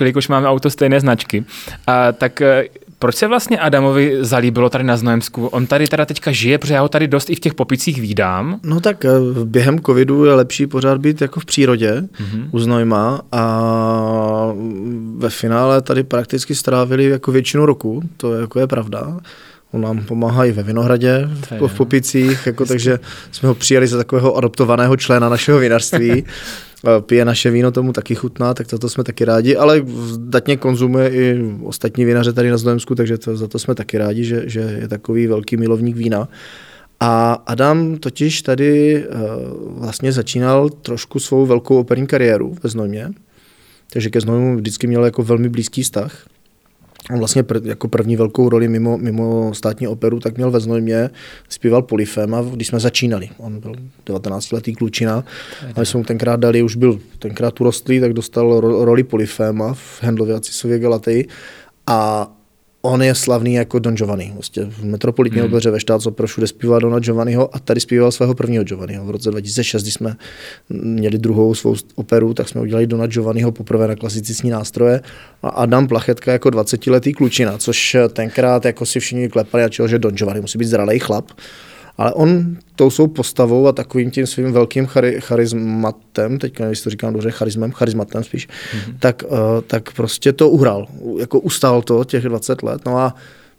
jelikož 0.00 0.28
máme 0.28 0.48
auto 0.48 0.70
stejné 0.70 1.00
značky. 1.00 1.44
A 1.86 2.12
tak 2.12 2.40
eh, 2.40 2.64
proč 3.02 3.16
se 3.16 3.26
vlastně 3.26 3.58
Adamovi 3.58 4.18
zalíbilo 4.20 4.70
tady 4.70 4.84
na 4.84 4.96
Znojemsku? 4.96 5.46
On 5.46 5.66
tady 5.66 5.88
teda 5.88 6.04
teďka 6.04 6.32
žije, 6.32 6.58
protože 6.58 6.74
já 6.74 6.80
ho 6.80 6.88
tady 6.88 7.08
dost 7.08 7.30
i 7.30 7.34
v 7.34 7.40
těch 7.40 7.54
popicích 7.54 8.00
vídám. 8.00 8.60
No 8.62 8.80
tak 8.80 9.04
eh, 9.04 9.10
během 9.44 9.80
covidu 9.80 10.24
je 10.24 10.34
lepší 10.34 10.66
pořád 10.66 10.98
být 10.98 11.20
jako 11.20 11.40
v 11.40 11.44
přírodě 11.44 11.92
mm-hmm. 11.92 12.48
u 12.50 12.58
Znojma 12.58 13.20
a 13.32 14.52
ve 15.16 15.30
finále 15.30 15.82
tady 15.82 16.02
prakticky 16.02 16.54
strávili 16.54 17.04
jako 17.04 17.32
většinu 17.32 17.66
roku, 17.66 18.02
to 18.16 18.34
je, 18.34 18.40
jako 18.40 18.60
je 18.60 18.66
pravda. 18.66 19.20
On 19.72 19.80
nám 19.80 20.04
pomáhá 20.04 20.44
i 20.44 20.52
ve 20.52 20.62
Vinohradě, 20.62 21.28
v, 21.60 21.68
v 21.68 21.76
Popicích, 21.76 22.46
jako, 22.46 22.66
takže 22.66 22.98
jsme 23.32 23.48
ho 23.48 23.54
přijali 23.54 23.86
za 23.86 23.96
takového 23.96 24.36
adoptovaného 24.36 24.96
člena 24.96 25.28
našeho 25.28 25.58
vinařství. 25.58 26.24
pije 27.00 27.24
naše 27.24 27.50
víno, 27.50 27.70
tomu 27.70 27.92
taky 27.92 28.14
chutná, 28.14 28.54
tak 28.54 28.70
za 28.70 28.78
to 28.78 28.88
jsme 28.88 29.04
taky 29.04 29.24
rádi, 29.24 29.56
ale 29.56 29.82
zdatně 29.86 30.56
konzumuje 30.56 31.10
i 31.10 31.42
ostatní 31.62 32.04
vinaře 32.04 32.32
tady 32.32 32.50
na 32.50 32.56
Znojemsku, 32.56 32.94
takže 32.94 33.18
to, 33.18 33.36
za 33.36 33.48
to 33.48 33.58
jsme 33.58 33.74
taky 33.74 33.98
rádi, 33.98 34.24
že, 34.24 34.42
že 34.46 34.60
je 34.60 34.88
takový 34.88 35.26
velký 35.26 35.56
milovník 35.56 35.96
vína. 35.96 36.28
A 37.00 37.32
Adam 37.32 37.96
totiž 37.96 38.42
tady 38.42 39.04
uh, 39.06 39.80
vlastně 39.80 40.12
začínal 40.12 40.70
trošku 40.70 41.20
svou 41.20 41.46
velkou 41.46 41.78
operní 41.78 42.06
kariéru 42.06 42.56
ve 42.62 42.70
Znojmě, 42.70 43.10
takže 43.92 44.10
ke 44.10 44.20
Znojmu 44.20 44.56
vždycky 44.56 44.86
měl 44.86 45.04
jako 45.04 45.22
velmi 45.22 45.48
blízký 45.48 45.82
vztah. 45.82 46.26
On 47.10 47.18
vlastně 47.18 47.42
pr- 47.42 47.66
jako 47.66 47.88
první 47.88 48.16
velkou 48.16 48.48
roli 48.48 48.68
mimo, 48.68 48.98
mimo 48.98 49.54
státní 49.54 49.88
operu, 49.88 50.20
tak 50.20 50.36
měl 50.36 50.50
ve 50.50 50.60
Znojmě, 50.60 51.10
zpíval 51.48 51.82
Polyfema, 51.82 52.42
když 52.42 52.68
jsme 52.68 52.80
začínali. 52.80 53.28
On 53.38 53.60
byl 53.60 53.74
19-letý 54.06 54.74
klučina, 54.74 55.24
a 55.74 55.80
my 55.80 55.86
jsme 55.86 55.98
mu 55.98 56.04
tenkrát 56.04 56.40
dali, 56.40 56.62
už 56.62 56.76
byl 56.76 57.00
tenkrát 57.18 57.60
urostlý, 57.60 58.00
tak 58.00 58.12
dostal 58.12 58.60
ro- 58.60 58.84
roli 58.84 59.02
Polyfema 59.02 59.74
v 59.74 60.02
Hendlově 60.02 60.34
a 60.34 60.40
Cisově 60.40 60.78
Galatii. 60.78 61.28
A 61.86 62.30
on 62.82 63.02
je 63.02 63.14
slavný 63.14 63.54
jako 63.54 63.78
Don 63.78 63.96
Giovanni. 63.96 64.30
Vlastně 64.34 64.64
v 64.64 64.84
metropolitní 64.84 65.40
hmm. 65.40 65.48
opeře 65.48 65.70
ve 65.70 65.80
štát 65.80 66.02
pro 66.10 66.26
všude 66.26 66.46
zpíval 66.46 66.80
Dona 66.80 66.98
Giovanniho 66.98 67.56
a 67.56 67.58
tady 67.58 67.80
zpíval 67.80 68.12
svého 68.12 68.34
prvního 68.34 68.64
Giovanniho. 68.64 69.06
V 69.06 69.10
roce 69.10 69.30
2006, 69.30 69.82
když 69.82 69.94
jsme 69.94 70.16
měli 70.68 71.18
druhou 71.18 71.54
svou 71.54 71.76
operu, 71.94 72.34
tak 72.34 72.48
jsme 72.48 72.60
udělali 72.60 72.86
Dona 72.86 73.06
Giovanniho 73.06 73.52
poprvé 73.52 73.88
na 73.88 73.96
klasicistní 73.96 74.50
nástroje 74.50 75.00
a 75.42 75.48
Adam 75.48 75.88
Plachetka 75.88 76.32
jako 76.32 76.48
20-letý 76.48 77.12
klučina, 77.12 77.58
což 77.58 77.96
tenkrát 78.12 78.64
jako 78.64 78.86
si 78.86 79.00
všichni 79.00 79.28
klepali 79.28 79.64
a 79.64 79.68
čel, 79.68 79.88
že 79.88 79.98
Don 79.98 80.14
Giovanni 80.14 80.40
musí 80.40 80.58
být 80.58 80.68
zralý 80.68 80.98
chlap. 80.98 81.30
Ale 81.96 82.12
on 82.12 82.56
tou 82.76 82.90
svou 82.90 83.06
postavou 83.06 83.66
a 83.66 83.72
takovým 83.72 84.10
tím 84.10 84.26
svým 84.26 84.52
velkým 84.52 84.86
chari, 84.86 85.16
charizmatem, 85.20 86.38
teď 86.38 86.58
nevím, 86.58 86.70
jestli 86.70 86.84
to 86.84 86.90
říkám 86.90 87.12
dobře, 87.12 87.30
charizmem, 87.30 87.72
charizmatem 87.72 88.24
spíš, 88.24 88.48
mm-hmm. 88.48 88.96
tak, 88.98 89.22
uh, 89.28 89.38
tak 89.66 89.92
prostě 89.92 90.32
to 90.32 90.50
uhrál, 90.50 90.86
jako 91.18 91.40
ustál 91.40 91.82
to 91.82 92.04
těch 92.04 92.24
20 92.24 92.62
let. 92.62 92.80
No 92.86 92.98
a 92.98 93.14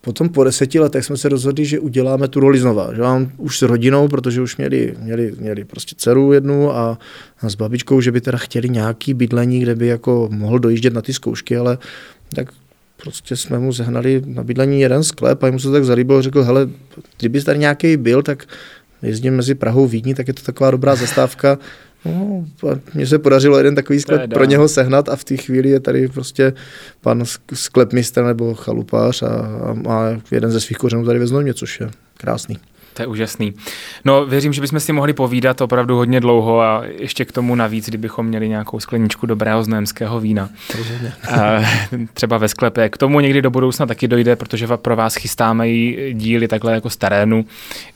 potom 0.05 0.29
po 0.29 0.43
deseti 0.43 0.79
letech 0.79 1.05
jsme 1.05 1.17
se 1.17 1.29
rozhodli, 1.29 1.65
že 1.65 1.79
uděláme 1.79 2.27
tu 2.27 2.39
roli 2.39 2.59
znova. 2.59 2.93
Že 2.93 3.01
mám 3.01 3.31
už 3.37 3.57
s 3.57 3.61
rodinou, 3.61 4.07
protože 4.07 4.41
už 4.41 4.57
měli, 4.57 4.95
měli, 4.99 5.33
měli 5.39 5.63
prostě 5.63 5.95
dceru 5.97 6.33
jednu 6.33 6.71
a, 6.71 6.97
a 7.41 7.49
s 7.49 7.55
babičkou, 7.55 8.01
že 8.01 8.11
by 8.11 8.21
teda 8.21 8.37
chtěli 8.37 8.69
nějaký 8.69 9.13
bydlení, 9.13 9.59
kde 9.59 9.75
by 9.75 9.87
jako 9.87 10.29
mohl 10.31 10.59
dojíždět 10.59 10.93
na 10.93 11.01
ty 11.01 11.13
zkoušky, 11.13 11.57
ale 11.57 11.77
tak 12.35 12.47
prostě 13.03 13.35
jsme 13.35 13.59
mu 13.59 13.71
zehnali 13.71 14.21
na 14.25 14.43
bydlení 14.43 14.81
jeden 14.81 15.03
sklep 15.03 15.43
a 15.43 15.51
mu 15.51 15.59
se 15.59 15.71
tak 15.71 15.85
zalíbilo, 15.85 16.21
řekl, 16.21 16.43
hele, 16.43 16.69
kdyby 17.19 17.41
tady 17.41 17.59
nějaký 17.59 17.97
byl, 17.97 18.23
tak 18.23 18.43
jezdím 19.01 19.35
mezi 19.35 19.55
Prahou 19.55 19.87
Vídní, 19.87 20.13
tak 20.13 20.27
je 20.27 20.33
to 20.33 20.43
taková 20.43 20.71
dobrá 20.71 20.95
zastávka, 21.05 21.57
No, 22.05 22.45
mně 22.93 23.07
se 23.07 23.19
podařilo 23.19 23.57
jeden 23.57 23.75
takový 23.75 23.99
sklep 23.99 24.33
pro 24.33 24.45
něho 24.45 24.67
sehnat 24.67 25.09
a 25.09 25.15
v 25.15 25.23
té 25.23 25.37
chvíli 25.37 25.69
je 25.69 25.79
tady 25.79 26.07
prostě 26.07 26.53
pan 27.01 27.23
sklepmistr 27.53 28.23
nebo 28.23 28.53
chalupář 28.53 29.23
a, 29.23 29.27
a 29.69 29.73
má 29.73 30.21
jeden 30.31 30.51
ze 30.51 30.59
svých 30.59 30.77
kořenů 30.77 31.05
tady 31.05 31.19
ve 31.19 31.27
Znojmě, 31.27 31.53
což 31.53 31.79
je 31.79 31.89
krásný. 32.17 32.57
To 32.93 33.01
je 33.01 33.07
úžasný. 33.07 33.53
No, 34.05 34.25
věřím, 34.25 34.53
že 34.53 34.61
bychom 34.61 34.79
si 34.79 34.93
mohli 34.93 35.13
povídat 35.13 35.61
opravdu 35.61 35.95
hodně 35.95 36.19
dlouho 36.19 36.61
a 36.61 36.83
ještě 36.97 37.25
k 37.25 37.31
tomu 37.31 37.55
navíc, 37.55 37.89
kdybychom 37.89 38.25
měli 38.25 38.49
nějakou 38.49 38.79
skleničku 38.79 39.25
dobrého 39.25 39.63
znojemského 39.63 40.19
vína. 40.19 40.49
Rozhodně. 40.77 41.13
třeba 42.13 42.37
ve 42.37 42.47
sklepě. 42.47 42.89
K 42.89 42.97
tomu 42.97 43.19
někdy 43.19 43.41
do 43.41 43.49
budoucna 43.49 43.85
taky 43.85 44.07
dojde, 44.07 44.35
protože 44.35 44.67
pro 44.75 44.95
vás 44.95 45.15
chystáme 45.15 45.69
i 45.69 46.13
díly 46.13 46.47
takhle 46.47 46.73
jako 46.73 46.89
z 46.89 46.97
terénu, 46.97 47.45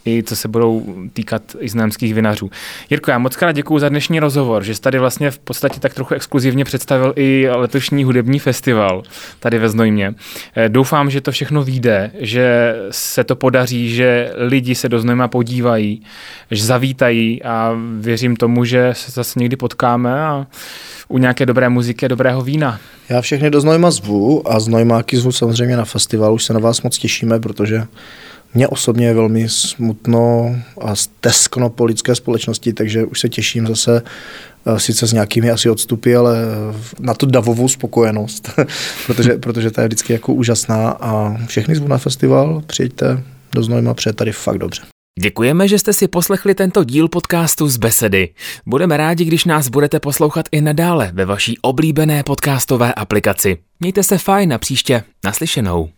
i 0.05 0.23
co 0.23 0.35
se 0.35 0.47
budou 0.47 0.95
týkat 1.13 1.41
i 1.59 1.69
znojemských 1.69 2.13
vinařů. 2.13 2.49
Jirko, 2.89 3.11
já 3.11 3.17
moc 3.17 3.35
krát 3.35 3.51
děkuji 3.51 3.79
za 3.79 3.89
dnešní 3.89 4.19
rozhovor, 4.19 4.63
že 4.63 4.75
jsi 4.75 4.81
tady 4.81 4.99
vlastně 4.99 5.31
v 5.31 5.39
podstatě 5.39 5.79
tak 5.79 5.93
trochu 5.93 6.13
exkluzivně 6.13 6.65
představil 6.65 7.13
i 7.15 7.47
letošní 7.55 8.03
hudební 8.03 8.39
festival 8.39 9.03
tady 9.39 9.59
ve 9.59 9.69
Znojmě. 9.69 10.13
Eh, 10.55 10.69
doufám, 10.69 11.09
že 11.09 11.21
to 11.21 11.31
všechno 11.31 11.63
vyjde, 11.63 12.11
že 12.19 12.75
se 12.91 13.23
to 13.23 13.35
podaří, 13.35 13.95
že 13.95 14.31
lidi 14.35 14.75
se 14.75 14.86
se 14.88 14.89
do 14.89 14.99
Znojma 14.99 15.27
podívají, 15.27 16.01
že 16.51 16.63
zavítají 16.63 17.43
a 17.43 17.75
věřím 17.99 18.35
tomu, 18.35 18.65
že 18.65 18.93
se 18.95 19.11
zase 19.11 19.39
někdy 19.39 19.55
potkáme 19.55 20.21
a 20.21 20.47
u 21.07 21.17
nějaké 21.17 21.45
dobré 21.45 21.69
muziky 21.69 22.05
a 22.05 22.07
dobrého 22.07 22.41
vína. 22.41 22.79
Já 23.09 23.21
všechny 23.21 23.49
do 23.49 23.61
Znojma 23.61 23.91
zvu 23.91 24.51
a 24.51 24.59
Znojmáky 24.59 25.17
zvu 25.17 25.31
samozřejmě 25.31 25.77
na 25.77 25.85
festival, 25.85 26.33
už 26.33 26.43
se 26.43 26.53
na 26.53 26.59
vás 26.59 26.81
moc 26.81 26.97
těšíme, 26.97 27.39
protože 27.39 27.83
mě 28.53 28.67
osobně 28.67 29.07
je 29.07 29.13
velmi 29.13 29.49
smutno 29.49 30.55
a 30.81 30.95
steskno 30.95 31.69
po 31.69 31.85
lidské 31.85 32.15
společnosti, 32.15 32.73
takže 32.73 33.05
už 33.05 33.19
se 33.19 33.29
těším 33.29 33.67
zase 33.67 34.01
eh, 34.65 34.79
sice 34.79 35.07
s 35.07 35.13
nějakými 35.13 35.51
asi 35.51 35.69
odstupy, 35.69 36.15
ale 36.15 36.38
na 36.99 37.13
tu 37.13 37.25
davovou 37.25 37.67
spokojenost, 37.67 38.49
protože, 39.07 39.38
protože 39.38 39.71
ta 39.71 39.81
je 39.81 39.88
vždycky 39.88 40.13
jako 40.13 40.33
úžasná 40.33 40.89
a 40.89 41.38
všechny 41.47 41.75
zvu 41.75 41.88
na 41.88 41.97
festival, 41.97 42.63
přijďte, 42.67 43.23
do 43.53 43.63
Znojma, 43.63 43.93
protože 43.93 44.13
tady 44.13 44.31
fakt 44.31 44.57
dobře. 44.57 44.81
Děkujeme, 45.19 45.67
že 45.67 45.79
jste 45.79 45.93
si 45.93 46.07
poslechli 46.07 46.55
tento 46.55 46.83
díl 46.83 47.07
podcastu 47.07 47.67
z 47.67 47.77
Besedy. 47.77 48.29
Budeme 48.65 48.97
rádi, 48.97 49.25
když 49.25 49.45
nás 49.45 49.67
budete 49.67 49.99
poslouchat 49.99 50.45
i 50.51 50.61
nadále 50.61 51.11
ve 51.13 51.25
vaší 51.25 51.57
oblíbené 51.61 52.23
podcastové 52.23 52.93
aplikaci. 52.93 53.57
Mějte 53.79 54.03
se 54.03 54.17
fajn 54.17 54.53
a 54.53 54.57
příště 54.57 55.03
naslyšenou. 55.25 55.89